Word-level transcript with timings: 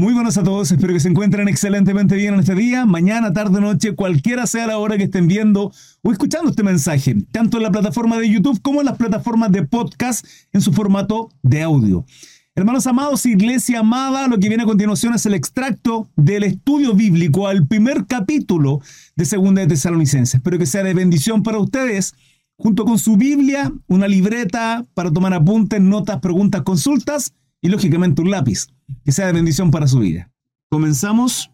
Muy 0.00 0.14
buenos 0.14 0.38
a 0.38 0.42
todos, 0.42 0.72
espero 0.72 0.94
que 0.94 1.00
se 1.00 1.10
encuentren 1.10 1.46
excelentemente 1.46 2.14
bien 2.14 2.32
en 2.32 2.40
este 2.40 2.54
día, 2.54 2.86
mañana, 2.86 3.34
tarde, 3.34 3.60
noche, 3.60 3.94
cualquiera 3.94 4.46
sea 4.46 4.66
la 4.66 4.78
hora 4.78 4.96
que 4.96 5.04
estén 5.04 5.28
viendo 5.28 5.72
o 6.00 6.10
escuchando 6.10 6.48
este 6.48 6.62
mensaje, 6.62 7.16
tanto 7.32 7.58
en 7.58 7.64
la 7.64 7.70
plataforma 7.70 8.16
de 8.16 8.30
YouTube 8.30 8.62
como 8.62 8.80
en 8.80 8.86
las 8.86 8.96
plataformas 8.96 9.52
de 9.52 9.66
podcast 9.66 10.24
en 10.54 10.62
su 10.62 10.72
formato 10.72 11.28
de 11.42 11.60
audio. 11.60 12.06
Hermanos 12.54 12.86
amados, 12.86 13.26
iglesia 13.26 13.80
amada, 13.80 14.26
lo 14.26 14.38
que 14.38 14.48
viene 14.48 14.62
a 14.62 14.66
continuación 14.66 15.12
es 15.12 15.26
el 15.26 15.34
extracto 15.34 16.08
del 16.16 16.44
estudio 16.44 16.94
bíblico 16.94 17.46
al 17.46 17.66
primer 17.66 18.06
capítulo 18.06 18.80
de 19.16 19.26
Segunda 19.26 19.60
de 19.60 19.66
Tesalonicenses. 19.66 20.36
Espero 20.36 20.58
que 20.58 20.64
sea 20.64 20.82
de 20.82 20.94
bendición 20.94 21.42
para 21.42 21.58
ustedes, 21.58 22.14
junto 22.56 22.86
con 22.86 22.98
su 22.98 23.18
Biblia, 23.18 23.70
una 23.86 24.08
libreta 24.08 24.82
para 24.94 25.10
tomar 25.12 25.34
apuntes, 25.34 25.78
notas, 25.78 26.20
preguntas, 26.20 26.62
consultas 26.62 27.34
y 27.60 27.68
lógicamente 27.68 28.22
un 28.22 28.30
lápiz 28.30 28.68
que 29.04 29.12
sea 29.12 29.26
de 29.26 29.32
bendición 29.32 29.70
para 29.70 29.86
su 29.86 29.98
vida. 30.00 30.30
Comenzamos 30.68 31.50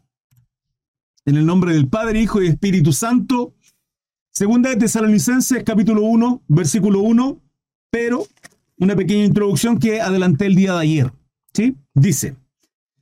en 1.25 1.37
el 1.37 1.47
nombre 1.47 1.75
del 1.75 1.89
Padre, 1.89 2.21
Hijo 2.21 2.43
y 2.43 2.47
Espíritu 2.47 2.93
Santo. 2.93 3.55
Segunda 4.31 4.71
de 4.71 4.77
Tesalonicenses, 4.77 5.65
capítulo 5.65 6.03
1, 6.03 6.43
versículo 6.49 7.01
1, 7.01 7.41
pero 7.91 8.27
una 8.79 8.95
pequeña 8.95 9.25
introducción 9.25 9.79
que 9.79 10.01
adelanté 10.01 10.47
el 10.47 10.55
día 10.55 10.75
de 10.75 10.81
ayer. 10.81 11.13
¿sí? 11.55 11.75
Dice, 11.95 12.37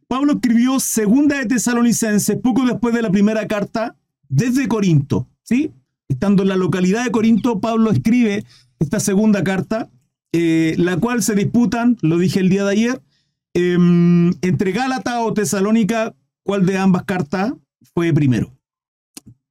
Pablo 0.06 0.34
escribió 0.34 0.78
Segunda 0.78 1.38
de 1.38 1.46
Tesalonicenses 1.46 2.36
poco 2.36 2.64
después 2.64 2.94
de 2.94 3.02
la 3.02 3.10
primera 3.10 3.46
carta 3.46 3.96
desde 4.28 4.68
Corinto. 4.68 5.28
¿sí? 5.42 5.72
Estando 6.08 6.42
en 6.42 6.50
la 6.50 6.56
localidad 6.56 7.04
de 7.04 7.10
Corinto, 7.10 7.60
Pablo 7.60 7.90
escribe 7.90 8.44
esta 8.78 9.00
segunda 9.00 9.42
carta, 9.42 9.90
eh, 10.34 10.74
la 10.76 10.98
cual 10.98 11.22
se 11.22 11.34
disputan, 11.34 11.96
lo 12.02 12.18
dije 12.18 12.40
el 12.40 12.50
día 12.50 12.64
de 12.64 12.70
ayer, 12.72 13.00
Em, 13.54 14.30
entre 14.42 14.72
Gálata 14.72 15.22
o 15.22 15.32
Tesalónica, 15.32 16.12
¿cuál 16.42 16.66
de 16.66 16.76
ambas 16.76 17.04
cartas 17.04 17.54
fue 17.94 18.12
primero? 18.12 18.52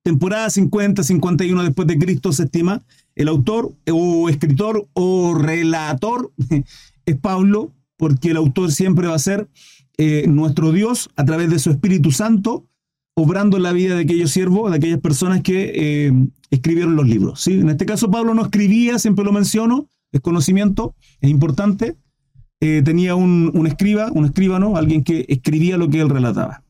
Temporada 0.04 0.50
50, 0.50 1.04
51 1.04 1.64
después 1.64 1.88
de 1.88 1.98
Cristo 1.98 2.34
se 2.34 2.44
estima. 2.44 2.84
El 3.16 3.30
autor 3.30 3.74
o 3.90 4.28
escritor 4.28 4.88
o 4.92 5.34
relator 5.36 6.34
es 7.06 7.16
Pablo, 7.16 7.72
porque 7.96 8.32
el 8.32 8.38
autor 8.38 8.74
siempre 8.74 9.08
va 9.08 9.16
a 9.16 9.20
ser 9.20 9.48
eh, 9.98 10.26
nuestro 10.28 10.74
Dios 10.74 11.10
a 11.16 11.24
través 11.24 11.50
de 11.50 11.60
su 11.60 11.72
Espíritu 11.72 12.12
Santo, 12.12 12.66
obrando 13.16 13.56
en 13.56 13.64
la 13.64 13.72
vida 13.72 13.96
de 13.96 14.02
aquellos 14.02 14.32
siervos, 14.32 14.70
de 14.70 14.78
aquellas 14.78 15.00
personas 15.00 15.42
que 15.44 16.08
em, 16.08 16.32
escribieron 16.50 16.98
los 16.98 17.08
libros. 17.08 17.40
¿sí? 17.40 17.54
En 17.54 17.70
este 17.70 17.86
caso 17.86 18.12
Pablo 18.12 18.34
no 18.34 18.42
escribía, 18.42 19.00
siempre 19.00 19.24
lo 19.24 19.32
menciono, 19.32 19.88
es 20.14 20.22
conocimiento, 20.22 20.96
es 21.20 21.30
importante, 21.30 21.98
eh, 22.62 22.82
tenía 22.86 23.16
un, 23.16 23.68
escriba, 23.68 24.10
un 24.14 24.24
escribano, 24.24 24.78
alguien 24.78 25.04
que 25.04 25.26
escribía 25.28 25.76
lo 25.76 25.90
que 25.90 26.00
él 26.00 26.08
relataba. 26.08 26.64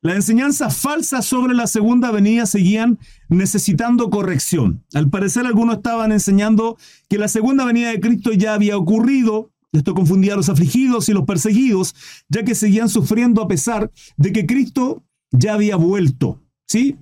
Las 0.00 0.16
enseñanzas 0.16 0.74
falsas 0.78 1.26
sobre 1.26 1.54
la 1.54 1.66
segunda 1.66 2.10
venida 2.10 2.46
seguían 2.46 2.98
necesitando 3.28 4.08
corrección. 4.08 4.82
Al 4.94 5.10
parecer 5.10 5.44
algunos 5.44 5.76
estaban 5.76 6.12
enseñando 6.12 6.78
que 7.10 7.18
la 7.18 7.28
segunda 7.28 7.66
venida 7.66 7.90
de 7.90 8.00
Cristo 8.00 8.32
ya 8.32 8.54
había 8.54 8.78
ocurrido. 8.78 9.52
Esto 9.70 9.94
confundía 9.94 10.32
a 10.32 10.36
los 10.36 10.48
afligidos 10.48 11.08
y 11.08 11.12
los 11.12 11.24
perseguidos, 11.24 11.94
ya 12.28 12.42
que 12.42 12.54
seguían 12.54 12.88
sufriendo 12.88 13.42
a 13.42 13.48
pesar 13.48 13.92
de 14.16 14.32
que 14.32 14.46
Cristo 14.46 15.04
ya 15.30 15.54
había 15.54 15.76
vuelto. 15.76 16.42
¿Sí? 16.66 16.96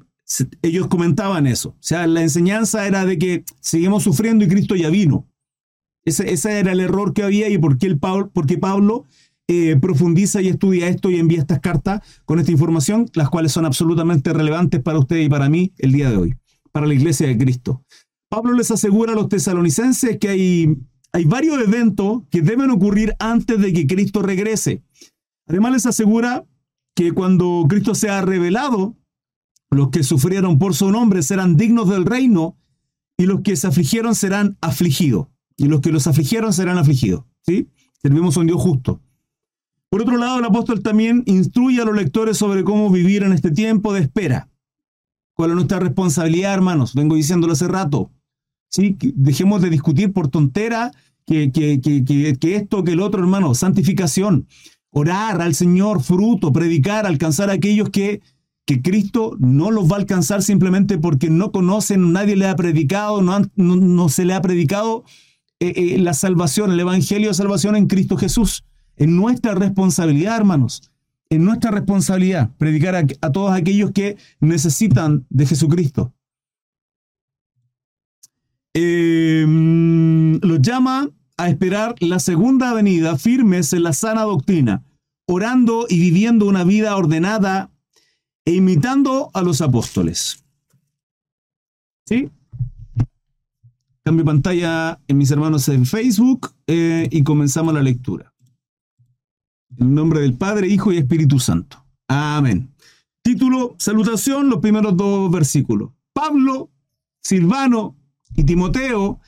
Ellos 0.62 0.88
comentaban 0.88 1.46
eso. 1.46 1.70
O 1.70 1.82
sea, 1.82 2.08
la 2.08 2.22
enseñanza 2.22 2.86
era 2.88 3.04
de 3.04 3.18
que 3.18 3.44
seguimos 3.60 4.02
sufriendo 4.02 4.44
y 4.44 4.48
Cristo 4.48 4.74
ya 4.74 4.90
vino. 4.90 5.29
Ese, 6.04 6.58
era 6.58 6.72
el 6.72 6.80
error 6.80 7.12
que 7.12 7.22
había 7.22 7.48
y 7.48 7.58
por 7.58 7.78
qué, 7.78 7.86
el 7.86 7.98
Pablo, 7.98 8.30
porque 8.32 8.58
Pablo 8.58 9.04
eh, 9.48 9.76
profundiza 9.80 10.40
y 10.40 10.48
estudia 10.48 10.88
esto 10.88 11.10
y 11.10 11.16
envía 11.16 11.38
estas 11.38 11.60
cartas 11.60 12.00
con 12.24 12.38
esta 12.38 12.52
información, 12.52 13.06
las 13.14 13.28
cuales 13.28 13.52
son 13.52 13.66
absolutamente 13.66 14.32
relevantes 14.32 14.80
para 14.82 14.98
usted 14.98 15.16
y 15.16 15.28
para 15.28 15.48
mí 15.48 15.72
el 15.78 15.92
día 15.92 16.10
de 16.10 16.16
hoy, 16.16 16.36
para 16.72 16.86
la 16.86 16.94
iglesia 16.94 17.26
de 17.26 17.36
Cristo. 17.36 17.84
Pablo 18.28 18.52
les 18.54 18.70
asegura 18.70 19.12
a 19.12 19.16
los 19.16 19.28
tesalonicenses 19.28 20.18
que 20.18 20.28
hay, 20.28 20.76
hay 21.12 21.24
varios 21.24 21.60
eventos 21.60 22.22
que 22.30 22.42
deben 22.42 22.70
ocurrir 22.70 23.14
antes 23.18 23.60
de 23.60 23.72
que 23.72 23.86
Cristo 23.86 24.22
regrese. 24.22 24.82
Además 25.48 25.72
les 25.72 25.86
asegura 25.86 26.46
que 26.94 27.12
cuando 27.12 27.66
Cristo 27.68 27.94
sea 27.94 28.22
revelado, 28.22 28.96
los 29.70 29.90
que 29.90 30.02
sufrieron 30.02 30.58
por 30.58 30.74
su 30.74 30.90
nombre 30.90 31.22
serán 31.22 31.56
dignos 31.56 31.88
del 31.88 32.06
reino 32.06 32.56
y 33.18 33.26
los 33.26 33.42
que 33.42 33.56
se 33.56 33.66
afligieron 33.66 34.14
serán 34.14 34.56
afligidos 34.60 35.26
y 35.60 35.66
los 35.66 35.82
que 35.82 35.92
los 35.92 36.06
afligieron 36.06 36.54
serán 36.54 36.78
afligidos. 36.78 37.24
¿sí? 37.42 37.68
Servimos 38.00 38.34
a 38.36 38.40
un 38.40 38.46
Dios 38.46 38.62
justo. 38.62 39.02
Por 39.90 40.00
otro 40.00 40.16
lado, 40.16 40.38
el 40.38 40.44
apóstol 40.46 40.82
también 40.82 41.22
instruye 41.26 41.82
a 41.82 41.84
los 41.84 41.94
lectores 41.94 42.38
sobre 42.38 42.64
cómo 42.64 42.88
vivir 42.88 43.24
en 43.24 43.34
este 43.34 43.50
tiempo 43.50 43.92
de 43.92 44.00
espera. 44.00 44.48
¿Cuál 45.34 45.50
es 45.50 45.56
nuestra 45.56 45.78
responsabilidad, 45.78 46.54
hermanos? 46.54 46.94
Vengo 46.94 47.14
diciéndolo 47.14 47.52
hace 47.52 47.68
rato. 47.68 48.10
¿sí? 48.70 48.96
Dejemos 49.14 49.60
de 49.60 49.68
discutir 49.68 50.14
por 50.14 50.28
tontera 50.28 50.92
que, 51.26 51.52
que, 51.52 51.78
que, 51.82 52.04
que 52.38 52.56
esto, 52.56 52.82
que 52.82 52.92
el 52.92 53.00
otro, 53.00 53.20
hermano. 53.20 53.54
Santificación. 53.54 54.46
Orar 54.88 55.42
al 55.42 55.54
Señor, 55.54 56.02
fruto, 56.02 56.54
predicar, 56.54 57.04
alcanzar 57.04 57.50
a 57.50 57.54
aquellos 57.54 57.90
que, 57.90 58.22
que 58.64 58.80
Cristo 58.80 59.36
no 59.38 59.70
los 59.70 59.92
va 59.92 59.96
a 59.96 60.00
alcanzar 60.00 60.42
simplemente 60.42 60.96
porque 60.96 61.28
no 61.28 61.52
conocen, 61.52 62.12
nadie 62.12 62.36
le 62.36 62.48
ha 62.48 62.56
predicado, 62.56 63.20
no, 63.20 63.42
no 63.56 64.08
se 64.08 64.24
le 64.24 64.32
ha 64.32 64.40
predicado 64.40 65.04
eh, 65.60 65.74
eh, 65.76 65.98
la 65.98 66.14
salvación, 66.14 66.72
el 66.72 66.80
Evangelio 66.80 67.28
de 67.28 67.34
salvación 67.34 67.76
en 67.76 67.86
Cristo 67.86 68.16
Jesús. 68.16 68.64
En 68.96 69.14
nuestra 69.16 69.54
responsabilidad, 69.54 70.38
hermanos, 70.38 70.90
en 71.28 71.44
nuestra 71.44 71.70
responsabilidad, 71.70 72.50
predicar 72.56 72.96
a, 72.96 73.32
todos 73.32 73.52
aquellos 73.52 73.92
que 73.92 74.16
necesitan 74.40 75.26
de 75.28 75.46
Jesucristo. 75.46 76.14
Em, 78.72 80.38
los 80.40 80.62
llama 80.62 81.10
a 81.36 81.48
esperar 81.48 81.94
la 82.00 82.20
segunda 82.20 82.72
venida 82.72 83.18
firmes 83.18 83.72
en 83.74 83.82
la 83.82 83.92
sana 83.92 84.22
doctrina, 84.22 84.82
orando 85.26 85.86
y 85.88 85.98
viviendo 85.98 86.46
una 86.46 86.64
vida 86.64 86.96
ordenada 86.96 87.70
e 88.44 88.54
imitando 88.54 89.30
a 89.34 89.42
los 89.42 89.60
apóstoles. 89.60 90.42
¿Sí? 92.06 92.30
Cambio 94.02 94.24
pantalla 94.24 94.98
en 95.08 95.18
mis 95.18 95.30
hermanos 95.30 95.68
en 95.68 95.84
Facebook 95.84 96.52
eh, 96.66 97.08
y 97.10 97.22
comenzamos 97.22 97.74
la 97.74 97.82
lectura. 97.82 98.32
En 99.76 99.94
nombre 99.94 100.20
del 100.20 100.34
Padre, 100.34 100.68
Hijo 100.68 100.92
y 100.92 100.98
Espíritu 100.98 101.38
Santo. 101.38 101.84
Amén. 102.08 102.74
Título, 103.22 103.76
salutación, 103.78 104.48
los 104.48 104.60
primeros 104.60 104.96
dos 104.96 105.30
versículos. 105.30 105.90
Pablo, 106.12 106.70
Silvano 107.22 107.96
y 108.34 108.44
Timoteo 108.44 109.20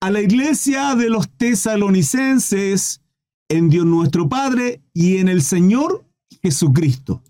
a 0.00 0.10
la 0.10 0.20
iglesia 0.20 0.94
de 0.94 1.10
los 1.10 1.28
tesalonicenses 1.28 3.02
en 3.48 3.68
Dios 3.68 3.84
nuestro 3.84 4.28
Padre 4.28 4.82
y 4.94 5.18
en 5.18 5.28
el 5.28 5.42
Señor 5.42 6.06
Jesucristo. 6.42 7.22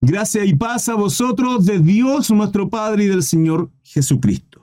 Gracia 0.00 0.44
y 0.44 0.54
paz 0.54 0.88
a 0.88 0.94
vosotros 0.94 1.64
de 1.64 1.80
Dios 1.80 2.30
nuestro 2.30 2.68
Padre 2.68 3.04
y 3.04 3.08
del 3.08 3.22
Señor 3.22 3.72
Jesucristo. 3.82 4.53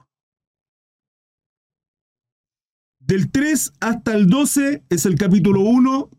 Del 3.12 3.30
3 3.30 3.74
hasta 3.82 4.14
el 4.14 4.28
12 4.28 4.86
es 4.88 5.06
el 5.06 5.16
capítulo 5.16 5.60
1 5.60 6.10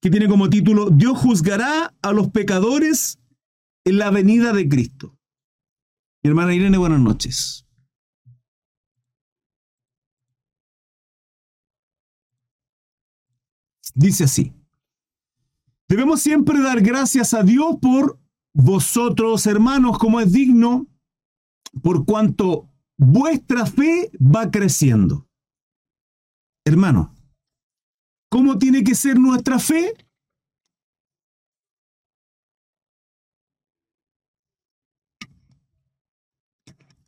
que 0.00 0.10
tiene 0.10 0.26
como 0.26 0.50
título 0.50 0.90
Dios 0.90 1.16
juzgará 1.16 1.94
a 2.02 2.10
los 2.10 2.30
pecadores 2.30 3.20
en 3.84 3.98
la 3.98 4.10
venida 4.10 4.52
de 4.52 4.68
Cristo. 4.68 5.16
Mi 6.24 6.30
hermana 6.30 6.52
Irene, 6.52 6.78
buenas 6.78 6.98
noches. 6.98 7.64
Dice 13.94 14.24
así. 14.24 14.52
Debemos 15.88 16.22
siempre 16.22 16.60
dar 16.60 16.80
gracias 16.80 17.34
a 17.34 17.44
Dios 17.44 17.76
por 17.80 18.18
vosotros, 18.52 19.46
hermanos, 19.46 19.96
como 19.96 20.18
es 20.18 20.32
digno, 20.32 20.88
por 21.84 22.04
cuanto 22.04 22.68
vuestra 22.96 23.64
fe 23.64 24.10
va 24.18 24.50
creciendo 24.50 25.25
Hermano, 26.66 27.14
¿cómo 28.28 28.58
tiene 28.58 28.82
que 28.82 28.96
ser 28.96 29.20
nuestra 29.20 29.60
fe? 29.60 29.94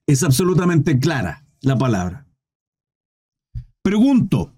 Es 0.06 0.22
absolutamente 0.22 1.00
clara 1.00 1.44
la 1.60 1.76
palabra. 1.76 2.24
Pregunto, 3.82 4.54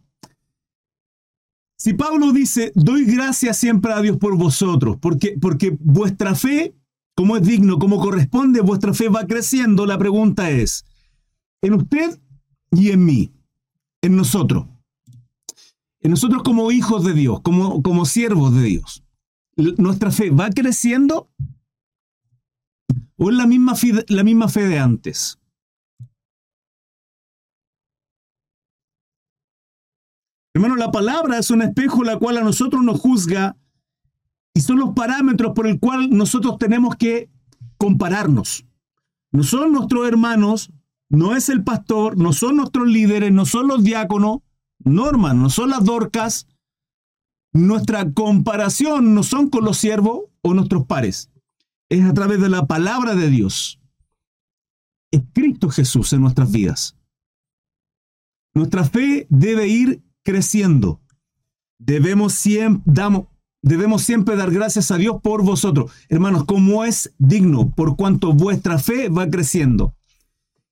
si 1.78 1.94
Pablo 1.94 2.32
dice, 2.32 2.70
doy 2.74 3.06
gracias 3.06 3.56
siempre 3.56 3.94
a 3.94 4.02
Dios 4.02 4.18
por 4.18 4.36
vosotros, 4.36 4.98
porque, 5.00 5.38
porque 5.40 5.78
vuestra 5.80 6.34
fe, 6.34 6.76
como 7.16 7.38
es 7.38 7.42
digno, 7.42 7.78
como 7.78 8.00
corresponde, 8.00 8.60
vuestra 8.60 8.92
fe 8.92 9.08
va 9.08 9.26
creciendo, 9.26 9.86
la 9.86 9.96
pregunta 9.96 10.50
es, 10.50 10.84
en 11.62 11.72
usted 11.72 12.20
y 12.70 12.90
en 12.90 13.02
mí, 13.06 13.32
en 14.02 14.14
nosotros 14.14 14.66
nosotros 16.08 16.42
como 16.42 16.72
hijos 16.72 17.04
de 17.04 17.12
Dios, 17.12 17.40
como, 17.42 17.82
como 17.82 18.06
siervos 18.06 18.54
de 18.54 18.62
Dios, 18.62 19.04
¿nuestra 19.76 20.10
fe 20.10 20.30
va 20.30 20.48
creciendo? 20.50 21.30
¿O 23.16 23.30
es 23.30 23.36
la 23.36 23.46
misma 23.46 23.74
fe, 23.74 24.04
la 24.08 24.24
misma 24.24 24.48
fe 24.48 24.66
de 24.66 24.78
antes? 24.78 25.38
Hermano, 30.54 30.76
la 30.76 30.90
palabra 30.90 31.38
es 31.38 31.50
un 31.50 31.62
espejo 31.62 32.02
la 32.02 32.18
cual 32.18 32.38
a 32.38 32.42
nosotros 32.42 32.82
nos 32.82 32.98
juzga 32.98 33.56
y 34.54 34.60
son 34.60 34.78
los 34.78 34.94
parámetros 34.94 35.52
por 35.54 35.66
el 35.66 35.78
cual 35.78 36.10
nosotros 36.10 36.58
tenemos 36.58 36.96
que 36.96 37.30
compararnos. 37.76 38.66
No 39.32 39.42
son 39.44 39.72
nuestros 39.72 40.08
hermanos, 40.08 40.72
no 41.08 41.36
es 41.36 41.48
el 41.48 41.62
pastor, 41.62 42.16
no 42.16 42.32
son 42.32 42.56
nuestros 42.56 42.88
líderes, 42.88 43.32
no 43.32 43.46
son 43.46 43.68
los 43.68 43.84
diáconos, 43.84 44.40
no 44.84 45.08
hermano, 45.08 45.42
no 45.42 45.50
son 45.50 45.70
las 45.70 45.84
dorcas. 45.84 46.46
Nuestra 47.52 48.12
comparación 48.12 49.14
no 49.14 49.22
son 49.22 49.50
con 49.50 49.64
los 49.64 49.78
siervos 49.78 50.22
o 50.42 50.54
nuestros 50.54 50.86
pares. 50.86 51.30
Es 51.88 52.04
a 52.04 52.14
través 52.14 52.40
de 52.40 52.48
la 52.48 52.66
palabra 52.66 53.14
de 53.14 53.28
Dios. 53.28 53.80
Es 55.10 55.22
Cristo 55.32 55.68
Jesús 55.68 56.12
en 56.12 56.20
nuestras 56.20 56.50
vidas. 56.52 56.96
Nuestra 58.54 58.84
fe 58.84 59.26
debe 59.30 59.68
ir 59.68 60.02
creciendo. 60.22 61.00
Debemos 61.78 62.34
siempre, 62.34 62.92
debemos 63.62 64.02
siempre 64.02 64.36
dar 64.36 64.50
gracias 64.50 64.90
a 64.90 64.96
Dios 64.96 65.20
por 65.22 65.42
vosotros. 65.42 65.90
Hermanos, 66.08 66.44
como 66.44 66.84
es 66.84 67.14
digno, 67.18 67.70
por 67.70 67.96
cuanto 67.96 68.32
vuestra 68.32 68.78
fe 68.78 69.08
va 69.08 69.28
creciendo. 69.28 69.94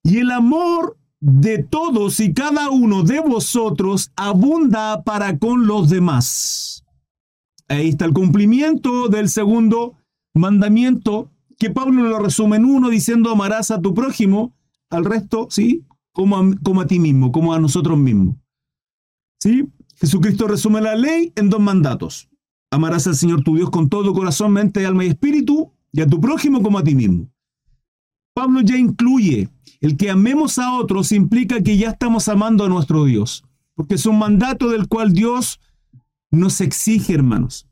Y 0.02 0.18
el 0.18 0.30
amor 0.30 0.97
de 1.20 1.62
todos 1.62 2.20
y 2.20 2.32
cada 2.32 2.70
uno 2.70 3.02
de 3.02 3.20
vosotros 3.20 4.12
abunda 4.16 5.02
para 5.02 5.38
con 5.38 5.66
los 5.66 5.90
demás. 5.90 6.84
Ahí 7.68 7.88
está 7.88 8.04
el 8.04 8.12
cumplimiento 8.12 9.08
del 9.08 9.28
segundo 9.28 9.96
mandamiento 10.34 11.30
que 11.58 11.70
Pablo 11.70 12.04
lo 12.04 12.18
resume 12.18 12.56
en 12.56 12.64
uno 12.64 12.88
diciendo 12.88 13.30
amarás 13.30 13.70
a 13.70 13.80
tu 13.80 13.92
prójimo, 13.94 14.54
al 14.90 15.04
resto, 15.04 15.48
¿sí? 15.50 15.84
Como 16.12 16.36
a, 16.38 16.50
como 16.62 16.80
a 16.80 16.86
ti 16.86 16.98
mismo, 16.98 17.32
como 17.32 17.52
a 17.52 17.60
nosotros 17.60 17.98
mismos. 17.98 18.36
¿Sí? 19.40 19.68
Jesucristo 19.96 20.46
resume 20.46 20.80
la 20.80 20.94
ley 20.94 21.32
en 21.34 21.50
dos 21.50 21.60
mandatos. 21.60 22.28
Amarás 22.70 23.06
al 23.06 23.16
Señor 23.16 23.42
tu 23.42 23.56
Dios 23.56 23.70
con 23.70 23.88
todo 23.88 24.14
corazón, 24.14 24.52
mente, 24.52 24.86
alma 24.86 25.04
y 25.04 25.08
espíritu, 25.08 25.72
y 25.92 26.00
a 26.00 26.06
tu 26.06 26.20
prójimo 26.20 26.62
como 26.62 26.78
a 26.78 26.84
ti 26.84 26.94
mismo. 26.94 27.28
Pablo 28.38 28.60
ya 28.60 28.76
incluye 28.76 29.48
el 29.80 29.96
que 29.96 30.10
amemos 30.10 30.60
a 30.60 30.76
otros 30.76 31.10
implica 31.10 31.60
que 31.60 31.76
ya 31.76 31.90
estamos 31.90 32.28
amando 32.28 32.64
a 32.64 32.68
nuestro 32.68 33.04
Dios, 33.04 33.42
porque 33.74 33.96
es 33.96 34.06
un 34.06 34.16
mandato 34.16 34.68
del 34.68 34.86
cual 34.86 35.12
Dios 35.12 35.58
nos 36.30 36.60
exige, 36.60 37.14
hermanos. 37.14 37.66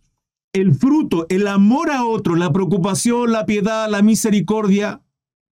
El 0.52 0.74
fruto, 0.74 1.26
el 1.28 1.46
amor 1.46 1.92
a 1.92 2.04
otro, 2.04 2.34
la 2.34 2.52
preocupación, 2.52 3.30
la 3.30 3.46
piedad, 3.46 3.88
la 3.88 4.02
misericordia, 4.02 5.04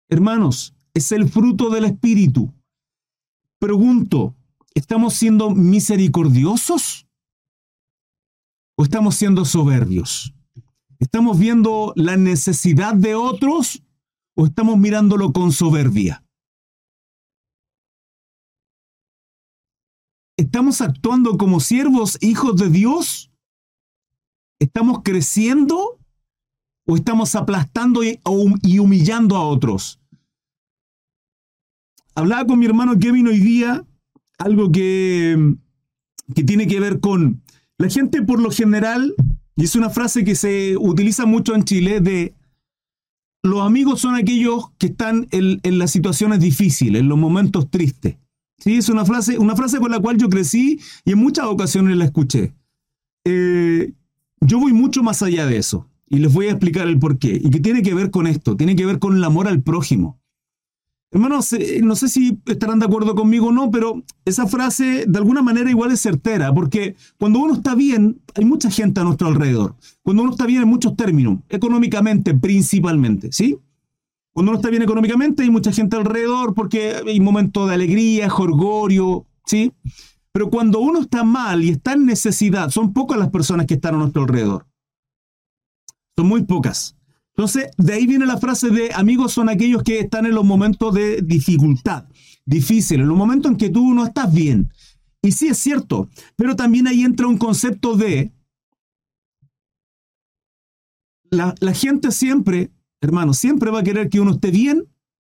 hermanos, 0.08 0.74
es 0.94 1.12
el 1.12 1.28
fruto 1.28 1.68
del 1.68 1.84
Espíritu. 1.84 2.50
Pregunto, 3.58 4.34
¿estamos 4.72 5.12
siendo 5.12 5.50
misericordiosos? 5.50 7.06
¿O 8.76 8.82
estamos 8.82 9.16
siendo 9.16 9.44
soberbios? 9.44 10.32
¿Estamos 10.98 11.38
viendo 11.38 11.92
la 11.96 12.16
necesidad 12.16 12.94
de 12.94 13.14
otros 13.14 13.82
o 14.34 14.46
estamos 14.46 14.78
mirándolo 14.78 15.32
con 15.32 15.52
soberbia? 15.52 16.24
¿Estamos 20.36 20.80
actuando 20.80 21.36
como 21.36 21.60
siervos, 21.60 22.18
hijos 22.20 22.56
de 22.56 22.70
Dios? 22.70 23.30
¿Estamos 24.58 25.00
creciendo 25.04 25.98
o 26.86 26.96
estamos 26.96 27.34
aplastando 27.34 28.02
y, 28.02 28.18
humillando 28.78 29.36
a 29.36 29.46
otros? 29.46 30.00
Hablaba 32.14 32.46
con 32.46 32.58
mi 32.58 32.66
hermano 32.66 32.98
Kevin 32.98 33.28
hoy 33.28 33.38
día 33.38 33.84
algo 34.38 34.72
que, 34.72 35.54
que 36.34 36.44
tiene 36.44 36.66
que 36.66 36.80
ver 36.80 37.00
con 37.00 37.42
la 37.78 37.88
gente 37.88 38.22
por 38.22 38.40
lo 38.40 38.50
general, 38.50 39.14
y 39.56 39.64
es 39.64 39.76
una 39.76 39.90
frase 39.90 40.24
que 40.24 40.34
se 40.34 40.76
utiliza 40.76 41.26
mucho 41.26 41.54
en 41.54 41.64
Chile, 41.64 42.00
de 42.00 42.34
los 43.42 43.60
amigos 43.62 44.00
son 44.00 44.14
aquellos 44.14 44.70
que 44.78 44.86
están 44.86 45.26
en, 45.30 45.60
en 45.62 45.78
las 45.78 45.90
situaciones 45.90 46.40
difíciles, 46.40 47.00
en 47.00 47.08
los 47.08 47.18
momentos 47.18 47.70
tristes. 47.70 48.16
Sí, 48.58 48.76
es 48.76 48.88
una 48.88 49.04
frase, 49.04 49.38
una 49.38 49.56
frase 49.56 49.78
con 49.78 49.90
la 49.90 49.98
cual 49.98 50.16
yo 50.18 50.28
crecí 50.28 50.78
y 51.04 51.12
en 51.12 51.18
muchas 51.18 51.46
ocasiones 51.46 51.96
la 51.96 52.04
escuché. 52.04 52.54
Eh, 53.24 53.92
yo 54.40 54.60
voy 54.60 54.72
mucho 54.72 55.02
más 55.02 55.22
allá 55.22 55.46
de 55.46 55.56
eso 55.56 55.88
y 56.08 56.18
les 56.18 56.32
voy 56.32 56.46
a 56.46 56.50
explicar 56.50 56.86
el 56.86 56.98
por 56.98 57.18
qué. 57.18 57.40
Y 57.42 57.50
que 57.50 57.58
tiene 57.58 57.82
que 57.82 57.94
ver 57.94 58.12
con 58.12 58.28
esto, 58.28 58.56
tiene 58.56 58.76
que 58.76 58.86
ver 58.86 59.00
con 59.00 59.16
el 59.16 59.24
amor 59.24 59.48
al 59.48 59.62
prójimo. 59.62 60.20
Hermanos, 61.14 61.54
no 61.82 61.94
sé 61.94 62.08
si 62.08 62.38
estarán 62.46 62.78
de 62.78 62.86
acuerdo 62.86 63.14
conmigo 63.14 63.48
o 63.48 63.52
no, 63.52 63.70
pero 63.70 64.02
esa 64.24 64.46
frase 64.46 65.04
de 65.06 65.18
alguna 65.18 65.42
manera 65.42 65.68
igual 65.68 65.92
es 65.92 66.00
certera, 66.00 66.54
porque 66.54 66.96
cuando 67.18 67.38
uno 67.38 67.52
está 67.52 67.74
bien, 67.74 68.22
hay 68.34 68.46
mucha 68.46 68.70
gente 68.70 69.00
a 69.00 69.04
nuestro 69.04 69.28
alrededor. 69.28 69.76
Cuando 70.02 70.22
uno 70.22 70.32
está 70.32 70.46
bien 70.46 70.62
en 70.62 70.68
muchos 70.68 70.96
términos, 70.96 71.40
económicamente 71.50 72.32
principalmente, 72.32 73.30
¿sí? 73.30 73.58
Cuando 74.32 74.52
uno 74.52 74.58
está 74.58 74.70
bien 74.70 74.80
económicamente 74.80 75.42
hay 75.42 75.50
mucha 75.50 75.70
gente 75.70 75.96
alrededor 75.96 76.54
porque 76.54 77.02
hay 77.06 77.20
momentos 77.20 77.68
de 77.68 77.74
alegría, 77.74 78.30
jorgorio, 78.30 79.26
¿sí? 79.44 79.70
Pero 80.32 80.48
cuando 80.48 80.80
uno 80.80 81.00
está 81.00 81.24
mal 81.24 81.62
y 81.62 81.68
está 81.68 81.92
en 81.92 82.06
necesidad, 82.06 82.70
son 82.70 82.94
pocas 82.94 83.18
las 83.18 83.28
personas 83.28 83.66
que 83.66 83.74
están 83.74 83.96
a 83.96 83.98
nuestro 83.98 84.22
alrededor. 84.22 84.66
Son 86.16 86.26
muy 86.26 86.44
pocas. 86.44 86.96
Entonces, 87.36 87.70
de 87.78 87.94
ahí 87.94 88.06
viene 88.06 88.26
la 88.26 88.36
frase 88.36 88.70
de 88.70 88.92
amigos 88.94 89.32
son 89.32 89.48
aquellos 89.48 89.82
que 89.82 90.00
están 90.00 90.26
en 90.26 90.34
los 90.34 90.44
momentos 90.44 90.92
de 90.94 91.22
dificultad, 91.22 92.04
difícil, 92.44 93.00
en 93.00 93.08
los 93.08 93.16
momentos 93.16 93.50
en 93.50 93.56
que 93.56 93.70
tú 93.70 93.94
no 93.94 94.04
estás 94.04 94.32
bien. 94.32 94.70
Y 95.22 95.32
sí 95.32 95.48
es 95.48 95.58
cierto, 95.58 96.08
pero 96.36 96.56
también 96.56 96.86
ahí 96.86 97.02
entra 97.02 97.26
un 97.26 97.38
concepto 97.38 97.96
de 97.96 98.32
la, 101.30 101.54
la 101.60 101.72
gente 101.72 102.10
siempre 102.10 102.70
hermano, 103.02 103.34
siempre 103.34 103.70
va 103.70 103.80
a 103.80 103.84
querer 103.84 104.08
que 104.08 104.20
uno 104.20 104.32
esté 104.32 104.50
bien, 104.50 104.88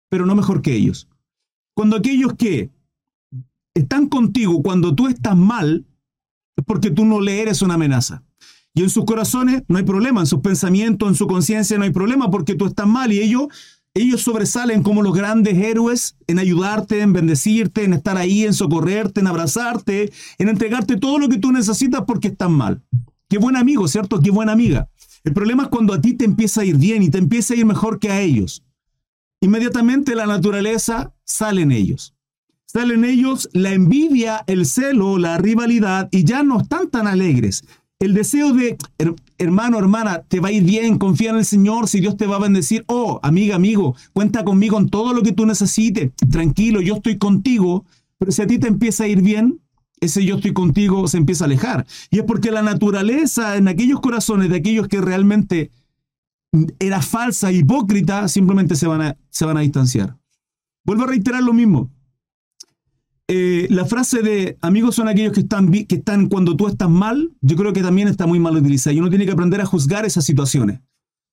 pero 0.10 0.26
no 0.26 0.36
mejor 0.36 0.62
que 0.62 0.76
ellos. 0.76 1.08
Cuando 1.74 1.96
aquellos 1.96 2.34
que 2.34 2.70
están 3.74 4.08
contigo 4.08 4.62
cuando 4.62 4.94
tú 4.94 5.08
estás 5.08 5.38
mal, 5.38 5.88
es 6.58 6.66
porque 6.66 6.92
tú 6.92 7.06
no 7.06 7.22
le 7.22 7.42
eres 7.42 7.62
una 7.62 7.76
amenaza. 7.76 8.24
Y 8.74 8.84
en 8.84 8.90
sus 8.90 9.06
corazones 9.06 9.64
no 9.68 9.78
hay 9.78 9.84
problema, 9.84 10.22
en 10.22 10.28
sus 10.28 10.40
pensamientos, 10.40 11.10
en 11.10 11.16
su 11.16 11.28
conciencia 11.28 11.78
no 11.78 11.84
hay 11.84 11.92
problema 11.92 12.32
porque 12.32 12.56
tú 12.56 12.68
estás 12.68 12.88
mal 12.88 13.12
y 13.12 13.20
ellos, 13.20 13.48
ellos 13.94 14.22
sobresalen 14.22 14.82
como 14.82 15.02
los 15.02 15.14
grandes 15.14 15.58
héroes 15.58 16.16
en 16.28 16.40
ayudarte, 16.40 17.02
en 17.02 17.12
bendecirte, 17.12 17.84
en 17.84 17.94
estar 17.94 18.18
ahí, 18.18 18.46
en 18.46 18.54
socorrerte, 18.54 19.20
en 19.20 19.28
abrazarte, 19.28 20.12
en 20.38 20.48
entregarte 20.48 20.96
todo 20.96 21.20
lo 21.20 21.28
que 21.28 21.38
tú 21.38 21.52
necesitas 21.52 22.04
porque 22.08 22.30
estás 22.30 22.50
mal. 22.50 22.82
Qué 23.28 23.38
buen 23.38 23.58
amigo, 23.58 23.88
¿cierto? 23.88 24.22
Qué 24.22 24.32
buena 24.32 24.54
amiga. 24.54 24.90
El 25.24 25.34
problema 25.34 25.64
es 25.64 25.70
cuando 25.70 25.94
a 25.94 26.02
ti 26.02 26.14
te 26.14 26.26
empieza 26.26 26.62
a 26.62 26.66
ir 26.66 26.78
bien 26.78 27.04
y 27.04 27.10
te 27.10 27.18
empieza 27.18 27.54
a 27.54 27.58
ir 27.58 27.66
mejor 27.66 28.00
que 28.00 28.10
a 28.10 28.22
ellos. 28.22 28.64
Inmediatamente 29.42 30.16
la 30.16 30.28
naturaleza 30.28 31.14
sale 31.26 31.62
en 31.62 31.72
ellos. 31.72 32.14
Sale 32.66 32.94
en 32.94 33.04
ellos 33.04 33.50
la 33.52 33.74
envidia, 33.74 34.44
el 34.48 34.66
celo, 34.66 35.18
la 35.18 35.38
rivalidad 35.38 36.08
y 36.12 36.24
ya 36.24 36.42
no 36.42 36.62
están 36.62 36.90
tan 36.90 37.06
alegres. 37.06 37.66
El 38.02 38.16
deseo 38.16 38.52
de, 38.52 38.80
hermano, 39.38 39.78
hermana, 39.78 40.24
te 40.28 40.40
va 40.40 40.48
a 40.48 40.52
ir 40.52 40.64
bien, 40.64 40.98
confía 40.98 41.30
en 41.30 41.36
el 41.36 41.46
Señor, 41.46 41.88
si 41.88 42.00
Dios 42.00 42.18
te 42.18 42.26
va 42.26 42.38
a 42.38 42.40
bendecir. 42.40 42.84
Oh, 42.88 43.20
amiga, 43.22 43.56
amigo, 43.56 43.96
cuenta 44.12 44.44
conmigo 44.44 44.80
en 44.80 44.90
todo 44.90 45.14
lo 45.14 45.22
que 45.22 45.34
tú 45.34 45.46
necesites. 45.46 46.12
Tranquilo, 46.32 46.82
yo 46.82 46.96
estoy 46.96 47.20
contigo. 47.20 47.86
Pero 48.18 48.32
si 48.32 48.42
a 48.42 48.48
ti 48.48 48.58
te 48.58 48.68
empieza 48.68 49.04
a 49.04 49.08
ir 49.08 49.22
bien, 49.22 49.60
ese 50.00 50.26
yo 50.26 50.38
estoy 50.38 50.52
contigo 50.52 51.08
se 51.08 51.18
empieza 51.18 51.44
a 51.44 51.46
alejar. 51.46 51.86
Y 52.10 52.18
es 52.18 52.24
porque 52.24 52.50
la 52.50 52.64
naturaleza 52.64 53.56
en 53.56 53.68
aquellos 53.68 54.00
corazones 54.00 54.50
de 54.50 54.56
aquellos 54.56 54.88
que 54.88 55.00
realmente 55.00 55.70
era 56.80 57.04
falsa, 57.04 57.52
hipócrita, 57.52 58.28
simplemente 58.28 58.76
se 58.76 58.88
van 58.88 59.02
a, 59.04 59.18
se 59.30 59.46
van 59.46 59.58
a 59.58 59.62
distanciar. 59.62 60.18
Vuelvo 60.84 61.04
a 61.04 61.08
reiterar 61.08 61.44
lo 61.44 61.54
mismo. 61.54 61.92
Eh, 63.34 63.68
la 63.70 63.86
frase 63.86 64.22
de 64.22 64.58
amigos 64.60 64.96
son 64.96 65.08
aquellos 65.08 65.32
que 65.32 65.40
están, 65.40 65.72
que 65.72 65.96
están 65.96 66.28
cuando 66.28 66.58
tú 66.58 66.68
estás 66.68 66.90
mal, 66.90 67.32
yo 67.40 67.56
creo 67.56 67.72
que 67.72 67.82
también 67.82 68.10
está 68.10 68.28
muy 68.28 68.42
mal 68.42 68.58
utilizada 68.58 68.94
y 68.94 69.00
uno 69.00 69.10
tiene 69.10 69.26
que 69.26 69.32
aprender 69.32 69.62
a 69.62 69.66
juzgar 69.66 70.06
esas 70.06 70.26
situaciones. 70.26 70.82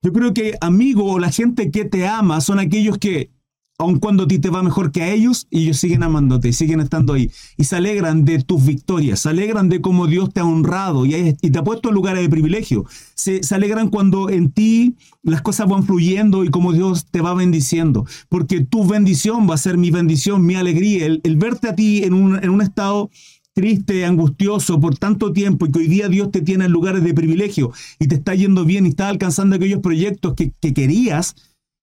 Yo 0.02 0.12
creo 0.12 0.32
que 0.32 0.54
amigo 0.60 1.12
o 1.12 1.18
la 1.18 1.32
gente 1.32 1.72
que 1.72 1.84
te 1.84 2.06
ama 2.06 2.40
son 2.40 2.60
aquellos 2.60 2.98
que 2.98 3.32
aun 3.78 4.00
cuando 4.00 4.24
a 4.24 4.28
ti 4.28 4.40
te 4.40 4.50
va 4.50 4.62
mejor 4.64 4.90
que 4.90 5.02
a 5.02 5.12
ellos, 5.12 5.46
ellos 5.52 5.78
siguen 5.78 6.02
amándote, 6.02 6.52
siguen 6.52 6.80
estando 6.80 7.12
ahí. 7.12 7.30
Y 7.56 7.64
se 7.64 7.76
alegran 7.76 8.24
de 8.24 8.42
tus 8.42 8.66
victorias, 8.66 9.20
se 9.20 9.28
alegran 9.28 9.68
de 9.68 9.80
cómo 9.80 10.08
Dios 10.08 10.32
te 10.32 10.40
ha 10.40 10.44
honrado 10.44 11.06
y, 11.06 11.32
te 11.34 11.58
ha 11.58 11.62
puesto 11.62 11.88
en 11.88 11.94
lugares 11.94 12.22
de 12.22 12.28
privilegio. 12.28 12.86
Se, 13.14 13.40
alegran 13.54 13.88
cuando 13.88 14.30
en 14.30 14.50
ti 14.50 14.96
las 15.22 15.42
cosas 15.42 15.68
van 15.68 15.84
fluyendo 15.84 16.42
y 16.42 16.50
cómo 16.50 16.72
Dios 16.72 17.06
te 17.08 17.20
va 17.20 17.34
bendiciendo. 17.34 18.04
Porque 18.28 18.60
tu 18.60 18.84
bendición 18.84 19.48
va 19.48 19.54
a 19.54 19.58
ser 19.58 19.78
mi 19.78 19.92
bendición, 19.92 20.44
mi 20.44 20.56
alegría. 20.56 21.06
El, 21.06 21.36
verte 21.36 21.68
a 21.68 21.76
ti 21.76 22.02
en 22.02 22.14
un, 22.14 22.42
en 22.42 22.50
un 22.50 22.62
estado 22.62 23.10
triste, 23.52 24.04
angustioso 24.04 24.78
por 24.80 24.98
tanto 24.98 25.32
tiempo 25.32 25.66
y 25.66 25.72
que 25.72 25.78
hoy 25.80 25.88
día 25.88 26.08
Dios 26.08 26.30
te 26.30 26.42
tiene 26.42 26.66
en 26.66 26.72
lugares 26.72 27.02
de 27.02 27.12
privilegio 27.12 27.72
y 27.98 28.06
te 28.06 28.14
está 28.14 28.34
yendo 28.34 28.64
bien 28.64 28.86
y 28.86 28.90
está 28.90 29.08
alcanzando 29.08 29.56
aquellos 29.56 29.80
proyectos 29.80 30.34
que, 30.34 30.52
que 30.60 30.72
querías, 30.72 31.34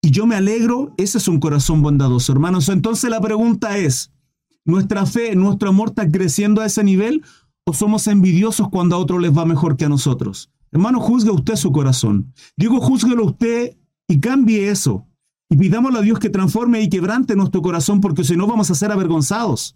y 0.06 0.12
yo 0.12 0.28
me 0.28 0.36
alegro, 0.36 0.94
ese 0.98 1.18
es 1.18 1.28
un 1.28 1.40
corazón 1.40 1.82
bondadoso, 1.82 2.32
hermanos. 2.32 2.70
Entonces 2.70 3.10
la 3.10 3.20
pregunta 3.20 3.80
es, 3.80 4.12
¿nuestra 4.64 5.08
fe, 5.08 5.36
nuestro 5.36 5.70
amor 5.70 5.90
está 5.90 6.12
creciendo 6.12 6.62
a 6.62 6.68
ese 6.68 6.84
nivel 6.84 7.24
o 7.64 7.74
somos 7.74 8.06
envidiosos 8.06 8.70
cuando 8.70 8.96
a 8.96 9.00
otros 9.00 9.20
les 9.20 9.36
va 9.36 9.46
mejor 9.46 9.78
que 9.78 9.86
a 9.86 9.90
nosotros? 9.90 10.52
Hermano, 10.72 11.00
juzgue 11.00 11.32
usted 11.32 11.56
su 11.56 11.72
corazón. 11.72 12.32
Digo, 12.56 12.80
juzguelo 12.82 13.26
usted 13.26 13.78
y 14.08 14.20
cambie 14.20 14.70
eso. 14.70 15.08
Y 15.50 15.58
pidámosle 15.58 15.98
a 15.98 16.04
Dios 16.04 16.20
que 16.20 16.30
transforme 16.30 16.82
y 16.82 16.90
quebrante 16.90 17.36
nuestro 17.36 17.64
corazón 17.64 18.00
porque 18.00 18.24
si 18.24 18.38
no 18.38 18.46
vamos 18.46 18.70
a 18.70 18.76
ser 18.76 18.92
avergonzados. 18.92 19.76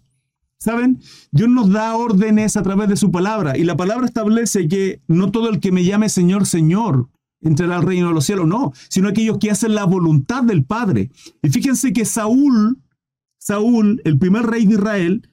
¿Saben? 0.60 1.00
Dios 1.32 1.48
nos 1.48 1.70
da 1.70 1.96
órdenes 1.96 2.56
a 2.56 2.62
través 2.62 2.88
de 2.88 2.96
su 2.96 3.10
palabra 3.10 3.58
y 3.58 3.64
la 3.64 3.76
palabra 3.76 4.06
establece 4.06 4.68
que 4.68 5.02
no 5.08 5.32
todo 5.32 5.48
el 5.48 5.58
que 5.58 5.72
me 5.72 5.82
llame 5.82 6.08
Señor, 6.08 6.46
Señor 6.46 7.08
entrará 7.42 7.76
al 7.76 7.82
reino 7.82 8.08
de 8.08 8.14
los 8.14 8.24
cielos, 8.24 8.46
no, 8.46 8.72
sino 8.88 9.08
aquellos 9.08 9.38
que 9.38 9.50
hacen 9.50 9.74
la 9.74 9.84
voluntad 9.84 10.42
del 10.42 10.64
Padre. 10.64 11.10
Y 11.42 11.48
fíjense 11.48 11.92
que 11.92 12.04
Saúl, 12.04 12.78
Saúl, 13.38 14.00
el 14.04 14.18
primer 14.18 14.44
rey 14.44 14.66
de 14.66 14.74
Israel, 14.74 15.30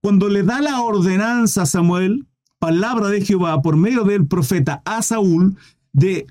cuando 0.00 0.28
le 0.28 0.42
da 0.42 0.60
la 0.60 0.80
ordenanza 0.80 1.62
a 1.62 1.66
Samuel, 1.66 2.26
palabra 2.58 3.08
de 3.08 3.20
Jehová 3.24 3.62
por 3.62 3.76
medio 3.76 4.04
del 4.04 4.26
profeta 4.26 4.82
a 4.84 5.02
Saúl, 5.02 5.56
de 5.92 6.26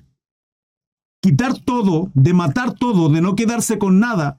quitar 1.20 1.58
todo, 1.58 2.10
de 2.14 2.32
matar 2.32 2.74
todo, 2.74 3.08
de 3.08 3.20
no 3.20 3.34
quedarse 3.34 3.78
con 3.78 3.98
nada, 3.98 4.38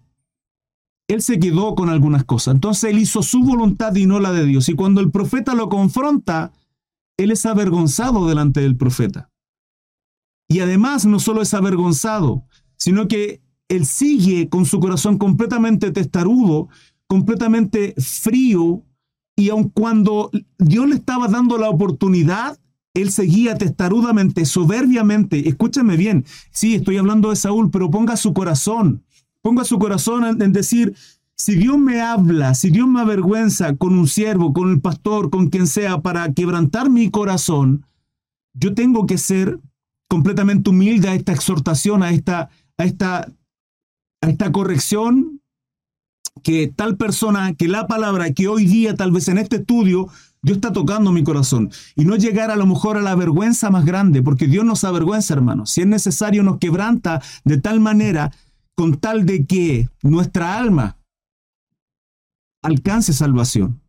él 1.08 1.22
se 1.22 1.40
quedó 1.40 1.76
con 1.76 1.90
algunas 1.90 2.24
cosas. 2.24 2.54
Entonces 2.54 2.92
él 2.92 3.00
hizo 3.00 3.24
su 3.24 3.44
voluntad 3.44 3.96
y 3.96 4.06
no 4.06 4.20
la 4.20 4.32
de 4.32 4.46
Dios. 4.46 4.70
Y 4.70 4.74
cuando 4.74 5.02
el 5.02 5.12
profeta 5.12 5.56
lo 5.56 5.68
confronta, 5.68 6.52
él 7.18 7.32
es 7.32 7.46
avergonzado 7.46 8.28
delante 8.28 8.62
del 8.62 8.78
profeta. 8.78 9.30
Y 10.50 10.60
además 10.60 11.06
no 11.06 11.20
solo 11.20 11.42
es 11.42 11.54
avergonzado, 11.54 12.44
sino 12.76 13.08
que 13.08 13.42
él 13.70 13.86
sigue 13.86 14.50
con 14.50 14.66
su 14.66 14.80
corazón 14.80 15.18
completamente 15.18 15.92
testarudo, 15.92 16.68
completamente 17.08 17.94
frío, 17.98 18.84
y 19.38 19.50
aun 19.50 19.70
cuando 19.70 20.32
Dios 20.58 20.90
le 20.90 20.96
estaba 20.96 21.30
dando 21.30 21.58
la 21.58 21.70
oportunidad, 21.70 22.60
él 22.94 23.12
seguía 23.12 23.56
testarudamente, 23.56 24.46
soberbiamente. 24.46 25.48
Escúchame 25.48 25.96
bien, 25.96 26.26
sí, 26.52 26.76
estoy 26.76 26.98
hablando 26.98 27.30
de 27.30 27.38
Saúl, 27.38 27.70
pero 27.72 27.90
ponga 27.90 28.18
su 28.18 28.34
corazón, 28.34 29.04
ponga 29.42 29.64
su 29.64 29.80
corazón 29.80 30.42
en, 30.42 30.52
decir, 30.52 30.94
si 31.36 31.56
Dios 31.56 31.78
me 31.78 32.02
habla, 32.02 32.54
si 32.54 32.70
Dios 32.70 32.88
me 32.88 33.00
avergüenza 33.00 33.76
con 33.78 33.98
un 33.98 34.08
siervo, 34.08 34.52
con 34.52 34.72
el 34.72 34.82
pastor, 34.82 35.30
con 35.30 35.50
quien 35.50 35.68
sea, 35.68 36.02
para 36.02 36.34
quebrantar 36.34 36.90
mi 36.90 37.10
corazón, 37.10 37.86
yo 38.54 38.74
tengo 38.74 39.06
que 39.06 39.18
ser 39.18 39.60
completamente 40.10 40.70
humilde 40.70 41.08
a 41.08 41.16
esta 41.16 41.32
exhortación, 41.32 42.04
a 42.04 42.12
esta, 42.12 42.50
a 42.78 42.84
esta, 42.84 43.32
a 44.22 44.30
esta 44.30 44.52
corrección 44.52 45.42
que 46.44 46.68
tal 46.68 46.98
persona, 46.98 47.54
que 47.54 47.68
la 47.68 47.88
palabra 47.88 48.34
que 48.34 48.48
hoy 48.48 48.66
día, 48.66 48.96
tal 48.96 49.12
vez 49.12 49.28
en 49.28 49.38
este 49.38 49.58
estudio, 49.58 50.08
Dios 50.42 50.58
está 50.58 50.74
tocando 50.74 51.12
mi 51.12 51.24
corazón. 51.24 51.70
Y 51.96 52.06
no 52.06 52.16
llegar 52.16 52.50
a 52.50 52.56
lo 52.56 52.66
mejor 52.66 52.98
a 52.98 53.02
la 53.02 53.16
vergüenza 53.16 53.70
más 53.70 53.86
grande, 53.86 54.24
porque 54.24 54.48
Dios 54.48 54.66
nos 54.66 54.84
avergüenza, 54.84 55.34
hermanos. 55.34 55.72
Si 55.72 55.82
es 55.82 55.88
necesario, 55.88 56.44
nos 56.44 56.58
quebranta 56.58 57.22
de 57.44 57.60
tal 57.60 57.80
manera, 57.80 58.32
con 58.76 58.98
tal 58.98 59.26
de 59.26 59.46
que 59.46 59.90
nuestra 60.02 60.58
alma 60.58 60.98
alcance 62.64 63.14
salvación. 63.14 63.82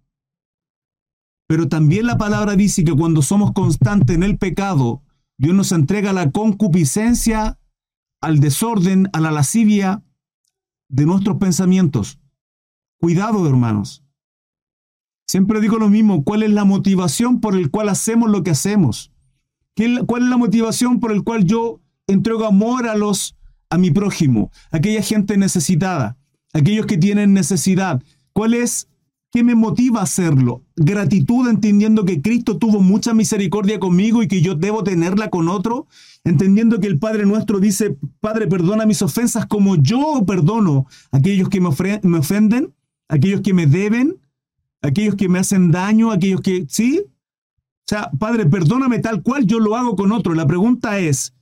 Pero 1.48 1.68
también 1.68 2.06
la 2.06 2.18
palabra 2.18 2.56
dice 2.56 2.84
que 2.84 2.94
cuando 2.94 3.22
somos 3.22 3.52
constantes 3.52 4.14
en 4.14 4.22
el 4.22 4.38
pecado, 4.38 5.02
Dios 5.40 5.54
nos 5.54 5.72
entrega 5.72 6.12
la 6.12 6.30
concupiscencia, 6.32 7.58
al 8.20 8.40
desorden, 8.40 9.08
a 9.14 9.20
la 9.20 9.30
lascivia 9.30 10.04
de 10.90 11.06
nuestros 11.06 11.38
pensamientos. 11.38 12.20
Cuidado, 12.98 13.48
hermanos. 13.48 14.04
Siempre 15.26 15.62
digo 15.62 15.78
lo 15.78 15.88
mismo, 15.88 16.24
¿cuál 16.24 16.42
es 16.42 16.50
la 16.50 16.66
motivación 16.66 17.40
por 17.40 17.56
el 17.56 17.70
cual 17.70 17.88
hacemos 17.88 18.28
lo 18.28 18.42
que 18.42 18.50
hacemos? 18.50 19.12
¿Cuál 20.06 20.24
es 20.24 20.28
la 20.28 20.36
motivación 20.36 21.00
por 21.00 21.10
el 21.10 21.24
cual 21.24 21.46
yo 21.46 21.80
entrego 22.06 22.44
amor 22.44 22.86
a 22.86 22.94
los 22.94 23.34
a 23.70 23.78
mi 23.78 23.90
prójimo, 23.90 24.50
aquella 24.70 25.00
gente 25.00 25.38
necesitada, 25.38 26.18
aquellos 26.52 26.84
que 26.84 26.98
tienen 26.98 27.32
necesidad? 27.32 28.02
¿Cuál 28.34 28.52
es 28.52 28.89
¿Qué 29.32 29.44
me 29.44 29.54
motiva 29.54 30.00
a 30.00 30.04
hacerlo? 30.04 30.64
Gratitud 30.74 31.48
entendiendo 31.48 32.04
que 32.04 32.20
Cristo 32.20 32.58
tuvo 32.58 32.80
mucha 32.80 33.14
misericordia 33.14 33.78
conmigo 33.78 34.22
y 34.22 34.28
que 34.28 34.42
yo 34.42 34.56
debo 34.56 34.82
tenerla 34.82 35.30
con 35.30 35.48
otro. 35.48 35.86
Entendiendo 36.24 36.80
que 36.80 36.88
el 36.88 36.98
Padre 36.98 37.26
nuestro 37.26 37.60
dice, 37.60 37.96
Padre, 38.18 38.48
perdona 38.48 38.86
mis 38.86 39.02
ofensas 39.02 39.46
como 39.46 39.76
yo 39.76 40.24
perdono 40.26 40.86
aquellos 41.12 41.48
que 41.48 41.60
me, 41.60 41.68
ofenden, 41.68 42.74
aquellos 43.08 43.40
que 43.42 43.54
me 43.54 43.66
deben, 43.66 44.18
aquellos 44.82 45.14
que 45.14 45.28
me 45.28 45.38
hacen 45.38 45.70
daño, 45.70 46.10
aquellos 46.10 46.40
que... 46.40 46.66
¿Sí? 46.68 47.00
O 47.06 47.86
sea, 47.86 48.10
Padre, 48.18 48.46
perdóname 48.46 48.98
tal 48.98 49.22
cual 49.22 49.46
yo 49.46 49.60
lo 49.60 49.76
hago 49.76 49.94
con 49.94 50.10
otro. 50.10 50.34
La 50.34 50.46
pregunta 50.46 50.98
es, 50.98 51.34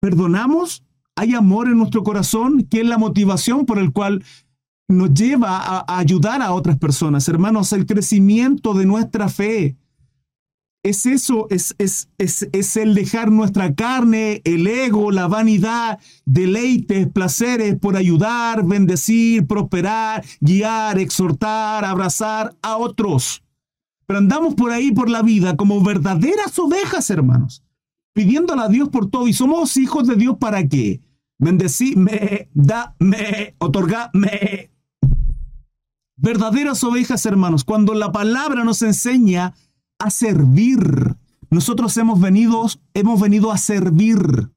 ¿perdonamos? 0.00 0.84
¿Hay 1.16 1.34
amor 1.34 1.66
en 1.66 1.78
nuestro 1.78 2.04
corazón? 2.04 2.64
¿Qué 2.70 2.82
es 2.82 2.86
la 2.86 2.96
motivación 2.96 3.66
por 3.66 3.80
el 3.80 3.92
cual 3.92 4.22
nos 4.88 5.12
lleva 5.12 5.58
a, 5.58 5.98
ayudar 5.98 6.42
a 6.42 6.52
otras 6.52 6.78
personas. 6.78 7.28
Hermanos, 7.28 7.72
el 7.72 7.86
crecimiento 7.86 8.74
de 8.74 8.86
nuestra 8.86 9.28
fe 9.28 9.76
es 10.82 11.04
eso, 11.06 11.46
es, 11.50 11.74
es, 11.78 12.08
es, 12.18 12.48
es, 12.52 12.76
el 12.76 12.94
dejar 12.94 13.30
nuestra 13.30 13.74
carne, 13.74 14.40
el 14.44 14.66
ego, 14.66 15.10
la 15.10 15.26
vanidad, 15.26 15.98
deleites, 16.24 17.08
placeres 17.08 17.76
por 17.78 17.96
ayudar, 17.96 18.64
bendecir, 18.64 19.46
prosperar, 19.46 20.24
guiar, 20.40 20.98
exhortar, 20.98 21.84
abrazar 21.84 22.56
a 22.62 22.76
otros. 22.78 23.42
Pero 24.06 24.20
andamos 24.20 24.54
por 24.54 24.70
ahí 24.70 24.92
por 24.92 25.10
la 25.10 25.22
vida 25.22 25.56
como 25.56 25.82
verdaderas 25.82 26.58
ovejas, 26.58 27.10
hermanos, 27.10 27.62
pidiéndole 28.14 28.62
a 28.62 28.68
Dios 28.68 28.88
por 28.88 29.10
todo. 29.10 29.28
Y 29.28 29.34
somos 29.34 29.76
hijos 29.76 30.06
de 30.06 30.16
Dios 30.16 30.36
para 30.40 30.66
qué? 30.66 31.02
Bendecime, 31.38 32.48
dame, 32.54 33.54
otorgame, 33.58 34.70
Verdaderas 36.20 36.82
ovejas, 36.82 37.24
hermanos, 37.26 37.62
cuando 37.62 37.94
la 37.94 38.10
palabra 38.10 38.64
nos 38.64 38.82
enseña 38.82 39.54
a 40.00 40.10
servir. 40.10 41.16
Nosotros 41.48 41.96
hemos 41.96 42.20
venido, 42.20 42.66
hemos 42.92 43.20
venido 43.20 43.52
a 43.52 43.58
servir. 43.58 44.50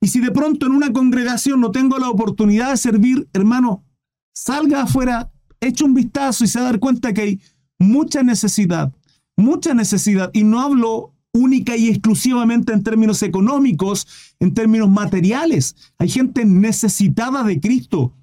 Y 0.00 0.06
si 0.06 0.20
de 0.20 0.30
pronto 0.30 0.66
en 0.66 0.72
una 0.72 0.92
congregación 0.92 1.60
no 1.60 1.72
tengo 1.72 1.98
la 1.98 2.08
oportunidad 2.08 2.70
de 2.70 2.76
servir, 2.76 3.28
hermano, 3.32 3.84
salga 4.32 4.82
afuera, 4.82 5.32
eche 5.60 5.84
un 5.84 5.94
vistazo 5.94 6.44
y 6.44 6.46
se 6.46 6.60
va 6.60 6.66
dar 6.66 6.78
cuenta 6.78 7.12
que 7.12 7.20
hay 7.22 7.40
mucha 7.78 8.22
necesidad, 8.22 8.94
mucha 9.36 9.74
necesidad. 9.74 10.30
Y 10.32 10.44
no 10.44 10.60
hablo 10.60 11.12
única 11.34 11.76
y 11.76 11.88
exclusivamente 11.88 12.72
en 12.72 12.84
términos 12.84 13.24
económicos, 13.24 14.06
en 14.38 14.54
términos 14.54 14.88
materiales. 14.88 15.74
Hay 15.98 16.08
gente 16.08 16.44
necesitada 16.44 17.42
de 17.42 17.60
Cristo 17.60 18.14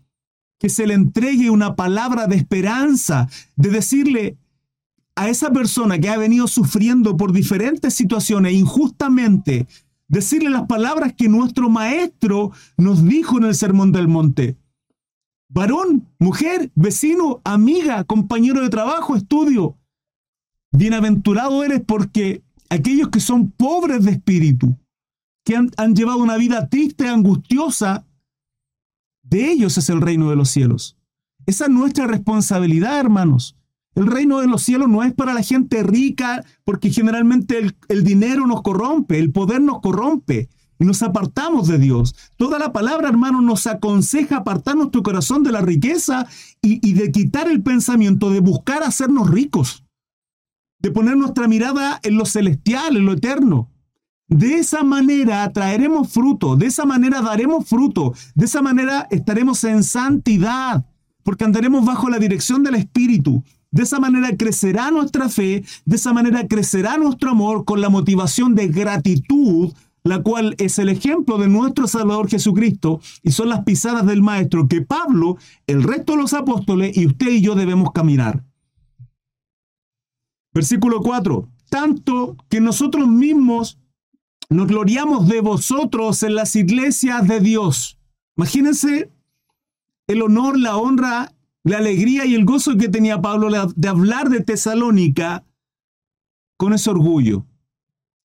que 0.59 0.69
se 0.69 0.87
le 0.87 0.93
entregue 0.93 1.49
una 1.49 1.75
palabra 1.75 2.27
de 2.27 2.35
esperanza, 2.35 3.29
de 3.55 3.69
decirle 3.69 4.37
a 5.15 5.29
esa 5.29 5.51
persona 5.51 5.99
que 5.99 6.09
ha 6.09 6.17
venido 6.17 6.47
sufriendo 6.47 7.17
por 7.17 7.31
diferentes 7.31 7.93
situaciones 7.93 8.53
injustamente, 8.53 9.67
decirle 10.07 10.49
las 10.49 10.67
palabras 10.67 11.13
que 11.13 11.27
nuestro 11.27 11.69
maestro 11.69 12.51
nos 12.77 13.03
dijo 13.03 13.37
en 13.37 13.45
el 13.45 13.55
Sermón 13.55 13.91
del 13.91 14.07
Monte. 14.07 14.57
Varón, 15.49 16.07
mujer, 16.19 16.71
vecino, 16.75 17.41
amiga, 17.43 18.03
compañero 18.03 18.61
de 18.61 18.69
trabajo, 18.69 19.15
estudio. 19.15 19.77
Bienaventurado 20.71 21.63
eres 21.63 21.81
porque 21.85 22.43
aquellos 22.69 23.09
que 23.09 23.19
son 23.19 23.51
pobres 23.51 24.03
de 24.03 24.11
espíritu, 24.11 24.77
que 25.45 25.55
han, 25.55 25.95
llevado 25.95 26.17
una 26.17 26.35
vida 26.37 26.67
triste, 26.67 27.07
angustiosa, 27.07 28.05
de 29.29 29.51
ellos 29.51 29.77
es 29.77 29.89
el 29.89 30.01
reino 30.01 30.29
de 30.29 30.35
los 30.35 30.49
cielos. 30.49 30.97
Esa 31.45 31.65
es 31.65 31.71
nuestra 31.71 32.07
responsabilidad, 32.07 32.99
hermanos. 32.99 33.55
El 33.95 34.05
reino 34.05 34.41
de 34.41 34.47
los 34.47 34.61
cielos 34.61 34.89
no 34.89 35.01
es 35.03 35.13
para 35.13 35.33
la 35.33 35.41
gente 35.41 35.81
rica, 35.81 36.45
porque 36.63 36.91
generalmente 36.91 37.73
el, 37.87 38.03
dinero 38.03 38.45
nos 38.45 38.61
corrompe, 38.61 39.17
el 39.17 39.31
poder 39.31 39.61
nos 39.61 39.81
corrompe 39.81 40.49
y 40.77 40.85
nos 40.85 41.01
apartamos 41.01 41.67
de 41.67 41.79
Dios. 41.79 42.15
Toda 42.35 42.59
la 42.59 42.71
palabra, 42.71 43.09
hermano, 43.09 43.41
nos 43.41 43.65
aconseja 43.65 44.37
apartar 44.37 44.75
nuestro 44.75 45.01
corazón 45.01 45.43
de 45.43 45.51
la 45.51 45.61
riqueza 45.61 46.27
y, 46.61 46.87
y 46.87 46.93
de 46.93 47.11
quitar 47.11 47.49
el 47.49 47.63
pensamiento 47.63 48.29
de 48.29 48.39
buscar 48.39 48.83
hacernos 48.83 49.31
ricos, 49.31 49.83
de 50.79 50.91
poner 50.91 51.17
nuestra 51.17 51.47
mirada 51.47 51.99
en 52.03 52.17
lo 52.17 52.25
celestial, 52.25 52.97
en 52.97 53.05
lo 53.05 53.13
eterno. 53.13 53.71
De 54.29 54.55
esa 54.55 54.83
manera 54.83 55.49
traeremos 55.53 56.11
fruto, 56.11 56.57
de 56.57 56.65
esa 56.65 56.85
manera 56.85 57.21
daremos 57.21 57.67
fruto, 57.67 58.13
de 58.35 58.45
esa 58.45 58.61
manera 58.61 59.07
estaremos 59.09 59.63
en 59.63 59.83
santidad, 59.83 60.85
porque 61.23 61.45
andaremos 61.45 61.85
bajo 61.85 62.09
la 62.09 62.19
dirección 62.19 62.61
del 62.61 62.75
Espíritu. 62.75 63.43
De 63.71 63.83
esa 63.83 63.99
manera 63.99 64.35
crecerá 64.35 64.91
nuestra 64.91 65.29
fe, 65.29 65.63
de 65.85 65.95
esa 65.95 66.11
manera 66.11 66.45
crecerá 66.47 66.97
nuestro 66.97 67.31
amor 67.31 67.63
con 67.63 67.79
la 67.79 67.89
motivación 67.89 68.53
de 68.53 68.67
gratitud, 68.67 69.73
la 70.03 70.21
cual 70.21 70.55
es 70.57 70.77
el 70.79 70.89
ejemplo 70.89 71.37
de 71.37 71.47
nuestro 71.47 71.87
Salvador 71.87 72.29
Jesucristo 72.29 72.99
y 73.23 73.31
son 73.31 73.49
las 73.49 73.63
pisadas 73.63 74.05
del 74.05 74.21
Maestro 74.21 74.67
que 74.67 74.81
Pablo, 74.81 75.37
el 75.67 75.83
resto 75.83 76.13
de 76.13 76.19
los 76.19 76.33
apóstoles 76.33 76.97
y 76.97 77.07
usted 77.07 77.29
y 77.29 77.41
yo 77.41 77.55
debemos 77.55 77.91
caminar. 77.91 78.43
Versículo 80.53 81.01
4. 81.01 81.47
Tanto 81.69 82.37
que 82.49 82.61
nosotros 82.61 83.07
mismos 83.07 83.77
nos 84.49 84.67
gloriamos 84.67 85.27
de 85.27 85.41
vosotros 85.41 86.23
en 86.23 86.35
las 86.35 86.55
iglesias 86.55 87.27
de 87.27 87.39
Dios. 87.39 87.97
Imagínense 88.37 89.11
el 90.07 90.21
honor, 90.21 90.57
la 90.57 90.77
honra, 90.77 91.33
la 91.63 91.77
alegría 91.79 92.25
y 92.25 92.33
el 92.33 92.45
gozo 92.45 92.77
que 92.77 92.87
tenía 92.87 93.21
Pablo 93.21 93.49
de 93.75 93.87
hablar 93.87 94.29
de 94.29 94.41
Tesalónica 94.41 95.43
con 96.55 96.73
ese 96.73 96.89
orgullo, 96.89 97.45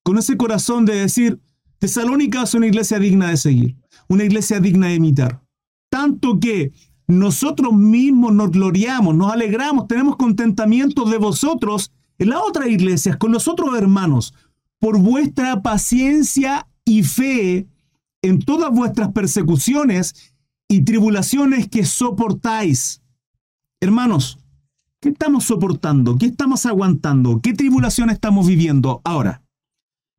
con 0.05 0.17
ese 0.17 0.37
corazón 0.37 0.85
de 0.85 0.95
decir, 0.95 1.41
Tesalónica 1.79 2.43
es 2.43 2.55
una 2.55 2.69
iglesia 2.69 3.00
digna 3.00 3.31
de 3.31 3.37
seguir, 3.37 3.76
una 4.09 4.25
iglesia 4.25 4.61
digna 4.61 4.88
de 4.88 4.95
imitar. 4.95 5.43
Tanto 5.91 6.38
que 6.38 6.73
nosotros 7.09 7.73
mismos 7.73 8.33
nos 8.33 8.52
gloriamos, 8.52 9.17
nos 9.17 9.33
alegramos, 9.33 9.88
tenemos 9.88 10.17
contentamiento 10.17 11.05
de 11.05 11.19
vosotros 11.19 11.93
en 12.19 12.31
las 12.31 12.41
otras 12.41 12.69
iglesias, 12.69 13.17
con 13.17 13.33
los 13.33 13.49
otros 13.49 13.76
hermanos, 13.76 14.35
por 14.82 14.98
vuestra 14.98 15.62
paciencia 15.62 16.66
y 16.84 17.04
fe 17.04 17.68
en 18.20 18.40
todas 18.40 18.72
vuestras 18.72 19.12
persecuciones 19.12 20.34
y 20.66 20.82
tribulaciones 20.82 21.68
que 21.68 21.84
soportáis. 21.84 23.00
Hermanos, 23.80 24.40
¿qué 24.98 25.10
estamos 25.10 25.44
soportando? 25.44 26.18
¿Qué 26.18 26.26
estamos 26.26 26.66
aguantando? 26.66 27.40
¿Qué 27.40 27.52
tribulación 27.52 28.10
estamos 28.10 28.48
viviendo 28.48 29.00
ahora? 29.04 29.44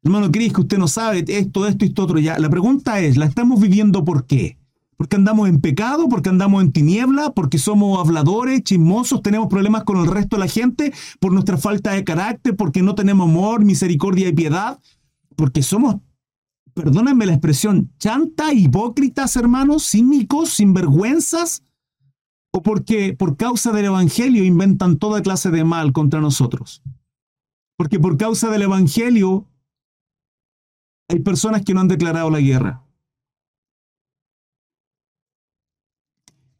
Hermano 0.01 0.31
Cris, 0.31 0.53
que 0.53 0.61
usted 0.61 0.77
no 0.77 0.87
sabe 0.87 1.25
esto, 1.27 1.67
esto 1.67 1.83
y 1.83 1.89
esto 1.89 2.03
otro 2.03 2.19
ya. 2.19 2.39
La 2.39 2.49
pregunta 2.49 3.01
es, 3.01 3.17
¿la 3.17 3.25
estamos 3.25 3.59
viviendo 3.59 4.05
por 4.05 4.25
qué? 4.25 4.57
Porque 4.97 5.15
andamos 5.15 5.49
en 5.49 5.59
pecado, 5.59 6.07
porque 6.09 6.29
andamos 6.29 6.63
en 6.63 6.71
tiniebla, 6.71 7.31
porque 7.31 7.57
somos 7.57 7.99
habladores, 7.99 8.63
chismosos, 8.63 9.21
tenemos 9.21 9.47
problemas 9.47 9.83
con 9.83 9.97
el 9.97 10.07
resto 10.07 10.35
de 10.35 10.41
la 10.41 10.47
gente, 10.47 10.93
por 11.19 11.31
nuestra 11.31 11.57
falta 11.57 11.91
de 11.91 12.03
carácter, 12.03 12.55
porque 12.55 12.81
no 12.81 12.95
tenemos 12.95 13.29
amor, 13.29 13.65
misericordia 13.65 14.27
y 14.27 14.33
piedad, 14.33 14.79
porque 15.35 15.63
somos, 15.63 15.97
perdónenme 16.73 17.25
la 17.25 17.33
expresión, 17.33 17.91
chanta, 17.97 18.53
hipócritas, 18.53 19.35
hermanos, 19.35 19.89
cínicos, 19.89 20.49
sinvergüenzas, 20.49 21.63
o 22.55 22.61
porque 22.61 23.13
por 23.13 23.35
causa 23.35 23.71
del 23.71 23.85
Evangelio 23.85 24.43
inventan 24.43 24.97
toda 24.97 25.23
clase 25.23 25.49
de 25.49 25.63
mal 25.63 25.91
contra 25.91 26.21
nosotros. 26.21 26.83
Porque 27.77 27.99
por 27.99 28.17
causa 28.17 28.51
del 28.51 28.61
Evangelio 28.61 29.47
hay 31.09 31.19
personas 31.19 31.63
que 31.63 31.73
no 31.73 31.81
han 31.81 31.87
declarado 31.87 32.29
la 32.29 32.39
guerra. 32.39 32.82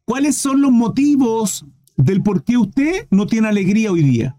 ¿Cuáles 0.05 0.35
son 0.35 0.59
los 0.59 0.71
motivos 0.71 1.65
del 1.95 2.21
por 2.21 2.43
qué 2.43 2.57
usted 2.57 3.07
no 3.09 3.25
tiene 3.25 3.47
alegría 3.47 3.91
hoy 3.91 4.03
día? 4.03 4.37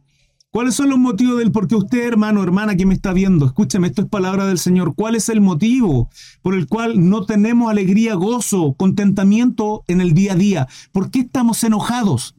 ¿Cuáles 0.50 0.74
son 0.74 0.90
los 0.90 0.98
motivos 0.98 1.38
del 1.38 1.52
por 1.52 1.68
qué 1.68 1.74
usted, 1.74 2.06
hermano, 2.06 2.42
hermana 2.42 2.76
que 2.76 2.84
me 2.84 2.92
está 2.92 3.14
viendo? 3.14 3.46
Escúchame, 3.46 3.88
esto 3.88 4.02
es 4.02 4.08
palabra 4.08 4.46
del 4.46 4.58
Señor. 4.58 4.94
¿Cuál 4.94 5.14
es 5.14 5.30
el 5.30 5.40
motivo 5.40 6.10
por 6.42 6.54
el 6.54 6.68
cual 6.68 7.08
no 7.08 7.24
tenemos 7.24 7.70
alegría, 7.70 8.14
gozo, 8.14 8.74
contentamiento 8.74 9.84
en 9.88 10.02
el 10.02 10.12
día 10.12 10.34
a 10.34 10.36
día? 10.36 10.68
¿Por 10.92 11.10
qué 11.10 11.20
estamos 11.20 11.64
enojados? 11.64 12.36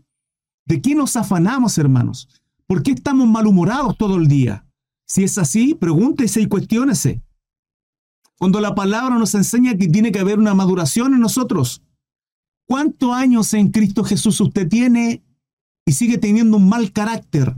¿De 0.66 0.82
qué 0.82 0.94
nos 0.94 1.18
afanamos, 1.18 1.80
hermanos? 1.80 2.30
¿Por 2.68 2.84
qué 2.84 2.92
estamos 2.92 3.28
malhumorados 3.28 3.98
todo 3.98 4.18
el 4.18 4.28
día? 4.28 4.68
Si 5.08 5.24
es 5.24 5.38
así, 5.40 5.74
pregúntese 5.74 6.42
y 6.42 6.48
cuestiónese. 6.48 7.24
Cuando 8.38 8.62
la 8.62 8.76
palabra 8.76 9.18
nos 9.18 9.34
enseña 9.34 9.76
que 9.76 9.88
tiene 9.88 10.12
que 10.12 10.20
haber 10.20 10.38
una 10.38 10.54
maduración 10.54 11.16
en 11.16 11.22
nosotros, 11.22 11.82
¿Cuántos 12.68 13.12
años 13.12 13.54
en 13.54 13.70
Cristo 13.70 14.04
Jesús 14.04 14.42
usted 14.42 14.68
tiene 14.68 15.24
y 15.86 15.92
sigue 15.92 16.18
teniendo 16.18 16.58
un 16.58 16.68
mal 16.68 16.92
carácter? 16.92 17.56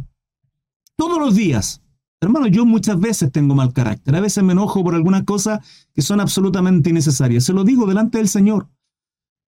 Todos 0.97 1.17
los 1.19 1.35
días. 1.35 1.81
Hermano, 2.19 2.47
yo 2.47 2.65
muchas 2.65 2.99
veces 2.99 3.31
tengo 3.31 3.55
mal 3.55 3.71
carácter. 3.73 4.15
A 4.15 4.19
veces 4.19 4.43
me 4.43 4.53
enojo 4.53 4.83
por 4.83 4.95
algunas 4.95 5.23
cosas 5.23 5.59
que 5.93 6.01
son 6.01 6.19
absolutamente 6.19 6.89
innecesarias. 6.89 7.45
Se 7.45 7.53
lo 7.53 7.63
digo 7.63 7.85
delante 7.85 8.17
del 8.17 8.27
Señor. 8.27 8.67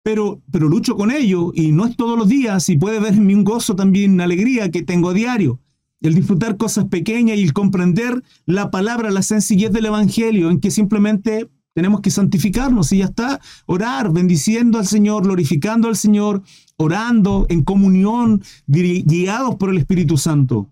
Pero, 0.04 0.41
pero 0.52 0.70
lucho 0.70 0.96
con 0.96 1.12
ello 1.12 1.52
y 1.54 1.72
no 1.72 1.86
es 1.86 1.96
todos 1.96 2.17
los 2.17 2.28
días 2.28 2.70
y 2.70 2.78
puede 2.78 3.00
ver 3.00 3.13
en 3.13 3.26
mí 3.26 3.34
un 3.34 3.43
gozo 3.43 3.76
también, 3.76 4.13
una 4.13 4.26
alegría 4.26 4.70
que 4.70 4.84
tengo 4.84 5.10
a 5.10 5.13
diario. 5.13 5.60
El 6.02 6.13
disfrutar 6.13 6.58
cosas 6.58 6.86
pequeñas 6.86 7.38
y 7.38 7.43
el 7.43 7.54
comprender 7.54 8.24
la 8.46 8.70
palabra, 8.70 9.10
la 9.10 9.24
sencillez 9.24 9.72
del 9.72 9.88
Evangelio, 9.88 10.52
en 10.52 10.60
que 10.60 10.70
simplemente 10.70 11.50
tenemos 11.78 12.02
que 12.02 12.10
santificarnos 12.10 12.92
y 12.92 12.98
ya 12.98 13.06
está. 13.06 13.40
Orar, 13.68 14.12
bendiciendo 14.12 14.80
al 14.80 14.88
Señor, 14.88 15.26
glorificando 15.26 15.88
al 15.88 15.96
Señor, 15.96 16.42
orando 16.76 17.46
en 17.50 17.63
comunión, 17.63 18.42
guiados 18.66 19.58
por 19.58 19.70
el 19.70 19.78
Espíritu 19.78 20.18
Santo. 20.18 20.72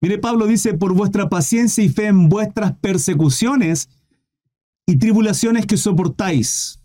Mire, 0.00 0.16
Pablo 0.16 0.46
dice, 0.46 0.72
por 0.72 0.94
vuestra 0.94 1.28
paciencia 1.28 1.84
y 1.84 1.90
fe 1.90 2.06
en 2.06 2.30
vuestras 2.30 2.78
persecuciones 2.78 3.90
y 4.86 4.96
tribulaciones 4.96 5.66
que 5.66 5.76
soportáis. 5.76 6.80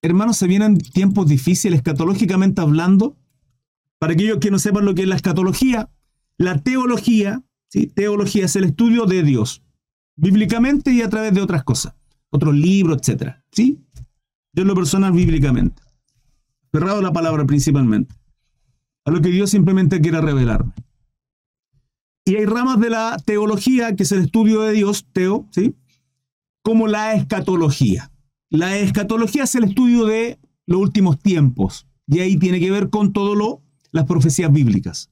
Hermanos, 0.00 0.38
se 0.38 0.46
vienen 0.46 0.78
tiempos 0.78 1.28
difíciles 1.28 1.80
escatológicamente 1.80 2.62
hablando. 2.62 3.18
Para 3.98 4.14
aquellos 4.14 4.38
que 4.38 4.50
no 4.50 4.58
sepan 4.58 4.86
lo 4.86 4.94
que 4.94 5.02
es 5.02 5.08
la 5.08 5.16
escatología, 5.16 5.90
la 6.38 6.58
teología, 6.58 7.42
¿sí? 7.68 7.88
teología 7.88 8.46
es 8.46 8.56
el 8.56 8.64
estudio 8.64 9.04
de 9.04 9.24
Dios, 9.24 9.62
bíblicamente 10.16 10.90
y 10.90 11.02
a 11.02 11.10
través 11.10 11.34
de 11.34 11.42
otras 11.42 11.64
cosas 11.64 11.99
otros 12.30 12.54
libros, 12.54 12.98
etc. 12.98 13.34
¿Sí? 13.52 13.80
Yo 14.52 14.62
en 14.62 14.68
lo 14.68 14.74
personal 14.74 15.12
bíblicamente. 15.12 15.82
Cerrado 16.72 17.02
la 17.02 17.12
palabra 17.12 17.44
principalmente. 17.44 18.14
A 19.04 19.10
lo 19.10 19.20
que 19.20 19.28
Dios 19.28 19.50
simplemente 19.50 20.00
quiere 20.00 20.20
revelarme. 20.20 20.72
Y 22.24 22.36
hay 22.36 22.44
ramas 22.44 22.78
de 22.80 22.90
la 22.90 23.16
teología, 23.24 23.96
que 23.96 24.04
es 24.04 24.12
el 24.12 24.24
estudio 24.24 24.60
de 24.62 24.72
Dios, 24.72 25.06
teo, 25.12 25.48
¿sí? 25.50 25.74
Como 26.62 26.86
la 26.86 27.14
escatología. 27.14 28.12
La 28.50 28.76
escatología 28.76 29.44
es 29.44 29.54
el 29.54 29.64
estudio 29.64 30.04
de 30.04 30.38
los 30.66 30.80
últimos 30.80 31.18
tiempos. 31.18 31.86
Y 32.06 32.20
ahí 32.20 32.36
tiene 32.36 32.60
que 32.60 32.70
ver 32.70 32.90
con 32.90 33.12
todo 33.12 33.34
lo, 33.34 33.62
las 33.90 34.04
profecías 34.04 34.52
bíblicas. 34.52 35.10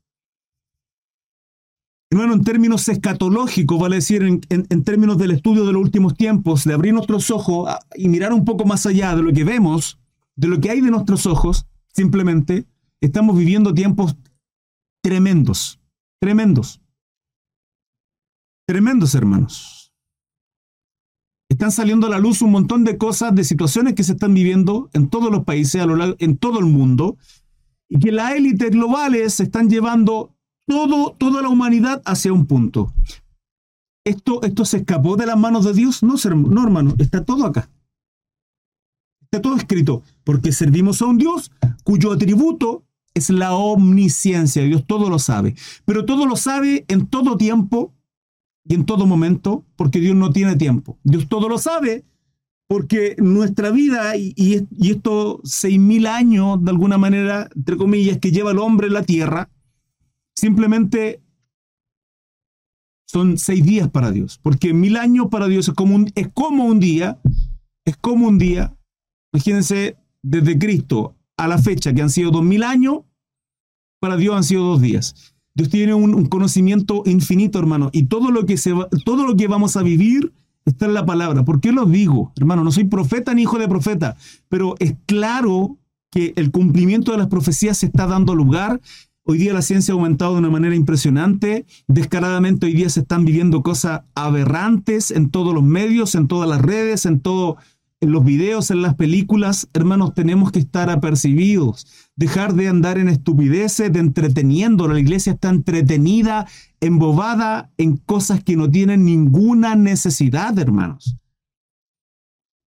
Hermano, 2.10 2.32
en 2.34 2.44
términos 2.44 2.88
escatológicos, 2.88 3.78
vale 3.78 3.96
decir, 3.96 4.22
en, 4.22 4.84
términos 4.84 5.18
del 5.18 5.32
estudio 5.32 5.66
de 5.66 5.74
los 5.74 5.82
últimos 5.82 6.14
tiempos, 6.14 6.64
de 6.64 6.72
abrir 6.72 6.94
nuestros 6.94 7.30
ojos 7.30 7.68
y 7.96 8.08
mirar 8.08 8.32
un 8.32 8.46
poco 8.46 8.64
más 8.64 8.86
allá 8.86 9.14
de 9.14 9.22
lo 9.22 9.32
que 9.32 9.44
vemos, 9.44 9.98
de 10.34 10.48
lo 10.48 10.58
que 10.58 10.70
hay 10.70 10.80
de 10.80 10.90
nuestros 10.90 11.26
ojos, 11.26 11.66
simplemente 11.92 12.66
estamos 13.02 13.36
viviendo 13.36 13.74
tiempos 13.74 14.16
tremendos, 15.02 15.80
tremendos, 16.18 16.80
tremendos 18.66 19.14
hermanos. 19.14 19.92
Están 21.50 21.72
saliendo 21.72 22.06
a 22.06 22.10
la 22.10 22.18
luz 22.18 22.40
un 22.40 22.52
montón 22.52 22.84
de 22.84 22.96
cosas, 22.96 23.34
de 23.34 23.44
situaciones 23.44 23.94
que 23.94 24.04
se 24.04 24.12
están 24.12 24.32
viviendo 24.32 24.88
en 24.94 25.08
todos 25.08 25.30
los 25.30 25.44
países, 25.44 25.80
a 25.80 25.86
lo 25.86 25.96
largo, 25.96 26.16
en 26.20 26.38
todo 26.38 26.58
el 26.58 26.66
mundo, 26.66 27.18
y 27.88 27.98
que 27.98 28.12
las 28.12 28.32
élites 28.32 28.70
globales 28.70 29.34
se 29.34 29.44
están 29.44 29.68
llevando 29.68 30.37
todo, 30.68 31.16
toda 31.18 31.42
la 31.42 31.48
humanidad 31.48 32.02
hacia 32.04 32.32
un 32.32 32.46
punto. 32.46 32.92
¿Esto, 34.04 34.42
¿Esto 34.42 34.64
se 34.64 34.78
escapó 34.78 35.16
de 35.16 35.26
las 35.26 35.38
manos 35.38 35.64
de 35.64 35.72
Dios? 35.72 36.02
No, 36.02 36.14
no, 36.34 36.62
hermano, 36.62 36.94
está 36.98 37.24
todo 37.24 37.44
acá. 37.44 37.68
Está 39.22 39.42
todo 39.42 39.56
escrito, 39.56 40.02
porque 40.24 40.52
servimos 40.52 41.02
a 41.02 41.06
un 41.06 41.18
Dios 41.18 41.50
cuyo 41.84 42.12
atributo 42.12 42.84
es 43.14 43.30
la 43.30 43.54
omnisciencia. 43.54 44.62
Dios 44.62 44.84
todo 44.86 45.10
lo 45.10 45.18
sabe, 45.18 45.54
pero 45.84 46.04
todo 46.04 46.26
lo 46.26 46.36
sabe 46.36 46.84
en 46.88 47.06
todo 47.06 47.36
tiempo 47.36 47.92
y 48.64 48.74
en 48.74 48.84
todo 48.84 49.06
momento, 49.06 49.64
porque 49.76 50.00
Dios 50.00 50.16
no 50.16 50.30
tiene 50.30 50.56
tiempo. 50.56 50.98
Dios 51.02 51.28
todo 51.28 51.48
lo 51.48 51.58
sabe 51.58 52.04
porque 52.68 53.16
nuestra 53.18 53.70
vida 53.70 54.16
y, 54.16 54.34
y, 54.36 54.66
y 54.70 54.90
estos 54.90 55.40
seis 55.44 55.78
mil 55.78 56.06
años, 56.06 56.62
de 56.62 56.70
alguna 56.70 56.98
manera, 56.98 57.48
entre 57.54 57.76
comillas, 57.76 58.18
que 58.18 58.30
lleva 58.30 58.52
el 58.52 58.58
hombre 58.58 58.88
en 58.88 58.92
la 58.92 59.02
tierra, 59.02 59.50
Simplemente 60.38 61.20
son 63.08 63.38
seis 63.38 63.64
días 63.64 63.90
para 63.90 64.12
Dios, 64.12 64.38
porque 64.40 64.72
mil 64.72 64.96
años 64.96 65.26
para 65.32 65.48
Dios 65.48 65.66
es 65.66 65.74
como 65.74 65.96
un, 65.96 66.12
es 66.14 66.28
como 66.32 66.66
un 66.66 66.78
día, 66.78 67.20
es 67.84 67.96
como 67.96 68.28
un 68.28 68.38
día. 68.38 68.76
Imagínense, 69.32 69.96
desde 70.22 70.56
Cristo 70.56 71.16
a 71.36 71.48
la 71.48 71.58
fecha, 71.58 71.92
que 71.92 72.02
han 72.02 72.10
sido 72.10 72.30
dos 72.30 72.44
mil 72.44 72.62
años, 72.62 73.00
para 74.00 74.16
Dios 74.16 74.36
han 74.36 74.44
sido 74.44 74.62
dos 74.62 74.80
días. 74.80 75.34
Dios 75.54 75.70
tiene 75.70 75.92
un, 75.94 76.26
conocimiento 76.26 77.02
infinito, 77.04 77.58
hermano, 77.58 77.90
y 77.92 78.04
todo 78.04 78.30
lo, 78.30 78.46
que 78.46 78.58
se 78.58 78.72
todo 79.04 79.26
lo 79.26 79.34
que 79.34 79.48
vamos 79.48 79.76
a 79.76 79.82
vivir 79.82 80.32
está 80.64 80.86
en 80.86 80.94
la 80.94 81.04
palabra. 81.04 81.44
¿Por 81.44 81.60
qué 81.60 81.72
lo 81.72 81.84
digo? 81.84 82.32
Hermano, 82.36 82.62
no 82.62 82.70
soy 82.70 82.84
profeta 82.84 83.34
ni 83.34 83.42
hijo 83.42 83.58
de 83.58 83.66
profeta, 83.66 84.16
pero 84.48 84.76
es 84.78 84.94
claro 85.06 85.78
que 86.12 86.32
el 86.36 86.52
cumplimiento 86.52 87.10
de 87.10 87.18
las 87.18 87.26
profecías 87.26 87.78
se 87.78 87.86
está 87.86 88.06
dando 88.06 88.36
lugar 88.36 88.80
Hoy 89.30 89.36
día 89.36 89.52
la 89.52 89.60
ciencia 89.60 89.92
ha 89.92 89.94
aumentado 89.94 90.32
de 90.32 90.38
una 90.38 90.48
manera 90.48 90.74
impresionante. 90.74 91.66
Descaradamente 91.86 92.64
hoy 92.64 92.72
día 92.72 92.88
se 92.88 93.00
están 93.00 93.26
viviendo 93.26 93.62
cosas 93.62 94.00
aberrantes 94.14 95.10
en 95.10 95.28
todos 95.28 95.52
los 95.52 95.62
medios, 95.62 96.14
en 96.14 96.28
todas 96.28 96.48
las 96.48 96.62
redes, 96.62 97.04
en 97.04 97.20
todo 97.20 97.58
en 98.00 98.10
los 98.10 98.24
videos, 98.24 98.70
en 98.70 98.80
las 98.80 98.94
películas, 98.94 99.68
hermanos, 99.74 100.14
tenemos 100.14 100.50
que 100.50 100.60
estar 100.60 100.88
apercibidos, 100.88 101.86
dejar 102.16 102.54
de 102.54 102.68
andar 102.68 102.96
en 102.96 103.10
estupideces, 103.10 103.92
de 103.92 104.00
entreteniendo. 104.00 104.88
La 104.88 104.98
iglesia 104.98 105.34
está 105.34 105.50
entretenida, 105.50 106.46
embobada 106.80 107.70
en 107.76 107.98
cosas 107.98 108.42
que 108.42 108.56
no 108.56 108.70
tienen 108.70 109.04
ninguna 109.04 109.74
necesidad, 109.74 110.58
hermanos. 110.58 111.18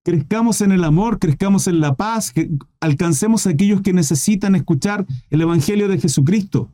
Crezcamos 0.03 0.61
en 0.61 0.71
el 0.71 0.83
amor, 0.83 1.19
crezcamos 1.19 1.67
en 1.67 1.79
la 1.79 1.95
paz, 1.95 2.33
alcancemos 2.79 3.45
a 3.45 3.51
aquellos 3.51 3.81
que 3.81 3.93
necesitan 3.93 4.55
escuchar 4.55 5.05
el 5.29 5.41
Evangelio 5.41 5.87
de 5.87 5.99
Jesucristo. 5.99 6.71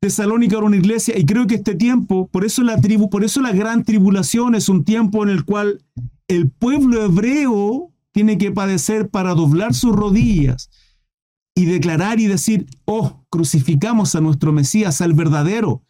Tesalónica 0.00 0.56
era 0.56 0.66
una 0.66 0.76
iglesia 0.76 1.16
y 1.16 1.24
creo 1.24 1.46
que 1.46 1.56
este 1.56 1.74
tiempo, 1.74 2.26
por 2.26 2.44
eso 2.44 2.62
la 2.62 2.80
tribu, 2.80 3.08
por 3.10 3.22
eso 3.22 3.40
la 3.40 3.52
gran 3.52 3.84
tribulación 3.84 4.54
es 4.54 4.68
un 4.68 4.84
tiempo 4.84 5.22
en 5.22 5.28
el 5.28 5.44
cual 5.44 5.84
el 6.26 6.50
pueblo 6.50 7.04
hebreo 7.04 7.92
tiene 8.12 8.38
que 8.38 8.50
padecer 8.50 9.10
para 9.10 9.34
doblar 9.34 9.74
sus 9.74 9.94
rodillas 9.94 10.70
y 11.54 11.66
declarar 11.66 12.18
y 12.18 12.26
decir, 12.26 12.66
oh, 12.84 13.24
crucificamos 13.30 14.14
a 14.14 14.20
nuestro 14.20 14.52
Mesías, 14.52 15.00
al 15.00 15.12
verdadero, 15.12 15.82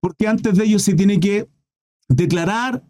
porque 0.00 0.26
antes 0.26 0.56
de 0.56 0.64
ello 0.64 0.78
se 0.78 0.94
tiene 0.94 1.20
que 1.20 1.48
declarar, 2.08 2.84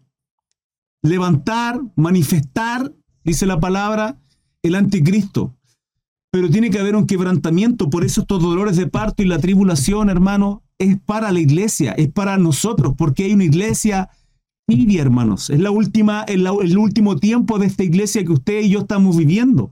levantar, 1.07 1.81
manifestar, 1.95 2.93
dice 3.23 3.45
la 3.45 3.59
palabra, 3.59 4.19
el 4.63 4.75
anticristo. 4.75 5.55
Pero 6.31 6.49
tiene 6.49 6.69
que 6.69 6.79
haber 6.79 6.95
un 6.95 7.07
quebrantamiento, 7.07 7.89
por 7.89 8.03
eso 8.03 8.21
estos 8.21 8.41
dolores 8.41 8.75
de 8.75 8.87
parto 8.87 9.23
y 9.23 9.25
la 9.25 9.39
tribulación, 9.39 10.09
hermano, 10.09 10.63
es 10.77 10.99
para 10.99 11.31
la 11.31 11.39
iglesia, 11.39 11.93
es 11.93 12.11
para 12.11 12.37
nosotros, 12.37 12.93
porque 12.97 13.23
hay 13.23 13.33
una 13.33 13.45
iglesia 13.45 14.09
tibia, 14.67 15.01
hermanos. 15.01 15.49
Es 15.49 15.59
la 15.59 15.71
última, 15.71 16.23
el, 16.23 16.45
el 16.45 16.77
último 16.77 17.15
tiempo 17.17 17.59
de 17.59 17.67
esta 17.67 17.83
iglesia 17.83 18.25
que 18.25 18.33
usted 18.33 18.61
y 18.61 18.69
yo 18.69 18.79
estamos 18.79 19.15
viviendo. 19.15 19.71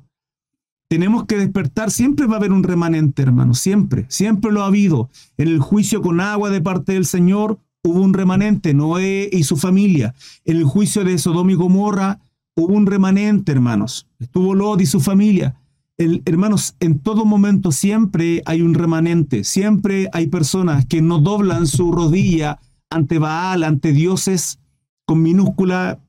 Tenemos 0.90 1.26
que 1.26 1.38
despertar, 1.38 1.90
siempre 1.90 2.28
va 2.28 2.36
a 2.36 2.38
haber 2.38 2.52
un 2.52 2.64
remanente, 2.64 3.24
hermanos, 3.24 3.60
siempre, 3.60 4.06
siempre 4.10 4.52
lo 4.52 4.62
ha 4.62 4.68
habido. 4.68 5.10
En 5.38 5.48
el 5.48 5.60
juicio 5.60 6.02
con 6.02 6.22
agua 6.22 6.50
de 6.50 6.62
parte 6.62 6.94
del 6.94 7.06
Señor 7.06 7.58
hubo 7.84 8.02
un 8.02 8.14
remanente, 8.14 8.74
Noé 8.74 9.30
y 9.32 9.44
su 9.44 9.58
familia. 9.58 10.16
En 10.46 10.58
el 10.58 10.64
juicio 10.64 11.04
de 11.04 11.18
Sodoma 11.18 11.52
y 11.52 11.56
Gomorra 11.56 12.20
hubo 12.56 12.74
un 12.74 12.86
remanente, 12.86 13.52
hermanos. 13.52 14.08
Estuvo 14.20 14.56
Lot 14.56 14.82
y 14.82 14.86
su 14.86 15.00
familia. 15.00 15.60
Hermanos, 15.98 16.76
en 16.80 17.00
todo 17.00 17.24
momento 17.24 17.72
siempre 17.72 18.42
hay 18.46 18.62
un 18.62 18.74
remanente, 18.74 19.44
siempre 19.44 20.10
hay 20.12 20.28
personas 20.28 20.86
que 20.86 21.02
no 21.02 21.20
doblan 21.20 21.68
su 21.68 21.92
rodilla 21.92 22.60
ante 22.90 23.20
Baal, 23.20 23.64
ante 23.64 23.92
dioses 23.92 24.60
con 25.06 25.22
minúscula 25.22 26.00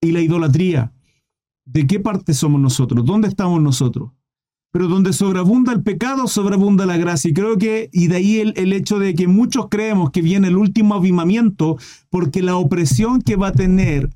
y 0.00 0.12
la 0.12 0.20
idolatría. 0.20 0.92
¿De 1.64 1.86
qué 1.86 2.00
parte 2.00 2.34
somos 2.34 2.60
nosotros? 2.60 3.04
¿Dónde 3.04 3.28
estamos 3.28 3.62
nosotros? 3.62 4.10
Pero 4.72 4.88
donde 4.88 5.12
sobreabunda 5.12 5.72
el 5.72 5.82
pecado, 5.82 6.26
sobreabunda 6.26 6.86
la 6.86 6.96
gracia. 6.96 7.30
Y 7.30 7.34
creo 7.34 7.58
que, 7.58 7.90
y 7.92 8.08
de 8.08 8.16
ahí 8.16 8.38
el, 8.38 8.54
el, 8.56 8.72
hecho 8.72 8.98
de 8.98 9.14
que 9.14 9.28
muchos 9.28 9.68
creemos 9.68 10.10
que 10.10 10.22
viene 10.22 10.48
el 10.48 10.56
último 10.56 10.94
avivamiento, 10.94 11.76
porque 12.10 12.42
la 12.42 12.56
opresión 12.56 13.20
que 13.20 13.36
va 13.36 13.48
a 13.48 13.52
tener, 13.52 14.08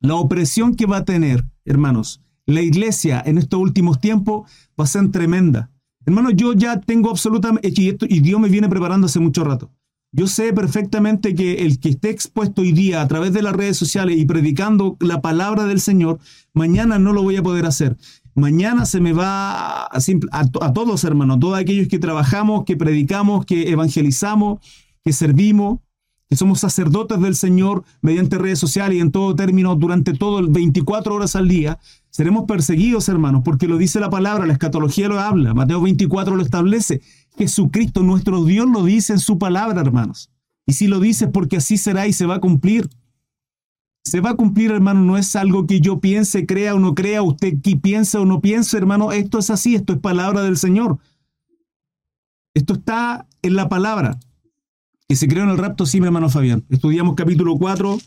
la 0.00 0.16
opresión 0.16 0.74
que 0.74 0.86
va 0.86 0.98
a 0.98 1.04
tener, 1.04 1.46
hermanos, 1.64 2.22
la 2.46 2.60
iglesia 2.60 3.22
en 3.24 3.38
estos 3.38 3.58
últimos 3.58 4.00
tiempos 4.00 4.50
va 4.78 4.84
a 4.84 4.86
ser 4.86 5.10
tremenda. 5.10 5.70
Hermanos, 6.04 6.32
yo 6.36 6.52
ya 6.52 6.80
tengo 6.80 7.10
absolutamente, 7.10 7.68
y, 7.68 7.96
y 8.08 8.20
Dios 8.20 8.40
me 8.40 8.48
viene 8.48 8.68
preparando 8.68 9.06
hace 9.06 9.20
mucho 9.20 9.44
rato. 9.44 9.70
Yo 10.12 10.26
sé 10.26 10.52
perfectamente 10.52 11.36
que 11.36 11.64
el 11.64 11.78
que 11.78 11.90
esté 11.90 12.10
expuesto 12.10 12.62
hoy 12.62 12.72
día 12.72 13.00
a 13.00 13.06
través 13.06 13.32
de 13.32 13.42
las 13.42 13.54
redes 13.54 13.76
sociales 13.76 14.18
y 14.18 14.24
predicando 14.24 14.96
la 14.98 15.20
palabra 15.20 15.66
del 15.66 15.80
Señor, 15.80 16.18
mañana 16.52 16.98
no 16.98 17.12
lo 17.12 17.22
voy 17.22 17.36
a 17.36 17.44
poder 17.44 17.64
hacer. 17.64 17.96
Mañana 18.40 18.86
se 18.86 19.00
me 19.00 19.12
va 19.12 19.84
a, 19.84 19.98
a, 20.32 20.72
todos, 20.72 21.04
hermanos, 21.04 21.38
todos 21.38 21.58
aquellos 21.58 21.88
que 21.88 21.98
trabajamos, 21.98 22.64
que 22.64 22.76
predicamos, 22.76 23.44
que 23.44 23.70
evangelizamos, 23.70 24.60
que 25.04 25.12
servimos, 25.12 25.80
que 26.28 26.36
somos 26.36 26.60
sacerdotes 26.60 27.20
del 27.20 27.34
Señor 27.34 27.84
mediante 28.02 28.38
redes 28.38 28.58
sociales 28.58 28.96
y 28.96 29.00
en 29.00 29.10
todo 29.10 29.34
término 29.34 29.74
durante 29.74 30.14
todo 30.14 30.38
el 30.38 30.48
24 30.48 31.14
horas 31.14 31.36
al 31.36 31.48
día, 31.48 31.78
seremos 32.08 32.44
perseguidos, 32.46 33.08
hermanos, 33.08 33.42
porque 33.44 33.66
lo 33.66 33.76
dice 33.78 34.00
la 34.00 34.10
palabra, 34.10 34.46
la 34.46 34.52
escatología 34.52 35.08
lo 35.08 35.18
habla, 35.18 35.54
Mateo 35.54 35.80
24 35.82 36.36
lo 36.36 36.42
establece. 36.42 37.02
Jesucristo, 37.36 38.02
nuestro 38.02 38.44
Dios, 38.44 38.68
lo 38.70 38.84
dice 38.84 39.12
en 39.12 39.18
su 39.18 39.38
palabra, 39.38 39.80
hermanos. 39.80 40.30
Y 40.66 40.74
si 40.74 40.86
lo 40.86 41.00
dice 41.00 41.26
porque 41.26 41.56
así 41.56 41.76
será 41.76 42.06
y 42.06 42.12
se 42.12 42.26
va 42.26 42.36
a 42.36 42.40
cumplir. 42.40 42.88
Se 44.10 44.20
va 44.20 44.30
a 44.30 44.34
cumplir, 44.34 44.72
hermano, 44.72 45.02
no 45.02 45.16
es 45.16 45.36
algo 45.36 45.68
que 45.68 45.80
yo 45.80 46.00
piense, 46.00 46.44
crea 46.44 46.74
o 46.74 46.80
no 46.80 46.96
crea, 46.96 47.22
usted 47.22 47.62
que 47.62 47.76
piense 47.76 48.18
o 48.18 48.26
no 48.26 48.40
piense, 48.40 48.76
hermano, 48.76 49.12
esto 49.12 49.38
es 49.38 49.50
así, 49.50 49.76
esto 49.76 49.92
es 49.92 50.00
palabra 50.00 50.42
del 50.42 50.56
Señor. 50.56 50.98
Esto 52.52 52.74
está 52.74 53.28
en 53.42 53.54
la 53.54 53.68
palabra. 53.68 54.18
Que 55.06 55.14
se 55.14 55.28
creó 55.28 55.44
en 55.44 55.50
el 55.50 55.58
rapto, 55.58 55.86
sí, 55.86 56.00
mi 56.00 56.06
hermano 56.06 56.28
Fabián. 56.28 56.64
Estudiamos 56.70 57.14
capítulo 57.14 57.56
4 57.56 58.00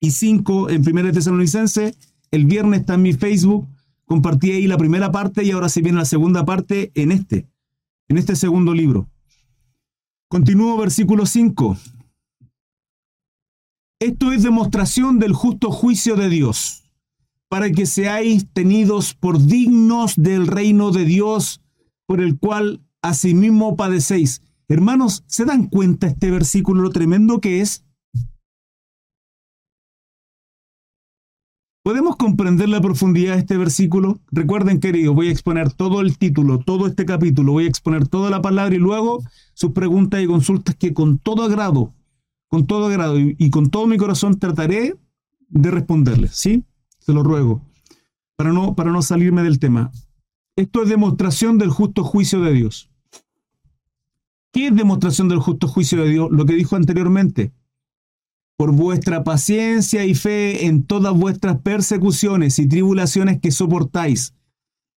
y 0.00 0.10
5 0.10 0.68
en 0.68 0.82
Primera 0.82 1.10
Tesalonicense. 1.10 1.94
El 2.30 2.44
viernes 2.44 2.80
está 2.80 2.96
en 2.96 3.02
mi 3.02 3.14
Facebook. 3.14 3.66
Compartí 4.04 4.52
ahí 4.52 4.66
la 4.66 4.76
primera 4.76 5.10
parte 5.10 5.42
y 5.42 5.52
ahora 5.52 5.70
se 5.70 5.80
viene 5.80 5.96
la 5.96 6.04
segunda 6.04 6.44
parte 6.44 6.92
en 6.94 7.12
este 7.12 7.48
en 8.08 8.18
este 8.18 8.36
segundo 8.36 8.74
libro. 8.74 9.08
Continúo 10.28 10.76
versículo 10.76 11.24
5. 11.24 11.78
Esto 14.00 14.30
es 14.30 14.44
demostración 14.44 15.18
del 15.18 15.32
justo 15.32 15.72
juicio 15.72 16.14
de 16.14 16.28
Dios, 16.28 16.84
para 17.48 17.68
que 17.72 17.84
seáis 17.84 18.46
tenidos 18.52 19.12
por 19.12 19.44
dignos 19.44 20.14
del 20.14 20.46
reino 20.46 20.92
de 20.92 21.04
Dios, 21.04 21.60
por 22.06 22.20
el 22.20 22.38
cual 22.38 22.80
asimismo 23.02 23.74
padecéis. 23.74 24.40
Hermanos, 24.68 25.24
¿se 25.26 25.44
dan 25.44 25.66
cuenta 25.66 26.06
este 26.06 26.30
versículo 26.30 26.82
lo 26.82 26.90
tremendo 26.90 27.40
que 27.40 27.60
es? 27.60 27.84
¿Podemos 31.82 32.14
comprender 32.14 32.68
la 32.68 32.80
profundidad 32.80 33.34
de 33.34 33.40
este 33.40 33.56
versículo? 33.56 34.20
Recuerden, 34.30 34.78
queridos, 34.78 35.12
voy 35.12 35.26
a 35.28 35.32
exponer 35.32 35.72
todo 35.72 36.02
el 36.02 36.18
título, 36.18 36.60
todo 36.60 36.86
este 36.86 37.04
capítulo, 37.04 37.50
voy 37.52 37.64
a 37.64 37.68
exponer 37.68 38.06
toda 38.06 38.30
la 38.30 38.42
palabra 38.42 38.76
y 38.76 38.78
luego 38.78 39.24
sus 39.54 39.72
preguntas 39.72 40.22
y 40.22 40.26
consultas 40.26 40.76
que 40.76 40.94
con 40.94 41.18
todo 41.18 41.42
agrado, 41.42 41.94
con 42.48 42.66
todo 42.66 42.86
agrado 42.86 43.18
y, 43.18 43.36
y 43.38 43.50
con 43.50 43.70
todo 43.70 43.86
mi 43.86 43.96
corazón 43.96 44.38
trataré 44.38 44.96
de 45.48 45.70
responderles, 45.70 46.34
¿sí? 46.34 46.64
Se 46.98 47.12
lo 47.12 47.22
ruego, 47.22 47.62
para 48.36 48.52
no, 48.52 48.74
para 48.74 48.90
no 48.90 49.02
salirme 49.02 49.42
del 49.42 49.58
tema. 49.58 49.90
Esto 50.56 50.82
es 50.82 50.88
demostración 50.88 51.58
del 51.58 51.70
justo 51.70 52.04
juicio 52.04 52.40
de 52.40 52.52
Dios. 52.52 52.90
¿Qué 54.52 54.68
es 54.68 54.74
demostración 54.74 55.28
del 55.28 55.38
justo 55.38 55.68
juicio 55.68 56.02
de 56.02 56.10
Dios? 56.10 56.28
Lo 56.30 56.46
que 56.46 56.54
dijo 56.54 56.76
anteriormente 56.76 57.52
por 58.58 58.72
vuestra 58.72 59.22
paciencia 59.22 60.04
y 60.04 60.16
fe 60.16 60.66
en 60.66 60.82
todas 60.82 61.16
vuestras 61.16 61.60
persecuciones 61.60 62.58
y 62.58 62.66
tribulaciones 62.66 63.40
que 63.40 63.52
soportáis. 63.52 64.34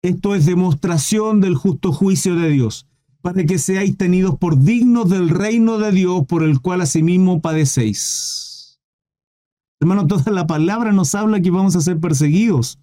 Esto 0.00 0.34
es 0.34 0.46
demostración 0.46 1.42
del 1.42 1.56
justo 1.56 1.92
juicio 1.92 2.36
de 2.36 2.48
Dios, 2.48 2.86
para 3.22 3.44
que 3.44 3.58
seáis 3.58 3.96
tenidos 3.96 4.36
por 4.38 4.58
dignos 4.58 5.08
del 5.10 5.28
reino 5.28 5.78
de 5.78 5.92
Dios 5.92 6.24
por 6.26 6.42
el 6.42 6.60
cual 6.60 6.80
asimismo 6.80 7.40
padecéis. 7.40 8.80
Hermano, 9.80 10.06
toda 10.06 10.30
la 10.32 10.46
palabra 10.46 10.92
nos 10.92 11.14
habla 11.14 11.40
que 11.40 11.50
vamos 11.50 11.74
a 11.76 11.80
ser 11.80 11.98
perseguidos. 11.98 12.78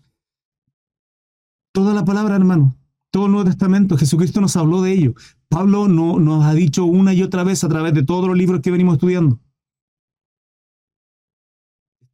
Toda 1.74 1.94
la 1.94 2.04
palabra, 2.06 2.36
hermano. 2.36 2.76
Todo 3.12 3.28
el 3.28 3.32
Nuevo 3.32 3.50
Testamento, 3.50 3.98
Jesucristo 3.98 4.42
nos 4.42 4.56
habló 4.58 4.82
de 4.82 4.94
ello. 4.94 5.14
Pablo 5.50 5.88
no, 5.88 6.20
nos 6.20 6.44
ha 6.44 6.54
dicho 6.54 6.86
una 6.86 7.14
y 7.14 7.24
otra 7.24 7.44
vez 7.44 7.64
a 7.64 7.70
través 7.70 7.94
de 7.94 8.04
todos 8.04 8.28
los 8.28 8.38
libros 8.38 8.62
que 8.62 8.72
venimos 8.72 8.96
estudiando. 8.96 9.40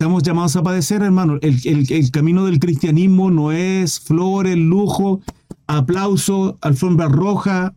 Estamos 0.04 0.24
llamados 0.24 0.56
a 0.58 0.64
padecer, 0.64 1.02
hermano. 1.02 1.40
El, 1.42 2.12
camino 2.12 2.46
del 2.46 2.60
cristianismo 2.60 3.32
no 3.32 3.54
es 3.54 4.02
flores, 4.02 4.58
lujo, 4.58 5.22
aplauso, 5.66 6.58
alfombra 6.62 7.08
roja, 7.08 7.74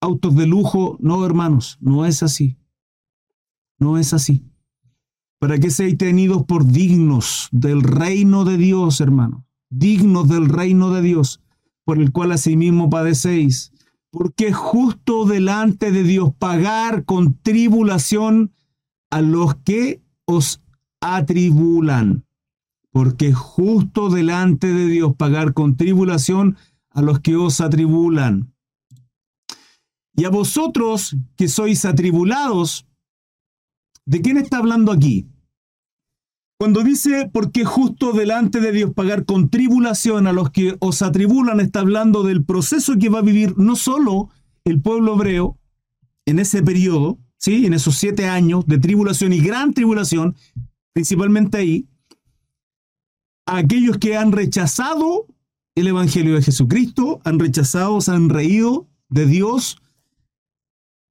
autos 0.00 0.34
de 0.36 0.46
lujo. 0.46 0.96
No, 1.00 1.24
hermanos, 1.24 1.78
no 1.80 2.06
es 2.06 2.22
así. 2.22 2.56
No 3.78 3.98
es 3.98 4.12
así. 4.12 4.44
Para 5.38 5.58
que 5.58 5.70
seáis 5.70 5.96
tenidos 5.96 6.44
por 6.44 6.66
dignos 6.66 7.48
del 7.50 7.82
reino 7.82 8.44
de 8.44 8.56
Dios, 8.56 9.00
hermano. 9.00 9.46
Dignos 9.70 10.28
del 10.28 10.48
reino 10.48 10.90
de 10.90 11.02
Dios, 11.02 11.40
por 11.84 11.98
el 11.98 12.12
cual 12.12 12.32
asimismo 12.32 12.90
padecéis. 12.90 13.72
Porque 14.10 14.48
es 14.48 14.56
justo 14.56 15.24
delante 15.24 15.92
de 15.92 16.02
Dios 16.02 16.32
pagar 16.36 17.04
con 17.04 17.38
tribulación 17.40 18.52
a 19.10 19.20
los 19.20 19.54
que 19.56 20.02
os 20.24 20.62
atribulan, 21.00 22.24
porque 22.92 23.32
justo 23.32 24.10
delante 24.10 24.72
de 24.72 24.86
Dios 24.86 25.14
pagar 25.16 25.54
con 25.54 25.76
tribulación 25.76 26.56
a 26.90 27.02
los 27.02 27.20
que 27.20 27.36
os 27.36 27.60
atribulan. 27.60 28.52
Y 30.16 30.24
a 30.24 30.30
vosotros 30.30 31.16
que 31.36 31.48
sois 31.48 31.84
atribulados, 31.84 32.86
¿de 34.04 34.20
quién 34.20 34.36
está 34.36 34.58
hablando 34.58 34.92
aquí? 34.92 35.28
Cuando 36.58 36.82
dice, 36.82 37.30
porque 37.32 37.64
justo 37.64 38.12
delante 38.12 38.60
de 38.60 38.72
Dios 38.72 38.92
pagar 38.94 39.24
con 39.24 39.48
tribulación 39.48 40.26
a 40.26 40.32
los 40.32 40.50
que 40.50 40.76
os 40.80 41.00
atribulan, 41.00 41.58
está 41.58 41.80
hablando 41.80 42.22
del 42.22 42.44
proceso 42.44 42.98
que 42.98 43.08
va 43.08 43.20
a 43.20 43.22
vivir 43.22 43.56
no 43.56 43.76
solo 43.76 44.28
el 44.64 44.82
pueblo 44.82 45.14
hebreo 45.14 45.58
en 46.26 46.38
ese 46.38 46.62
periodo, 46.62 47.18
¿sí? 47.38 47.64
en 47.64 47.72
esos 47.72 47.96
siete 47.96 48.28
años 48.28 48.66
de 48.66 48.78
tribulación 48.78 49.32
y 49.32 49.40
gran 49.40 49.72
tribulación, 49.72 50.36
principalmente 50.92 51.56
ahí, 51.56 51.88
a 53.46 53.56
aquellos 53.56 53.96
que 53.96 54.18
han 54.18 54.30
rechazado 54.30 55.26
el 55.74 55.86
Evangelio 55.86 56.34
de 56.34 56.42
Jesucristo, 56.42 57.22
han 57.24 57.38
rechazado, 57.38 58.00
se 58.02 58.12
han 58.12 58.28
reído 58.28 58.86
de 59.08 59.24
Dios, 59.24 59.80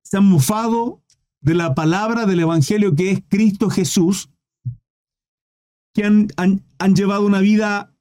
se 0.10 0.18
han 0.18 0.26
mofado 0.26 1.04
de 1.42 1.54
la 1.54 1.76
palabra 1.76 2.26
del 2.26 2.40
Evangelio 2.40 2.96
que 2.96 3.12
es 3.12 3.22
Cristo 3.30 3.70
Jesús, 3.70 4.32
que 5.94 6.04
han, 6.04 6.28
han, 6.36 6.96
llevado 6.96 7.26
una 7.26 7.42
vida 7.42 7.96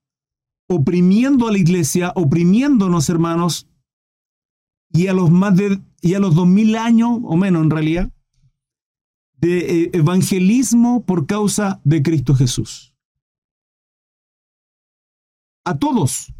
oprimiendo 0.68 1.48
a 1.48 1.52
la 1.52 1.58
iglesia, 1.58 2.12
oprimiéndonos, 2.16 3.10
hermanos, 3.10 3.68
y 4.90 5.08
a 5.08 5.12
los 5.12 5.30
más 5.30 5.54
de, 5.54 5.82
y 6.00 6.14
a 6.14 6.18
los 6.18 6.34
dos 6.34 6.46
mil 6.46 6.76
años, 6.76 7.18
o 7.22 7.36
menos 7.36 7.62
en 7.62 7.70
realidad, 7.70 8.10
de 9.36 9.58
eh, 9.58 9.90
evangelismo 9.92 11.04
por 11.04 11.26
causa 11.26 11.80
de 11.84 12.02
Cristo 12.02 12.34
Jesús. 12.34 12.94
A 15.66 15.78
todos. 15.78 16.32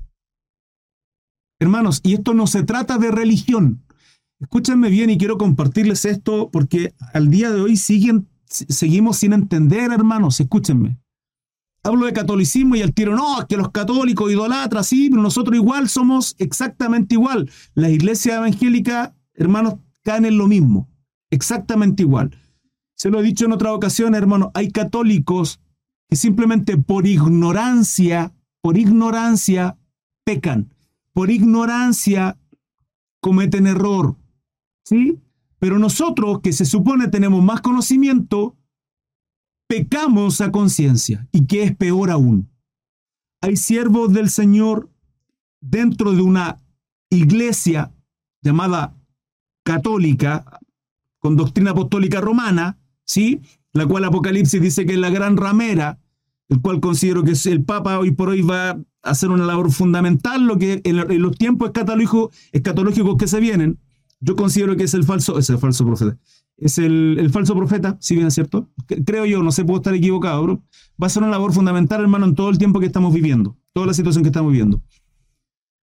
Hermanos, 1.61 2.01
y 2.03 2.15
esto 2.15 2.33
no 2.33 2.47
se 2.47 2.63
trata 2.63 2.97
de 2.97 3.11
religión. 3.11 3.85
Escúchenme 4.41 4.89
bien 4.89 5.11
y 5.11 5.19
quiero 5.19 5.39
compartirles 5.39 6.05
esto 6.05 6.51
porque 6.51 6.95
al 7.13 7.31
día 7.31 7.51
de 7.51 7.61
hoy 7.61 7.77
siguen, 7.77 8.29
seguimos 8.47 9.19
sin 9.19 9.33
entender, 9.33 9.93
hermanos. 9.93 10.41
Escúchenme 10.41 10.99
hablo 11.89 12.07
de 12.07 12.13
catolicismo 12.13 12.77
y 12.77 12.83
al 12.83 12.93
tiro, 12.93 13.15
no, 13.15 13.47
que 13.49 13.57
los 13.57 13.71
católicos 13.71 14.31
idolatras, 14.31 14.87
sí, 14.87 15.09
pero 15.11 15.23
nosotros 15.23 15.57
igual 15.57 15.89
somos 15.89 16.35
exactamente 16.39 17.15
igual. 17.15 17.51
La 17.75 17.91
iglesia 17.91 18.37
evangélica, 18.37 19.15
hermanos, 19.35 19.77
caen 20.03 20.25
en 20.25 20.39
lo 20.39 20.47
mismo, 20.47 20.89
exactamente 21.31 22.03
igual. 22.03 22.37
Se 22.95 23.11
lo 23.11 23.21
he 23.21 23.23
dicho 23.23 23.45
en 23.45 23.53
otra 23.53 23.73
ocasión, 23.73 24.15
hermanos, 24.15 24.51
hay 24.55 24.71
católicos 24.71 25.61
que 26.09 26.17
simplemente 26.17 26.77
por 26.77 27.07
ignorancia, 27.07 28.35
por 28.61 28.77
ignorancia, 28.77 29.79
pecan, 30.25 30.75
por 31.13 31.31
ignorancia 31.31 32.39
cometen 33.21 33.67
error, 33.67 34.17
¿sí? 34.89 35.21
Pero 35.59 35.79
nosotros, 35.79 36.41
que 36.41 36.53
se 36.53 36.65
supone 36.65 37.09
tenemos 37.09 37.43
más 37.45 37.61
conocimiento, 37.61 38.57
pecamos 39.69 40.41
a 40.41 40.51
conciencia 40.51 41.29
y 41.31 41.47
que 41.47 41.63
es 41.63 41.77
peor 41.77 42.11
aún. 42.11 42.51
Hay 43.43 43.57
siervos 43.57 44.13
del 44.13 44.31
Señor 44.31 44.91
dentro 45.61 46.13
de 46.13 46.23
una 46.23 46.57
iglesia 47.11 47.93
llamada 48.41 48.97
católica, 49.63 50.61
con 51.19 51.37
doctrina 51.37 51.73
apostólica 51.73 52.21
romana, 52.21 52.79
¿sí? 53.05 53.43
La 53.73 53.87
cual 53.87 54.05
Apocalipsis 54.05 54.63
dice 54.63 54.87
que 54.87 54.95
es 54.95 54.99
la 54.99 55.11
gran 55.11 55.37
ramera, 55.37 55.99
el 56.49 56.63
cual 56.63 56.81
considero 56.81 57.25
que 57.25 57.35
el 57.45 57.65
Papa 57.65 57.99
hoy 57.99 58.13
por 58.13 58.31
hoy 58.31 58.41
va 58.41 58.71
a 58.71 58.79
hacer 59.03 59.29
una 59.29 59.45
labor 59.45 59.71
fundamental, 59.71 60.47
lo 60.47 60.57
que 60.57 60.81
en, 60.85 61.21
los 61.21 61.37
tiempos 61.37 61.73
escatológicos, 62.53 63.17
que 63.19 63.27
se 63.27 63.41
vienen, 63.41 63.79
yo 64.21 64.37
considero 64.37 64.77
que 64.77 64.85
es 64.85 64.95
el 64.95 65.05
falso, 65.05 65.39
es 65.39 65.49
el 65.51 65.59
falso 65.59 65.85
profeta, 65.85 66.19
es 66.57 66.79
el, 66.79 67.29
falso 67.33 67.55
profeta, 67.55 67.97
si 68.01 68.15
bien 68.15 68.27
es 68.27 68.35
cierto. 68.35 68.69
Creo 69.07 69.25
yo, 69.27 69.43
no 69.43 69.53
sé, 69.53 69.65
puedo 69.65 69.79
estar 69.79 69.95
equivocado, 69.95 70.43
bro. 70.43 70.63
Va 71.01 71.07
a 71.07 71.11
ser 71.11 71.23
una 71.23 71.31
labor 71.31 71.53
fundamental, 71.53 72.01
hermano, 72.01 72.27
en 72.27 72.35
todo 72.35 72.51
el 72.51 72.59
tiempo 72.59 72.81
que 72.81 72.87
estamos 72.87 73.15
viviendo, 73.15 73.57
toda 73.73 73.87
la 73.87 73.95
situación 73.95 74.25
que 74.25 74.29
estamos 74.29 74.51
viviendo. 74.51 74.83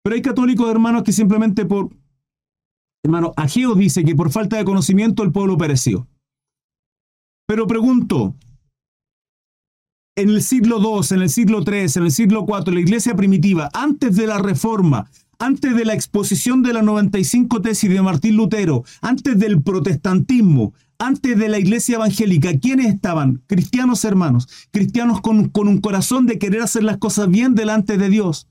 Pero 0.03 0.17
hay 0.17 0.23
católicos, 0.23 0.69
hermanos, 0.69 1.03
que 1.05 1.12
simplemente 1.12 1.65
por. 1.67 1.91
Hermano, 3.05 3.33
Ageo 3.37 3.77
dice 3.77 4.05
que 4.05 4.17
por 4.17 4.31
falta 4.31 4.57
de 4.57 4.65
conocimiento 4.65 5.23
el 5.23 5.31
pueblo 5.31 5.57
pereció. 5.57 6.09
Pero 7.47 7.69
pregunto, 7.69 8.35
en 10.17 10.31
el 10.31 10.43
siglo 10.43 10.79
II, 10.81 11.17
en 11.17 11.23
el 11.23 11.31
siglo 11.31 11.62
III, 11.65 11.87
en 11.97 12.03
el 12.05 12.11
siglo 12.11 12.45
IV, 12.49 12.73
la 12.73 12.81
iglesia 12.81 13.15
primitiva, 13.15 13.69
antes 13.73 14.17
de 14.17 14.27
la 14.27 14.39
reforma, 14.39 15.09
antes 15.38 15.75
de 15.75 15.85
la 15.85 15.94
exposición 15.94 16.62
de 16.62 16.72
las 16.72 16.85
95 16.85 17.61
tesis 17.62 17.90
de 17.90 18.03
Martín 18.03 18.37
Lutero, 18.37 18.85
antes 19.01 19.38
del 19.38 19.62
protestantismo, 19.62 20.72
antes 20.99 21.38
de 21.38 21.49
la 21.49 21.59
iglesia 21.59 21.96
evangélica, 21.96 22.59
¿quiénes 22.59 22.94
estaban? 22.94 23.42
Cristianos 23.46 24.05
hermanos, 24.05 24.49
cristianos 24.70 25.20
con, 25.20 25.49
con 25.51 25.68
un 25.68 25.81
corazón 25.81 26.27
de 26.27 26.38
querer 26.38 26.62
hacer 26.62 26.85
las 26.85 26.99
cosas 26.99 27.29
bien 27.29 27.55
delante 27.55 27.99
de 27.99 28.09
Dios, 28.09 28.49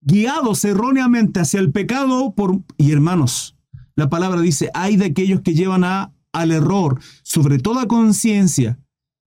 guiados 0.00 0.64
erróneamente 0.64 1.40
hacia 1.40 1.60
el 1.60 1.72
pecado 1.72 2.34
por... 2.34 2.60
Y 2.76 2.92
hermanos, 2.92 3.56
la 3.94 4.08
palabra 4.08 4.40
dice, 4.40 4.70
hay 4.74 4.96
de 4.96 5.06
aquellos 5.06 5.40
que 5.40 5.54
llevan 5.54 5.84
a, 5.84 6.12
al 6.32 6.52
error 6.52 7.00
sobre 7.22 7.58
toda 7.58 7.88
conciencia. 7.88 8.78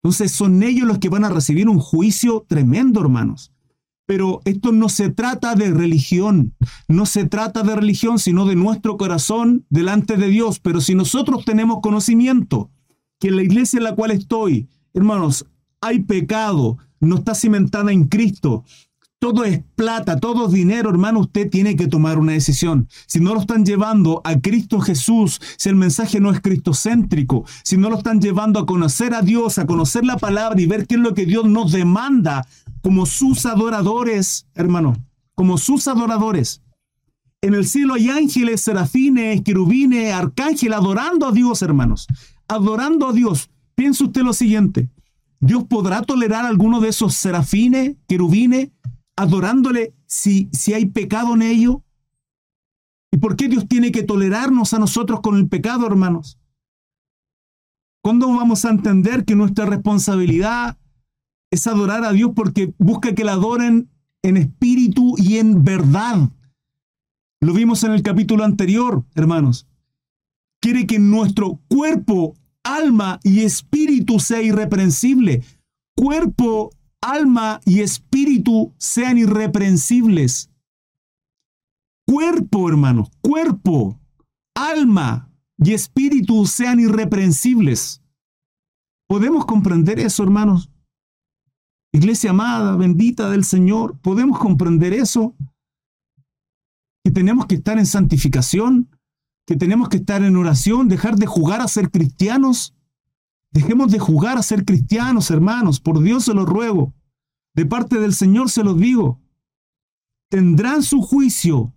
Entonces 0.03 0.31
son 0.31 0.61
ellos 0.63 0.87
los 0.87 0.99
que 0.99 1.09
van 1.09 1.25
a 1.25 1.29
recibir 1.29 1.67
un 1.67 1.79
juicio 1.79 2.45
tremendo, 2.47 3.01
hermanos. 3.01 3.51
Pero 4.09 4.41
esto 4.43 4.71
no 4.71 4.89
se 4.89 5.11
trata 5.11 5.53
de 5.53 5.69
religión, 5.69 6.55
no 6.87 7.05
se 7.05 7.25
trata 7.25 7.61
de 7.61 7.75
religión, 7.75 8.17
sino 8.17 8.47
de 8.47 8.55
nuestro 8.55 8.97
corazón 8.97 9.67
delante 9.69 10.17
de 10.17 10.29
Dios. 10.29 10.59
Pero 10.59 10.81
si 10.81 10.95
nosotros 10.95 11.45
tenemos 11.45 11.77
conocimiento 11.83 12.71
que 13.19 13.27
en 13.27 13.35
la 13.35 13.43
iglesia 13.43 13.77
en 13.77 13.83
la 13.83 13.93
cual 13.93 14.09
estoy, 14.09 14.67
hermanos, 14.95 15.45
hay 15.79 15.99
pecado, 15.99 16.79
no 16.99 17.17
está 17.17 17.35
cimentada 17.35 17.91
en 17.91 18.07
Cristo, 18.07 18.63
todo 19.19 19.43
es 19.43 19.61
plata, 19.75 20.17
todo 20.17 20.47
es 20.47 20.53
dinero, 20.53 20.89
hermano, 20.89 21.19
usted 21.19 21.49
tiene 21.49 21.75
que 21.75 21.87
tomar 21.87 22.17
una 22.17 22.31
decisión. 22.31 22.87
Si 23.05 23.19
no 23.19 23.33
lo 23.33 23.41
están 23.41 23.65
llevando 23.65 24.21
a 24.23 24.39
Cristo 24.39 24.79
Jesús, 24.79 25.41
si 25.57 25.67
el 25.67 25.75
mensaje 25.75 26.21
no 26.21 26.31
es 26.31 26.39
cristocéntrico, 26.39 27.45
si 27.63 27.75
no 27.75 27.89
lo 27.89 27.97
están 27.97 28.21
llevando 28.21 28.59
a 28.59 28.65
conocer 28.65 29.13
a 29.13 29.21
Dios, 29.21 29.59
a 29.59 29.67
conocer 29.67 30.05
la 30.05 30.17
palabra 30.17 30.59
y 30.59 30.65
ver 30.65 30.87
qué 30.87 30.95
es 30.95 31.01
lo 31.01 31.13
que 31.13 31.25
Dios 31.25 31.45
nos 31.45 31.73
demanda 31.73 32.47
como 32.81 33.05
sus 33.05 33.45
adoradores, 33.45 34.47
hermano, 34.55 34.95
como 35.35 35.57
sus 35.57 35.89
adoradores. 35.89 36.61
En 37.41 37.53
el 37.53 37.67
cielo 37.67 37.95
hay 37.95 38.09
ángeles, 38.09 38.61
serafines, 38.61 39.41
querubines, 39.41 40.13
arcángeles 40.13 40.77
adorando 40.77 41.27
a 41.27 41.31
Dios, 41.31 41.61
hermanos. 41.61 42.07
Adorando 42.47 43.07
a 43.07 43.13
Dios. 43.13 43.49
Piense 43.75 44.05
usted 44.05 44.23
lo 44.23 44.33
siguiente. 44.33 44.89
¿Dios 45.41 45.63
podrá 45.63 46.01
tolerar 46.01 46.45
alguno 46.45 46.81
de 46.81 46.89
esos 46.89 47.13
serafines, 47.15 47.95
querubines, 48.07 48.71
adorándole 49.19 49.93
si, 50.05 50.49
si 50.53 50.73
hay 50.73 50.85
pecado 50.85 51.33
en 51.35 51.41
ello? 51.41 51.83
¿Y 53.11 53.17
por 53.17 53.35
qué 53.35 53.49
Dios 53.49 53.67
tiene 53.67 53.91
que 53.91 54.03
tolerarnos 54.03 54.73
a 54.73 54.79
nosotros 54.79 55.19
con 55.19 55.35
el 55.35 55.49
pecado, 55.49 55.85
hermanos? 55.85 56.39
¿Cuándo 58.01 58.29
vamos 58.29 58.63
a 58.63 58.69
entender 58.69 59.25
que 59.25 59.35
nuestra 59.35 59.65
responsabilidad 59.65 60.77
es 61.51 61.67
adorar 61.67 62.05
a 62.05 62.13
Dios 62.13 62.31
porque 62.33 62.73
busca 62.77 63.13
que 63.13 63.25
la 63.25 63.33
adoren 63.33 63.89
en 64.21 64.37
espíritu 64.37 65.15
y 65.17 65.37
en 65.37 65.65
verdad? 65.65 66.29
Lo 67.41 67.53
vimos 67.53 67.83
en 67.83 67.91
el 67.91 68.03
capítulo 68.03 68.45
anterior, 68.45 69.03
hermanos. 69.15 69.67
Quiere 70.61 70.87
que 70.87 70.97
nuestro 70.97 71.59
cuerpo, 71.67 72.35
alma 72.63 73.19
y 73.23 73.41
espíritu 73.41 74.19
sea 74.21 74.41
irreprensible. 74.41 75.43
Cuerpo, 75.93 76.69
alma 77.01 77.59
y 77.65 77.81
espíritu 77.81 78.73
sean 78.77 79.17
irreprensibles. 79.17 80.49
Cuerpo, 82.07 82.69
hermanos, 82.69 83.09
cuerpo, 83.21 83.99
alma 84.55 85.29
y 85.57 85.73
espíritu 85.73 86.45
sean 86.45 86.79
irreprensibles. 86.79 88.01
¿Podemos 89.07 89.45
comprender 89.45 89.99
eso, 89.99 90.23
hermanos? 90.23 90.69
Iglesia 91.91 92.29
amada, 92.29 92.75
bendita 92.75 93.29
del 93.29 93.43
Señor, 93.43 93.97
¿podemos 93.99 94.37
comprender 94.37 94.93
eso? 94.93 95.35
Que 97.03 97.11
tenemos 97.11 97.47
que 97.47 97.55
estar 97.55 97.79
en 97.79 97.87
santificación, 97.87 98.89
que 99.47 99.55
tenemos 99.55 99.89
que 99.89 99.97
estar 99.97 100.23
en 100.23 100.35
oración, 100.35 100.87
dejar 100.87 101.15
de 101.15 101.25
jugar 101.25 101.61
a 101.61 101.67
ser 101.67 101.89
cristianos. 101.89 102.75
Dejemos 103.51 103.91
de 103.91 103.99
jugar 103.99 104.37
a 104.37 104.43
ser 104.43 104.65
cristianos, 104.65 105.31
hermanos. 105.31 105.79
Por 105.79 106.01
Dios 106.01 106.25
se 106.25 106.33
los 106.33 106.45
ruego. 106.45 106.93
De 107.55 107.65
parte 107.65 107.99
del 107.99 108.13
Señor 108.13 108.49
se 108.49 108.63
los 108.63 108.77
digo. 108.77 109.19
Tendrán 110.29 110.83
su 110.83 111.01
juicio. 111.01 111.73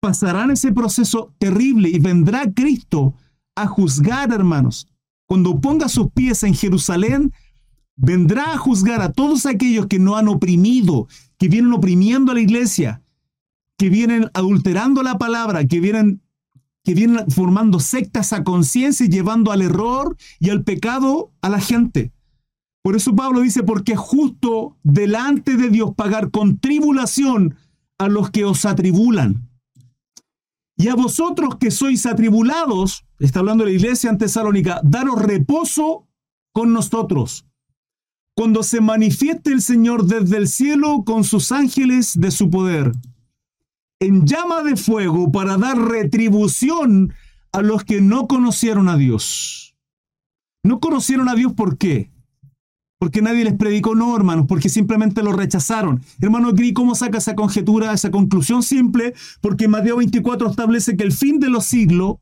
Pasarán 0.00 0.50
ese 0.50 0.72
proceso 0.72 1.34
terrible 1.38 1.88
y 1.88 1.98
vendrá 1.98 2.52
Cristo 2.52 3.14
a 3.54 3.66
juzgar, 3.66 4.32
hermanos. 4.32 4.88
Cuando 5.26 5.60
ponga 5.60 5.88
sus 5.88 6.10
pies 6.12 6.42
en 6.42 6.54
Jerusalén, 6.54 7.32
vendrá 7.96 8.52
a 8.52 8.58
juzgar 8.58 9.00
a 9.00 9.12
todos 9.12 9.46
aquellos 9.46 9.86
que 9.86 9.98
no 9.98 10.16
han 10.16 10.28
oprimido, 10.28 11.08
que 11.38 11.48
vienen 11.48 11.72
oprimiendo 11.72 12.32
a 12.32 12.34
la 12.34 12.40
iglesia, 12.40 13.02
que 13.78 13.88
vienen 13.88 14.30
adulterando 14.34 15.02
la 15.02 15.18
palabra, 15.18 15.66
que 15.66 15.80
vienen 15.80 16.20
que 16.86 16.94
vienen 16.94 17.28
formando 17.32 17.80
sectas 17.80 18.32
a 18.32 18.44
conciencia 18.44 19.04
y 19.04 19.08
llevando 19.08 19.50
al 19.50 19.60
error 19.60 20.16
y 20.38 20.50
al 20.50 20.62
pecado 20.62 21.32
a 21.42 21.48
la 21.48 21.58
gente. 21.58 22.12
Por 22.84 22.94
eso 22.94 23.16
Pablo 23.16 23.40
dice, 23.40 23.64
porque 23.64 23.94
es 23.94 23.98
justo 23.98 24.76
delante 24.84 25.56
de 25.56 25.68
Dios 25.68 25.96
pagar 25.96 26.30
con 26.30 26.60
tribulación 26.60 27.56
a 27.98 28.06
los 28.06 28.30
que 28.30 28.44
os 28.44 28.64
atribulan. 28.64 29.50
Y 30.76 30.86
a 30.86 30.94
vosotros 30.94 31.56
que 31.58 31.72
sois 31.72 32.06
atribulados, 32.06 33.04
está 33.18 33.40
hablando 33.40 33.64
la 33.64 33.72
iglesia 33.72 34.08
en 34.08 34.18
Tesalónica, 34.18 34.80
daros 34.84 35.20
reposo 35.20 36.06
con 36.52 36.72
nosotros. 36.72 37.46
Cuando 38.36 38.62
se 38.62 38.80
manifieste 38.80 39.50
el 39.50 39.60
Señor 39.60 40.04
desde 40.04 40.36
el 40.36 40.46
cielo 40.46 41.02
con 41.04 41.24
sus 41.24 41.50
ángeles 41.50 42.16
de 42.16 42.30
su 42.30 42.48
poder, 42.48 42.92
en 44.00 44.26
llama 44.26 44.62
de 44.62 44.76
fuego 44.76 45.32
para 45.32 45.56
dar 45.56 45.78
retribución 45.78 47.12
a 47.52 47.62
los 47.62 47.84
que 47.84 48.00
no 48.00 48.26
conocieron 48.26 48.88
a 48.88 48.96
Dios. 48.96 49.76
No 50.62 50.80
conocieron 50.80 51.28
a 51.28 51.34
Dios 51.34 51.52
¿por 51.52 51.78
qué? 51.78 52.10
Porque 52.98 53.20
nadie 53.20 53.44
les 53.44 53.54
predicó, 53.54 53.94
no, 53.94 54.16
hermanos, 54.16 54.46
porque 54.48 54.68
simplemente 54.70 55.22
lo 55.22 55.32
rechazaron. 55.32 56.02
Hermano 56.20 56.52
Gris, 56.52 56.72
¿cómo 56.72 56.94
saca 56.94 57.18
esa 57.18 57.34
conjetura, 57.34 57.92
esa 57.92 58.10
conclusión 58.10 58.62
simple? 58.62 59.14
Porque 59.42 59.68
Mateo 59.68 59.96
24 59.96 60.50
establece 60.50 60.96
que 60.96 61.04
el 61.04 61.12
fin 61.12 61.38
de 61.38 61.50
los 61.50 61.66
siglos 61.66 62.16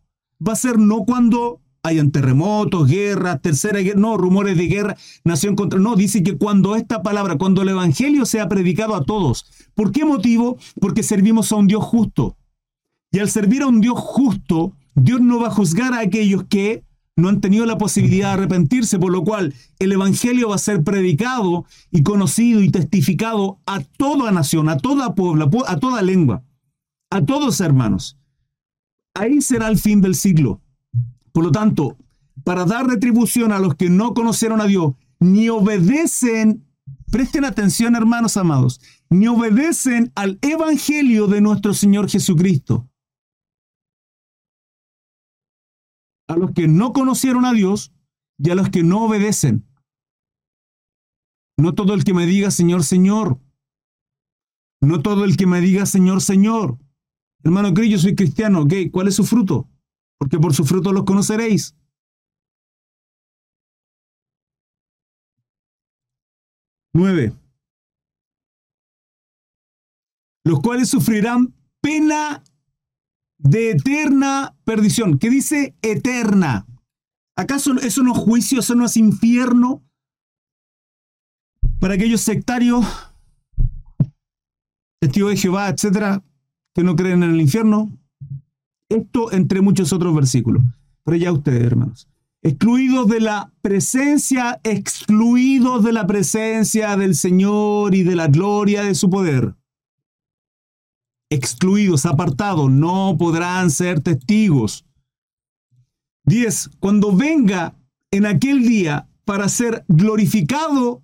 va 0.46 0.52
a 0.52 0.56
ser 0.56 0.78
no 0.78 1.04
cuando 1.04 1.60
hayan 1.84 2.10
terremotos, 2.10 2.88
guerras, 2.88 3.40
tercera 3.40 3.78
guerra, 3.80 4.00
no, 4.00 4.16
rumores 4.16 4.56
de 4.56 4.66
guerra, 4.66 4.96
nación 5.22 5.54
contra. 5.54 5.78
No, 5.78 5.94
dice 5.94 6.22
que 6.22 6.36
cuando 6.36 6.74
esta 6.74 7.02
palabra, 7.02 7.36
cuando 7.36 7.62
el 7.62 7.68
evangelio 7.68 8.26
sea 8.26 8.48
predicado 8.48 8.96
a 8.96 9.04
todos. 9.04 9.46
¿Por 9.74 9.92
qué 9.92 10.04
motivo? 10.04 10.58
Porque 10.80 11.02
servimos 11.02 11.52
a 11.52 11.56
un 11.56 11.66
Dios 11.66 11.84
justo. 11.84 12.36
Y 13.12 13.18
al 13.18 13.28
servir 13.28 13.62
a 13.62 13.68
un 13.68 13.80
Dios 13.80 13.98
justo, 13.98 14.72
Dios 14.94 15.20
no 15.20 15.38
va 15.38 15.48
a 15.48 15.52
juzgar 15.52 15.92
a 15.92 16.00
aquellos 16.00 16.44
que 16.44 16.82
no 17.16 17.28
han 17.28 17.40
tenido 17.40 17.66
la 17.66 17.78
posibilidad 17.78 18.28
de 18.28 18.34
arrepentirse, 18.34 18.98
por 18.98 19.12
lo 19.12 19.22
cual 19.22 19.54
el 19.78 19.92
Evangelio 19.92 20.48
va 20.48 20.56
a 20.56 20.58
ser 20.58 20.82
predicado 20.82 21.64
y 21.90 22.02
conocido 22.02 22.62
y 22.62 22.70
testificado 22.70 23.58
a 23.66 23.80
toda 23.80 24.32
nación, 24.32 24.68
a 24.68 24.78
toda 24.78 25.14
pueblo, 25.14 25.48
a 25.66 25.78
toda 25.78 26.02
lengua, 26.02 26.42
a 27.10 27.24
todos 27.24 27.60
hermanos. 27.60 28.18
Ahí 29.14 29.42
será 29.42 29.68
el 29.68 29.78
fin 29.78 30.00
del 30.00 30.16
siglo. 30.16 30.63
Por 31.34 31.44
lo 31.44 31.52
tanto, 31.52 31.98
para 32.44 32.64
dar 32.64 32.86
retribución 32.86 33.52
a 33.52 33.58
los 33.58 33.74
que 33.74 33.90
no 33.90 34.14
conocieron 34.14 34.62
a 34.62 34.66
Dios, 34.66 34.94
ni 35.20 35.50
obedecen, 35.50 36.64
presten 37.10 37.44
atención 37.44 37.94
hermanos 37.94 38.38
amados, 38.38 38.80
ni 39.10 39.26
obedecen 39.26 40.12
al 40.14 40.38
Evangelio 40.40 41.26
de 41.26 41.42
nuestro 41.42 41.74
Señor 41.74 42.08
Jesucristo. 42.08 42.88
a 46.28 46.36
los 46.36 46.52
que 46.52 46.68
no 46.68 46.92
conocieron 46.92 47.44
a 47.44 47.52
Dios 47.52 47.92
y 48.38 48.50
a 48.50 48.54
los 48.54 48.70
que 48.70 48.82
no 48.82 49.04
obedecen. 49.04 49.66
No 51.56 51.74
todo 51.74 51.94
el 51.94 52.04
que 52.04 52.14
me 52.14 52.26
diga 52.26 52.50
Señor, 52.50 52.82
Señor. 52.82 53.38
No 54.80 55.02
todo 55.02 55.24
el 55.24 55.36
que 55.36 55.46
me 55.46 55.60
diga 55.60 55.86
Señor, 55.86 56.20
Señor. 56.20 56.78
Hermano 57.42 57.74
Cris, 57.74 57.90
yo 57.90 57.98
soy 57.98 58.14
cristiano, 58.14 58.62
¿ok? 58.62 58.72
¿Cuál 58.90 59.08
es 59.08 59.14
su 59.16 59.24
fruto? 59.24 59.68
Porque 60.18 60.38
por 60.38 60.54
su 60.54 60.64
fruto 60.64 60.92
los 60.92 61.04
conoceréis. 61.04 61.76
Nueve. 66.94 67.32
Los 70.44 70.60
cuales 70.60 70.88
sufrirán 70.88 71.54
pena 71.80 72.44
de 73.38 73.72
eterna 73.72 74.56
perdición. 74.64 75.18
¿Qué 75.18 75.28
dice 75.30 75.76
eterna? 75.82 76.66
¿Acaso 77.36 77.74
no 77.74 77.80
es 77.80 77.98
juicio, 77.98 78.60
eso 78.60 78.74
no 78.74 78.84
es 78.84 78.96
infierno? 78.96 79.82
Para 81.80 81.94
aquellos 81.94 82.20
sectarios, 82.20 82.86
testigos 85.00 85.30
de 85.30 85.36
Jehová, 85.36 85.68
etcétera, 85.68 86.22
que 86.74 86.84
no 86.84 86.94
creen 86.94 87.22
en 87.22 87.34
el 87.34 87.40
infierno. 87.40 87.90
Esto 88.88 89.32
entre 89.32 89.60
muchos 89.60 89.92
otros 89.92 90.14
versículos. 90.14 90.62
Pero 91.04 91.16
ya 91.16 91.32
ustedes, 91.32 91.62
hermanos. 91.62 92.08
Excluidos 92.42 93.08
de 93.08 93.20
la 93.20 93.52
presencia, 93.62 94.60
excluidos 94.64 95.82
de 95.82 95.92
la 95.92 96.06
presencia 96.06 96.96
del 96.96 97.14
Señor 97.14 97.94
y 97.94 98.02
de 98.02 98.16
la 98.16 98.26
gloria 98.28 98.82
de 98.82 98.94
su 98.94 99.08
poder 99.08 99.54
excluidos, 101.34 102.06
apartados, 102.06 102.70
no 102.70 103.16
podrán 103.18 103.70
ser 103.70 104.00
testigos. 104.00 104.84
10. 106.26 106.70
Cuando 106.78 107.14
venga 107.14 107.74
en 108.10 108.26
aquel 108.26 108.62
día 108.66 109.08
para 109.24 109.48
ser 109.48 109.84
glorificado 109.88 111.02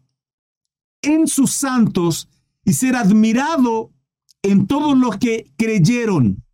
en 1.02 1.26
sus 1.26 1.50
santos 1.50 2.28
y 2.64 2.74
ser 2.74 2.96
admirado 2.96 3.90
en 4.42 4.66
todos 4.66 4.96
los 4.96 5.16
que 5.16 5.52
creyeron, 5.56 6.44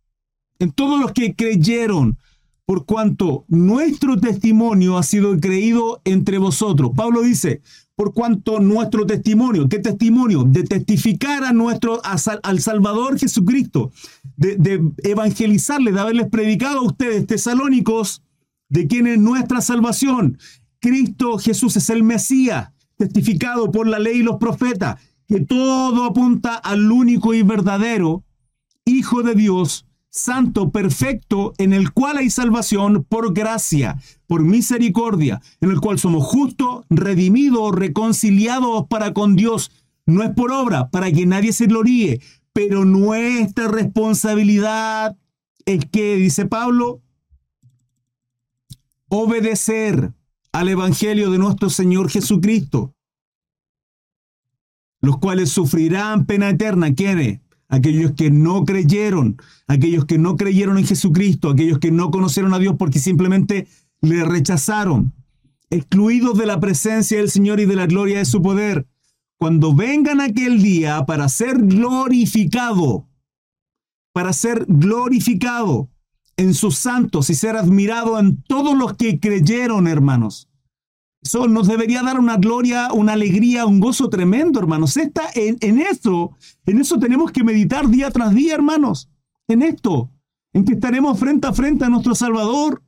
en 0.59 0.71
todos 0.71 0.99
los 0.99 1.11
que 1.11 1.35
creyeron, 1.35 2.17
por 2.65 2.85
cuanto 2.85 3.45
nuestro 3.47 4.19
testimonio 4.19 4.97
ha 4.97 5.03
sido 5.03 5.37
creído 5.39 6.01
entre 6.03 6.37
vosotros. 6.37 6.91
Pablo 6.95 7.21
dice, 7.21 7.61
por 7.95 8.13
cuanto 8.13 8.59
nuestro 8.59 9.05
testimonio, 9.05 9.69
¿qué 9.69 9.79
testimonio? 9.79 10.43
De 10.43 10.63
testificar 10.63 11.45
a 11.45 11.53
nuestro, 11.53 12.01
al 12.03 12.59
Salvador 12.59 13.17
Jesucristo, 13.17 13.91
de, 14.35 14.57
de 14.57 14.81
evangelizarles, 15.03 15.93
de 15.93 15.99
haberles 15.99 16.29
predicado 16.29 16.79
a 16.79 16.83
ustedes, 16.85 17.25
tesalónicos, 17.25 18.21
de 18.69 18.87
quién 18.87 19.07
es 19.07 19.17
nuestra 19.17 19.61
salvación. 19.61 20.37
Cristo 20.79 21.37
Jesús 21.37 21.77
es 21.77 21.89
el 21.89 22.03
Mesías, 22.03 22.71
testificado 22.97 23.71
por 23.71 23.87
la 23.87 23.97
ley 23.97 24.17
y 24.17 24.23
los 24.23 24.37
profetas, 24.37 24.99
que 25.27 25.39
todo 25.39 26.03
apunta 26.03 26.55
al 26.55 26.91
único 26.91 27.33
y 27.33 27.43
verdadero 27.43 28.23
Hijo 28.85 29.21
de 29.21 29.35
Dios, 29.35 29.86
santo, 30.17 30.71
perfecto, 30.71 31.53
en 31.57 31.73
el 31.73 31.91
cual 31.91 32.17
hay 32.17 32.29
salvación 32.29 33.05
por 33.07 33.33
gracia, 33.33 34.01
por 34.27 34.43
misericordia, 34.43 35.41
en 35.61 35.71
el 35.71 35.79
cual 35.79 35.99
somos 35.99 36.25
justos, 36.25 36.85
redimidos, 36.89 37.73
reconciliados 37.73 38.87
para 38.87 39.13
con 39.13 39.35
Dios. 39.35 39.71
No 40.05 40.23
es 40.23 40.31
por 40.31 40.51
obra, 40.51 40.89
para 40.89 41.11
que 41.11 41.25
nadie 41.25 41.53
se 41.53 41.67
gloríe, 41.67 42.21
pero 42.53 42.85
nuestra 42.85 43.67
responsabilidad 43.67 45.17
es 45.65 45.85
que, 45.85 46.15
dice 46.15 46.45
Pablo, 46.45 47.01
obedecer 49.09 50.13
al 50.51 50.69
Evangelio 50.69 51.29
de 51.29 51.37
nuestro 51.37 51.69
Señor 51.69 52.09
Jesucristo, 52.09 52.93
los 55.01 55.17
cuales 55.19 55.49
sufrirán 55.49 56.25
pena 56.25 56.49
eterna. 56.49 56.93
¿Quiénes? 56.93 57.41
Aquellos 57.69 58.13
que 58.13 58.31
no 58.31 58.65
creyeron, 58.65 59.37
aquellos 59.67 60.05
que 60.05 60.17
no 60.17 60.35
creyeron 60.35 60.77
en 60.77 60.85
Jesucristo, 60.85 61.49
aquellos 61.49 61.79
que 61.79 61.91
no 61.91 62.11
conocieron 62.11 62.53
a 62.53 62.59
Dios 62.59 62.75
porque 62.77 62.99
simplemente 62.99 63.67
le 64.01 64.23
rechazaron, 64.23 65.13
excluidos 65.69 66.37
de 66.37 66.45
la 66.45 66.59
presencia 66.59 67.17
del 67.17 67.29
Señor 67.29 67.59
y 67.59 67.65
de 67.65 67.75
la 67.75 67.87
gloria 67.87 68.19
de 68.19 68.25
su 68.25 68.41
poder. 68.41 68.87
Cuando 69.37 69.75
vengan 69.75 70.21
aquel 70.21 70.61
día 70.61 71.05
para 71.05 71.29
ser 71.29 71.57
glorificado, 71.57 73.07
para 74.13 74.33
ser 74.33 74.65
glorificado 74.67 75.89
en 76.37 76.53
sus 76.53 76.77
santos 76.77 77.29
y 77.29 77.35
ser 77.35 77.55
admirado 77.55 78.19
en 78.19 78.41
todos 78.43 78.77
los 78.77 78.93
que 78.95 79.19
creyeron, 79.19 79.87
hermanos. 79.87 80.49
Nos 81.33 81.67
debería 81.67 82.01
dar 82.01 82.19
una 82.19 82.37
gloria, 82.37 82.89
una 82.93 83.13
alegría, 83.13 83.65
un 83.65 83.79
gozo 83.79 84.09
tremendo, 84.09 84.59
hermanos. 84.59 84.97
Esta, 84.97 85.23
en, 85.35 85.79
eso, 85.79 86.31
en 86.65 86.79
eso 86.79 86.99
tenemos 86.99 87.31
que 87.31 87.43
meditar 87.43 87.89
día 87.89 88.11
tras 88.11 88.33
día, 88.33 88.55
hermanos. 88.55 89.09
En 89.47 89.61
esto, 89.61 90.09
en 90.53 90.65
que 90.65 90.73
estaremos 90.73 91.19
frente 91.19 91.47
a 91.47 91.53
frente 91.53 91.85
a 91.85 91.89
nuestro 91.89 92.15
Salvador. 92.15 92.83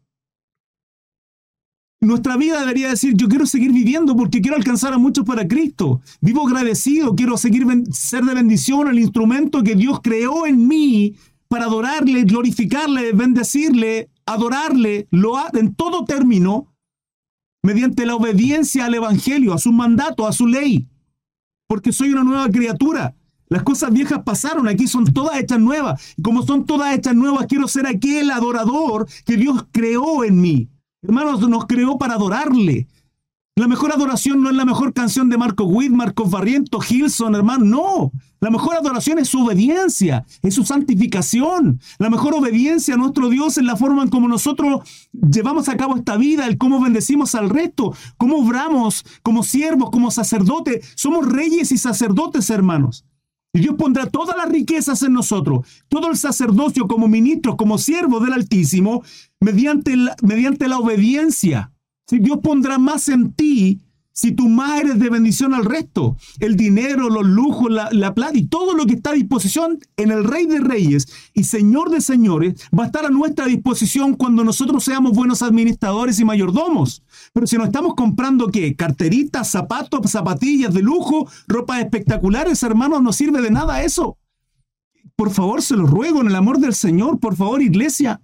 Nuestra 2.02 2.37
vida 2.37 2.62
debería 2.62 2.90
decir, 2.90 3.15
yo 3.15 3.27
quiero 3.27 3.46
seguir 3.46 3.73
viviendo 3.73 4.15
porque 4.15 4.42
quiero 4.42 4.56
alcanzar 4.56 4.94
a 4.94 4.98
muchos 4.98 5.25
para 5.25 5.48
Cristo. 5.48 6.02
Vivo 6.21 6.48
agradecido, 6.48 7.15
quiero 7.15 7.37
seguir 7.37 7.65
ser 7.92 8.23
de 8.23 8.33
bendición 8.33 8.87
al 8.87 9.00
instrumento 9.00 9.63
que 9.63 9.75
Dios 9.75 10.00
creó 10.02 10.46
en 10.46 10.65
mí 10.65 11.15
para 11.50 11.65
adorarle, 11.65 12.23
glorificarle, 12.23 13.12
bendecirle, 13.12 14.10
adorarle, 14.25 15.08
lo 15.12 15.35
en 15.54 15.73
todo 15.73 16.06
término, 16.06 16.67
mediante 17.63 18.05
la 18.05 18.15
obediencia 18.15 18.85
al 18.85 18.95
Evangelio, 18.95 19.53
a 19.53 19.57
su 19.57 19.71
mandato, 19.71 20.27
a 20.27 20.33
su 20.33 20.47
ley, 20.47 20.87
porque 21.67 21.91
soy 21.91 22.12
una 22.12 22.23
nueva 22.23 22.49
criatura. 22.49 23.15
Las 23.47 23.63
cosas 23.63 23.91
viejas 23.91 24.21
pasaron, 24.23 24.67
aquí 24.67 24.87
son 24.87 25.05
todas 25.05 25.39
hechas 25.39 25.60
nuevas. 25.60 26.13
Y 26.17 26.21
como 26.21 26.43
son 26.43 26.65
todas 26.65 26.95
hechas 26.95 27.15
nuevas, 27.15 27.47
quiero 27.47 27.67
ser 27.67 27.87
aquel 27.87 28.29
adorador 28.29 29.07
que 29.25 29.37
Dios 29.37 29.65
creó 29.71 30.23
en 30.23 30.39
mí. 30.39 30.69
Hermanos, 31.01 31.47
nos 31.49 31.65
creó 31.65 31.97
para 31.97 32.13
adorarle. 32.13 32.87
La 33.60 33.67
mejor 33.67 33.91
adoración 33.91 34.41
no 34.41 34.49
es 34.49 34.55
la 34.55 34.63
mejor 34.63 34.93
canción 34.93 35.27
de 35.27 35.37
Marco 35.37 35.65
Witt, 35.65 35.91
Marcos 35.91 36.31
Barriento, 36.31 36.79
Gilson, 36.79 37.35
hermano. 37.35 37.65
No. 37.65 38.12
La 38.39 38.49
mejor 38.49 38.77
adoración 38.77 39.19
es 39.19 39.27
su 39.27 39.43
obediencia, 39.43 40.25
es 40.41 40.55
su 40.55 40.63
santificación. 40.63 41.81
La 41.97 42.10
mejor 42.10 42.35
obediencia 42.35 42.93
a 42.93 42.97
nuestro 42.97 43.27
Dios 43.27 43.57
es 43.57 43.65
la 43.65 43.75
forma 43.75 44.03
en 44.03 44.07
cómo 44.07 44.29
nosotros 44.29 44.89
llevamos 45.12 45.67
a 45.67 45.75
cabo 45.75 45.97
esta 45.97 46.15
vida, 46.15 46.47
el 46.47 46.57
cómo 46.57 46.79
bendecimos 46.79 47.35
al 47.35 47.49
resto, 47.49 47.93
cómo 48.15 48.37
obramos 48.37 49.03
como 49.23 49.43
siervos, 49.43 49.89
como 49.89 50.10
sacerdotes. 50.10 50.93
Somos 50.95 51.29
reyes 51.29 51.73
y 51.73 51.77
sacerdotes, 51.77 52.49
hermanos. 52.49 53.03
Y 53.51 53.60
Dios 53.60 53.75
pondrá 53.77 54.05
todas 54.05 54.37
las 54.37 54.47
riquezas 54.47 55.03
en 55.03 55.12
nosotros, 55.12 55.67
todo 55.89 56.10
el 56.10 56.15
sacerdocio 56.15 56.87
como 56.87 57.10
ministros, 57.10 57.57
como 57.57 57.77
siervos 57.77 58.23
del 58.23 58.31
Altísimo, 58.31 59.03
mediante 59.41 59.97
la 60.69 60.79
obediencia. 60.79 61.73
Si 62.10 62.17
Dios 62.17 62.39
pondrá 62.41 62.79
más 62.79 63.07
en 63.07 63.33
ti 63.33 63.81
si 64.12 64.31
tú 64.31 64.49
más 64.49 64.81
eres 64.81 64.97
de 64.97 65.12
bendición 65.12 65.53
al 65.53 65.63
resto. 65.63 66.17
El 66.39 66.55
dinero, 66.55 67.07
los 67.07 67.23
lujos, 67.23 67.71
la, 67.71 67.89
la, 67.91 68.15
plata 68.15 68.35
y 68.35 68.47
todo 68.47 68.73
lo 68.73 68.87
que 68.87 68.95
está 68.95 69.12
a 69.12 69.13
disposición 69.13 69.77
en 69.95 70.10
el 70.10 70.23
Rey 70.23 70.47
de 70.47 70.60
Reyes 70.60 71.07
y 71.35 71.43
Señor 71.43 71.91
de 71.91 72.01
Señores 72.01 72.67
va 72.77 72.83
a 72.83 72.87
estar 72.87 73.05
a 73.05 73.10
nuestra 73.10 73.45
disposición 73.45 74.15
cuando 74.15 74.43
nosotros 74.43 74.83
seamos 74.83 75.13
buenos 75.13 75.43
administradores 75.43 76.19
y 76.19 76.25
mayordomos. 76.25 77.03
Pero 77.31 77.45
si 77.45 77.57
nos 77.57 77.67
estamos 77.67 77.93
comprando 77.93 78.47
qué? 78.47 78.75
Carteritas, 78.75 79.51
zapatos, 79.51 80.10
zapatillas 80.10 80.73
de 80.73 80.81
lujo, 80.81 81.29
ropas 81.47 81.79
espectaculares, 81.79 82.63
hermanos, 82.63 83.03
no 83.03 83.13
sirve 83.13 83.39
de 83.39 83.51
nada 83.51 83.83
eso. 83.83 84.17
Por 85.15 85.29
favor, 85.29 85.62
se 85.62 85.75
lo 85.77 85.85
ruego 85.85 86.21
en 86.21 86.27
el 86.27 86.35
amor 86.35 86.57
del 86.57 86.73
Señor, 86.73 87.19
por 87.19 87.35
favor, 87.35 87.62
iglesia. 87.62 88.19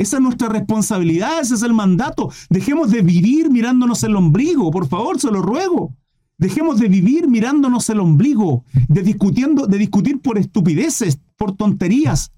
Esa 0.00 0.16
es 0.16 0.22
nuestra 0.22 0.48
responsabilidad, 0.48 1.42
ese 1.42 1.56
es 1.56 1.62
el 1.62 1.74
mandato. 1.74 2.32
Dejemos 2.48 2.90
de 2.90 3.02
vivir 3.02 3.50
mirándonos 3.50 4.02
el 4.02 4.16
ombligo, 4.16 4.70
por 4.70 4.88
favor, 4.88 5.20
se 5.20 5.30
lo 5.30 5.42
ruego. 5.42 5.94
Dejemos 6.38 6.80
de 6.80 6.88
vivir 6.88 7.28
mirándonos 7.28 7.90
el 7.90 8.00
ombligo, 8.00 8.64
de, 8.88 9.02
discutiendo, 9.02 9.66
de 9.66 9.76
discutir 9.76 10.22
por 10.22 10.38
estupideces, 10.38 11.20
por 11.36 11.54
tonterías. 11.54 12.32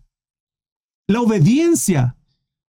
La 1.07 1.21
obediencia. 1.21 2.17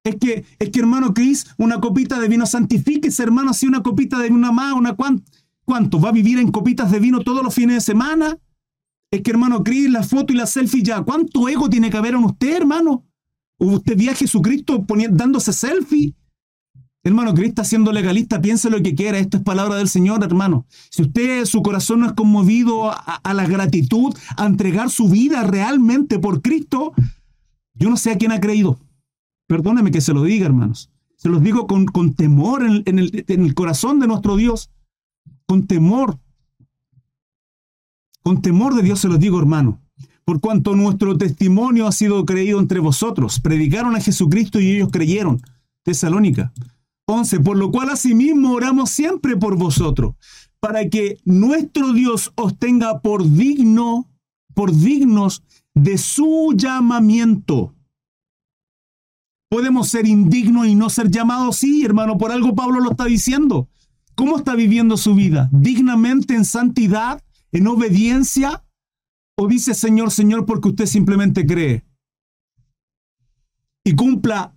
Es 0.03 0.17
que, 0.17 0.45
es 0.59 0.71
que 0.71 0.81
hermano 0.81 1.15
Cris, 1.15 1.47
una 1.57 1.79
copita 1.79 2.19
de 2.19 2.27
vino 2.27 2.45
santifíquese, 2.45 3.23
hermano, 3.23 3.55
si 3.55 3.69
una 3.69 3.85
copita 3.85 4.19
de 4.19 4.29
vino 4.29 4.53
más, 4.53 4.73
una 4.73 4.97
¿cuánto? 5.65 6.01
¿Va 6.01 6.09
a 6.09 6.13
vivir 6.13 6.41
en 6.41 6.51
copitas 6.51 6.91
de 6.91 6.99
vino 6.99 7.21
todos 7.21 7.45
los 7.45 7.55
fines 7.55 7.77
de 7.77 7.93
semana? 7.93 8.39
Es 9.13 9.23
que 9.23 9.31
hermano 9.31 9.63
Cris, 9.63 9.89
la 9.89 10.03
foto 10.03 10.33
y 10.33 10.37
la 10.37 10.47
selfie 10.47 10.83
ya, 10.83 11.01
¿cuánto 11.03 11.49
ego 11.49 11.71
tiene 11.71 11.91
que 11.91 11.97
haber 11.97 12.15
en 12.15 12.25
usted, 12.25 12.57
hermano? 12.57 13.05
Usted 13.61 13.97
ve 13.97 14.09
a 14.09 14.15
Jesucristo 14.15 14.85
dándose 15.11 15.53
selfie. 15.53 16.15
Hermano, 17.03 17.35
Cristo 17.35 17.63
siendo 17.63 17.93
legalista, 17.93 18.41
piense 18.41 18.71
lo 18.71 18.83
que 18.83 18.95
quiera. 18.95 19.19
Esto 19.19 19.37
es 19.37 19.43
palabra 19.43 19.77
del 19.77 19.89
Señor, 19.89 20.25
hermano. 20.25 20.67
Si 20.91 21.03
usted, 21.03 21.45
su 21.45 21.63
corazón 21.63 22.01
no 22.01 22.07
es 22.07 22.13
conmovido 22.15 22.91
a, 22.91 23.35
la 23.35 23.47
gratitud, 23.47 24.15
a 24.37 24.47
entregar 24.47 24.91
su 24.91 25.09
vida 25.09 25.43
realmente 25.45 26.19
por 26.19 26.41
Cristo, 26.41 26.93
yo 27.75 27.91
no 27.91 27.97
sé 27.99 28.13
a 28.13 28.19
quién 28.19 28.33
ha 28.33 28.41
creído. 28.41 28.79
Perdóneme 29.47 29.91
que 29.91 30.01
se 30.01 30.15
lo 30.15 30.23
diga, 30.23 30.47
hermanos. 30.47 30.91
Se 31.17 31.29
los 31.29 31.43
digo 31.43 31.67
con, 31.67 31.85
con 31.85 32.15
temor 32.15 32.65
en, 32.65 32.99
el, 32.99 33.25
en 33.29 33.45
el 33.45 33.55
corazón 33.55 34.01
de 34.01 34.07
nuestro 34.07 34.37
Dios. 34.37 34.71
Con 35.47 35.67
temor. 35.67 36.19
Con 38.23 38.41
temor 38.41 38.75
de 38.75 38.83
Dios 38.83 39.01
se 39.01 39.09
los 39.09 39.19
digo, 39.19 39.39
hermano 39.39 39.81
por 40.31 40.41
cuanto 40.41 40.77
nuestro 40.77 41.19
testimonio 41.19 41.89
ha 41.89 41.91
sido 41.91 42.25
creído 42.25 42.61
entre 42.61 42.79
vosotros. 42.79 43.41
Predicaron 43.41 43.97
a 43.97 44.01
Jesucristo 44.01 44.61
y 44.61 44.71
ellos 44.71 44.91
creyeron. 44.93 45.43
Tesalónica 45.83 46.53
11. 47.07 47.41
Por 47.41 47.57
lo 47.57 47.73
cual 47.73 47.91
asimismo 47.91 48.53
oramos 48.53 48.91
siempre 48.91 49.37
por 49.37 49.57
vosotros, 49.57 50.15
para 50.61 50.89
que 50.89 51.19
nuestro 51.25 51.93
Dios 51.93 52.31
os 52.37 52.57
tenga 52.57 53.01
por 53.01 53.29
digno, 53.29 54.09
por 54.55 54.73
dignos 54.73 55.43
de 55.75 55.99
su 55.99 56.55
llamamiento. 56.55 57.75
Podemos 59.49 59.89
ser 59.89 60.07
indignos 60.07 60.69
y 60.69 60.77
no 60.77 60.91
ser 60.91 61.11
llamados, 61.11 61.57
sí, 61.57 61.85
hermano, 61.85 62.19
por 62.19 62.31
algo 62.31 62.55
Pablo 62.55 62.79
lo 62.79 62.93
está 62.93 63.07
diciendo. 63.07 63.69
¿Cómo 64.15 64.37
está 64.37 64.55
viviendo 64.55 64.97
su 64.97 65.17
vida? 65.17 65.49
¿Dignamente 65.51 66.37
en 66.37 66.45
santidad, 66.45 67.21
en 67.51 67.67
obediencia? 67.67 68.63
O 69.43 69.49
dice 69.49 69.73
Señor, 69.73 70.11
Señor 70.11 70.45
porque 70.45 70.69
usted 70.69 70.85
simplemente 70.85 71.47
cree 71.47 71.83
y 73.83 73.95
cumpla 73.95 74.55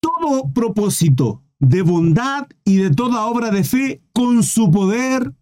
todo 0.00 0.52
propósito 0.52 1.44
de 1.60 1.82
bondad 1.82 2.48
y 2.64 2.78
de 2.78 2.90
toda 2.90 3.26
obra 3.26 3.52
de 3.52 3.62
fe 3.62 4.02
con 4.12 4.42
su 4.42 4.72
poder 4.72 5.32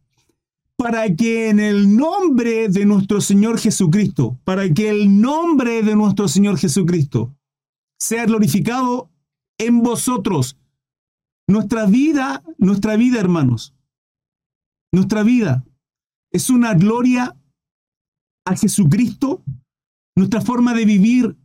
para 0.77 1.17
que 1.17 1.49
en 1.49 1.61
el 1.61 1.97
nombre 1.97 2.69
de 2.69 2.85
nuestro 2.85 3.23
Señor 3.23 3.59
Jesucristo, 3.59 4.39
para 4.45 4.69
que 4.69 4.91
el 4.91 5.19
nombre 5.19 5.83
de 5.83 5.97
nuestro 5.97 6.29
Señor 6.29 6.59
Jesucristo 6.59 7.35
sea 7.99 8.27
glorificado 8.27 9.11
en 9.57 9.83
vosotros. 9.83 10.59
Nuestra 11.49 11.87
vida, 11.87 12.43
nuestra 12.59 12.97
vida, 12.97 13.19
hermanos, 13.19 13.75
nuestra 14.93 15.23
vida 15.23 15.65
es 16.31 16.51
una 16.51 16.75
gloria 16.75 17.35
a 18.45 18.57
Jesucristo, 18.57 19.43
nuestra 20.17 20.41
forma 20.41 20.75
de 20.75 20.85
vivir 20.85 21.37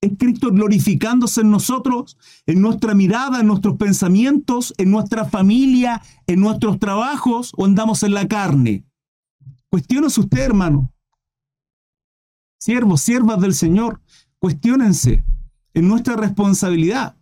es 0.00 0.12
Cristo 0.18 0.50
glorificándose 0.50 1.42
en 1.42 1.50
nosotros, 1.50 2.18
en 2.46 2.60
nuestra 2.60 2.94
mirada, 2.94 3.40
en 3.40 3.46
nuestros 3.46 3.76
pensamientos, 3.76 4.74
en 4.76 4.90
nuestra 4.90 5.24
familia, 5.24 6.02
en 6.26 6.40
nuestros 6.40 6.80
trabajos 6.80 7.52
o 7.56 7.64
andamos 7.64 8.02
en 8.02 8.14
la 8.14 8.26
carne. 8.26 8.84
Cuestiónese 9.70 10.20
usted, 10.20 10.40
hermano. 10.40 10.92
Siervos, 12.58 13.00
siervas 13.00 13.40
del 13.40 13.54
Señor, 13.54 14.00
cuestionense 14.38 15.24
en 15.74 15.88
nuestra 15.88 16.16
responsabilidad 16.16 17.16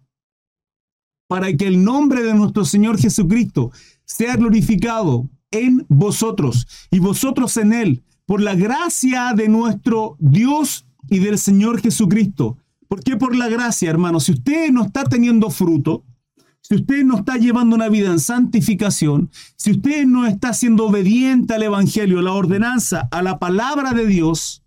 para 1.29 1.55
que 1.57 1.67
el 1.67 1.85
nombre 1.85 2.23
de 2.23 2.35
nuestro 2.35 2.65
Señor 2.65 2.99
Jesucristo 2.99 3.71
sea 4.05 4.37
glorificado 4.37 5.29
en 5.51 5.87
vosotros 5.89 6.67
y 6.91 6.99
vosotros 6.99 7.57
en 7.57 7.73
Él, 7.73 8.05
por 8.31 8.41
la 8.41 8.55
gracia 8.55 9.33
de 9.35 9.49
nuestro 9.49 10.17
Dios 10.21 10.87
y 11.09 11.19
del 11.19 11.37
Señor 11.37 11.81
Jesucristo. 11.81 12.59
¿Por 12.87 13.03
qué 13.03 13.17
por 13.17 13.35
la 13.35 13.49
gracia, 13.49 13.91
hermano? 13.91 14.21
Si 14.21 14.31
usted 14.31 14.71
no 14.71 14.85
está 14.85 15.03
teniendo 15.03 15.51
fruto, 15.51 16.05
si 16.61 16.77
usted 16.77 17.03
no 17.03 17.17
está 17.17 17.39
llevando 17.39 17.75
una 17.75 17.89
vida 17.89 18.07
en 18.07 18.21
santificación, 18.21 19.33
si 19.57 19.73
usted 19.73 20.07
no 20.07 20.29
está 20.29 20.55
siendo 20.55 20.87
obediente 20.87 21.55
al 21.55 21.65
Evangelio, 21.65 22.21
a 22.21 22.23
la 22.23 22.33
ordenanza, 22.33 23.09
a 23.11 23.21
la 23.21 23.41
palabra 23.41 23.95
de 23.95 24.07
Dios, 24.07 24.63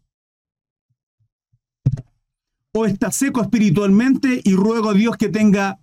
o 2.74 2.86
está 2.86 3.14
seco 3.14 3.41
espiritualmente 3.41 4.41
y 4.43 4.55
ruego 4.55 4.89
a 4.89 4.93
Dios 4.93 5.16
que 5.16 5.30
tenga 5.30 5.80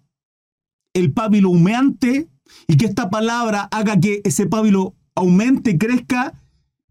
el 0.93 1.15
pábilo 1.15 1.49
humeante 1.49 2.29
y 2.69 2.77
que 2.77 2.85
esta 2.85 3.09
palabra 3.09 3.69
haga 3.71 3.99
que 3.99 4.21
ese 4.25 4.45
pábilo 4.45 4.97
aumente, 5.15 5.79
crezca 5.79 6.40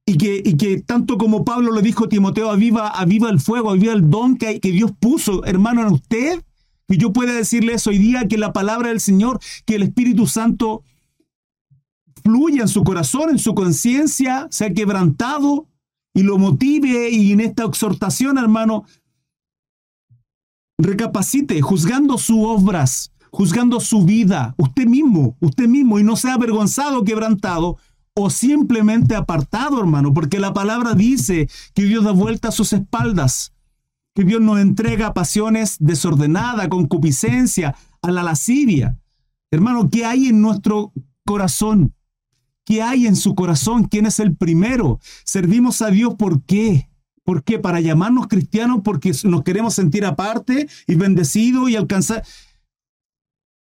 y 0.10 0.56
que, 0.58 0.84
tanto 0.86 1.18
como 1.18 1.46
Pablo 1.46 1.72
le 1.72 1.82
dijo 1.82 2.06
a 2.06 2.10
Timoteo, 2.10 2.50
aviva, 2.50 2.90
aviva 2.90 3.30
el 3.30 3.40
fuego, 3.40 3.72
aviva 3.72 3.94
el 3.94 4.10
don 4.10 4.38
que, 4.38 4.60
que 4.60 4.72
Dios 4.72 4.92
puso, 5.00 5.46
hermano, 5.46 5.82
en 5.82 5.94
usted, 5.94 6.44
que 6.88 6.98
yo 6.98 7.14
pueda 7.14 7.34
decirles 7.34 7.86
hoy 7.86 7.98
día 8.00 8.28
que 8.28 8.38
la 8.38 8.52
palabra 8.52 8.90
del 8.90 9.00
Señor, 9.00 9.40
que 9.66 9.76
el 9.76 9.84
Espíritu 9.84 10.26
Santo 10.26 10.84
fluya 12.24 12.64
en 12.64 12.68
su 12.68 12.84
corazón, 12.84 13.30
en 13.30 13.40
su 13.40 13.54
conciencia, 13.54 14.48
sea 14.50 14.74
quebrantado 14.74 15.68
y 16.14 16.24
lo 16.24 16.38
motive 16.38 17.10
y 17.10 17.32
en 17.32 17.42
esta 17.42 17.64
exhortación, 17.64 18.38
hermano, 18.38 18.86
recapacite, 20.78 21.62
juzgando 21.62 22.18
sus 22.18 22.40
obras, 22.40 23.12
juzgando 23.32 23.80
su 23.80 24.04
vida, 24.04 24.56
usted 24.58 24.88
mismo, 24.88 25.38
usted 25.40 25.68
mismo, 25.68 26.00
y 26.00 26.04
no 26.04 26.16
sea 26.16 26.34
avergonzado, 26.34 27.04
quebrantado, 27.04 27.78
o 28.22 28.30
simplemente 28.30 29.16
apartado, 29.16 29.80
hermano, 29.80 30.14
porque 30.14 30.40
la 30.40 30.54
palabra 30.54 30.94
dice 30.94 31.50
que 31.74 31.84
Dios 31.84 32.04
da 32.04 32.12
vuelta 32.12 32.50
a 32.50 32.52
sus 32.52 32.74
espaldas, 32.74 33.54
que 34.14 34.24
Dios 34.24 34.42
nos 34.42 34.60
entrega 34.60 35.14
pasiones 35.14 35.78
desordenadas, 35.80 36.68
concupiscencia, 36.68 37.76
a 38.02 38.12
la 38.12 38.24
lascivia. 38.24 38.98
Hermano, 39.52 39.90
¿qué 39.90 40.06
hay 40.06 40.28
en 40.28 40.42
nuestro 40.42 40.94
corazón? 41.26 41.94
¿Qué 42.66 42.82
hay 42.82 43.08
en 43.08 43.16
su 43.16 43.36
corazón? 43.36 43.86
¿Quién 43.86 44.06
es 44.06 44.20
el 44.20 44.36
primero? 44.36 45.00
Servimos 45.24 45.82
a 45.82 45.90
Dios 45.90 46.16
¿por 46.16 46.44
qué? 46.44 46.90
¿Por 47.24 47.44
qué? 47.44 47.60
Para 47.60 47.80
llamarnos 47.80 48.28
cristianos 48.28 48.82
porque 48.84 49.12
nos 49.24 49.44
queremos 49.44 49.74
sentir 49.74 50.06
aparte 50.06 50.68
y 50.88 50.96
bendecidos 50.96 51.70
y 51.70 51.76
alcanzar. 51.76 52.24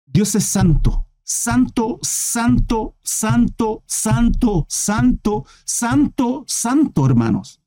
Dios 0.06 0.34
es 0.34 0.44
santo. 0.44 1.05
Santo, 1.28 1.98
santo, 2.02 2.94
santo, 3.02 3.82
santo, 3.84 4.64
santo, 4.68 5.44
santo, 5.64 6.44
santo, 6.46 7.04
hermanos. 7.04 7.60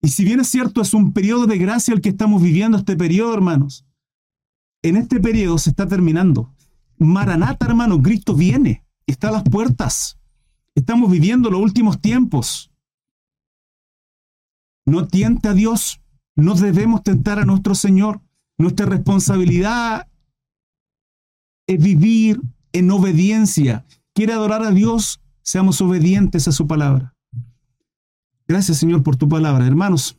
Y 0.00 0.10
si 0.10 0.24
bien 0.24 0.38
es 0.38 0.46
cierto, 0.46 0.80
es 0.80 0.94
un 0.94 1.12
periodo 1.12 1.48
de 1.48 1.58
gracia 1.58 1.92
el 1.92 2.00
que 2.00 2.10
estamos 2.10 2.40
viviendo, 2.40 2.78
este 2.78 2.94
periodo, 2.94 3.34
hermanos. 3.34 3.84
En 4.80 4.94
este 4.96 5.18
periodo 5.18 5.58
se 5.58 5.70
está 5.70 5.88
terminando. 5.88 6.54
Maranata, 6.98 7.66
hermano, 7.66 8.00
Cristo 8.00 8.32
viene, 8.36 8.86
está 9.08 9.30
a 9.30 9.32
las 9.32 9.42
puertas. 9.42 10.20
Estamos 10.76 11.10
viviendo 11.10 11.50
los 11.50 11.60
últimos 11.60 12.00
tiempos. 12.00 12.70
No 14.84 15.08
tienta 15.08 15.50
a 15.50 15.54
Dios, 15.54 16.00
no 16.36 16.54
debemos 16.54 17.02
tentar 17.02 17.40
a 17.40 17.44
nuestro 17.44 17.74
Señor. 17.74 18.20
Nuestra 18.56 18.86
responsabilidad 18.86 20.06
es 21.66 21.82
vivir 21.82 22.40
en 22.72 22.90
obediencia. 22.90 23.84
Quiere 24.14 24.32
adorar 24.32 24.62
a 24.62 24.70
Dios, 24.70 25.20
seamos 25.42 25.80
obedientes 25.80 26.48
a 26.48 26.52
su 26.52 26.66
palabra. 26.66 27.14
Gracias 28.48 28.78
Señor 28.78 29.02
por 29.02 29.16
tu 29.16 29.28
palabra. 29.28 29.66
Hermanos, 29.66 30.16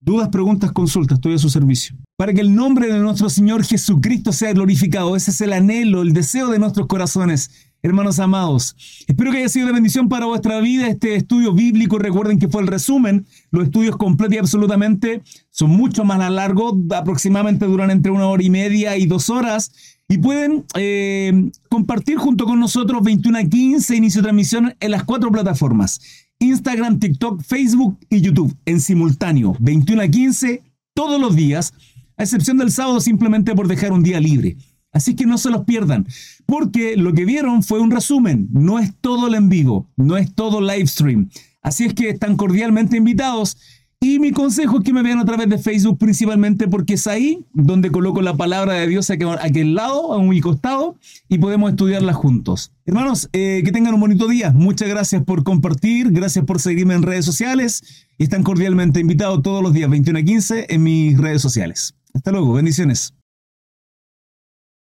dudas, 0.00 0.28
preguntas, 0.28 0.72
consultas, 0.72 1.18
estoy 1.18 1.34
a 1.34 1.38
su 1.38 1.50
servicio. 1.50 1.96
Para 2.16 2.32
que 2.32 2.40
el 2.40 2.54
nombre 2.54 2.92
de 2.92 2.98
nuestro 2.98 3.28
Señor 3.28 3.64
Jesucristo 3.64 4.32
sea 4.32 4.52
glorificado. 4.52 5.14
Ese 5.14 5.30
es 5.30 5.40
el 5.40 5.52
anhelo, 5.52 6.02
el 6.02 6.12
deseo 6.12 6.48
de 6.48 6.58
nuestros 6.58 6.86
corazones. 6.86 7.50
Hermanos 7.80 8.18
amados, 8.18 8.74
espero 9.06 9.30
que 9.30 9.38
haya 9.38 9.48
sido 9.48 9.68
de 9.68 9.72
bendición 9.72 10.08
para 10.08 10.26
vuestra 10.26 10.58
vida 10.58 10.88
este 10.88 11.14
estudio 11.14 11.52
bíblico. 11.52 11.96
Recuerden 11.98 12.40
que 12.40 12.48
fue 12.48 12.62
el 12.62 12.66
resumen. 12.66 13.26
Los 13.52 13.66
estudios 13.66 13.96
completos 13.96 14.34
y 14.34 14.38
absolutamente 14.38 15.22
son 15.50 15.70
mucho 15.70 16.02
más 16.02 16.18
largos, 16.32 16.74
aproximadamente 16.90 17.66
duran 17.66 17.92
entre 17.92 18.10
una 18.10 18.26
hora 18.26 18.42
y 18.42 18.50
media 18.50 18.96
y 18.96 19.06
dos 19.06 19.30
horas. 19.30 19.70
Y 20.08 20.18
pueden 20.18 20.64
eh, 20.74 21.50
compartir 21.68 22.16
junto 22.16 22.46
con 22.46 22.58
nosotros 22.58 23.02
21 23.02 23.38
a 23.38 23.44
15 23.44 23.94
inicio 23.94 24.22
de 24.22 24.26
transmisión 24.26 24.74
en 24.80 24.90
las 24.90 25.04
cuatro 25.04 25.30
plataformas. 25.30 26.00
Instagram, 26.38 26.98
TikTok, 26.98 27.42
Facebook 27.42 27.98
y 28.08 28.20
YouTube 28.20 28.56
en 28.64 28.80
simultáneo, 28.80 29.54
21 29.58 30.02
a 30.02 30.08
15 30.08 30.62
todos 30.94 31.20
los 31.20 31.36
días, 31.36 31.74
a 32.16 32.22
excepción 32.22 32.56
del 32.56 32.72
sábado 32.72 33.00
simplemente 33.00 33.54
por 33.54 33.68
dejar 33.68 33.92
un 33.92 34.02
día 34.02 34.20
libre. 34.20 34.56
Así 34.92 35.14
que 35.14 35.26
no 35.26 35.36
se 35.36 35.50
los 35.50 35.64
pierdan, 35.64 36.06
porque 36.46 36.96
lo 36.96 37.12
que 37.12 37.26
vieron 37.26 37.62
fue 37.62 37.80
un 37.80 37.90
resumen, 37.90 38.48
no 38.52 38.78
es 38.78 38.94
todo 39.00 39.28
el 39.28 39.34
en 39.34 39.48
vivo, 39.48 39.90
no 39.96 40.16
es 40.16 40.34
todo 40.34 40.60
live 40.60 40.86
stream. 40.86 41.28
Así 41.60 41.84
es 41.84 41.94
que 41.94 42.08
están 42.08 42.36
cordialmente 42.36 42.96
invitados 42.96 43.58
y 44.00 44.18
mi 44.20 44.30
consejo 44.32 44.78
es 44.78 44.84
que 44.84 44.92
me 44.92 45.02
vean 45.02 45.18
a 45.18 45.24
través 45.24 45.48
de 45.48 45.58
Facebook 45.58 45.98
principalmente 45.98 46.68
porque 46.68 46.94
es 46.94 47.06
ahí 47.06 47.44
donde 47.52 47.90
coloco 47.90 48.22
la 48.22 48.36
palabra 48.36 48.74
de 48.74 48.86
Dios 48.86 49.10
a 49.10 49.14
aquel 49.14 49.74
lado, 49.74 50.12
a 50.12 50.16
un 50.18 50.38
costado, 50.40 50.96
y 51.28 51.38
podemos 51.38 51.70
estudiarla 51.70 52.12
juntos. 52.12 52.72
Hermanos, 52.86 53.28
eh, 53.32 53.62
que 53.64 53.72
tengan 53.72 53.94
un 53.94 54.00
bonito 54.00 54.28
día. 54.28 54.52
Muchas 54.52 54.88
gracias 54.88 55.24
por 55.24 55.42
compartir, 55.42 56.10
gracias 56.10 56.44
por 56.44 56.60
seguirme 56.60 56.94
en 56.94 57.02
redes 57.02 57.24
sociales 57.24 58.06
están 58.18 58.42
cordialmente 58.42 59.00
invitados 59.00 59.42
todos 59.42 59.62
los 59.62 59.72
días 59.72 59.88
21 59.88 60.18
a 60.18 60.22
15 60.22 60.66
en 60.68 60.82
mis 60.82 61.16
redes 61.16 61.40
sociales. 61.40 61.94
Hasta 62.12 62.32
luego, 62.32 62.52
bendiciones. 62.52 63.17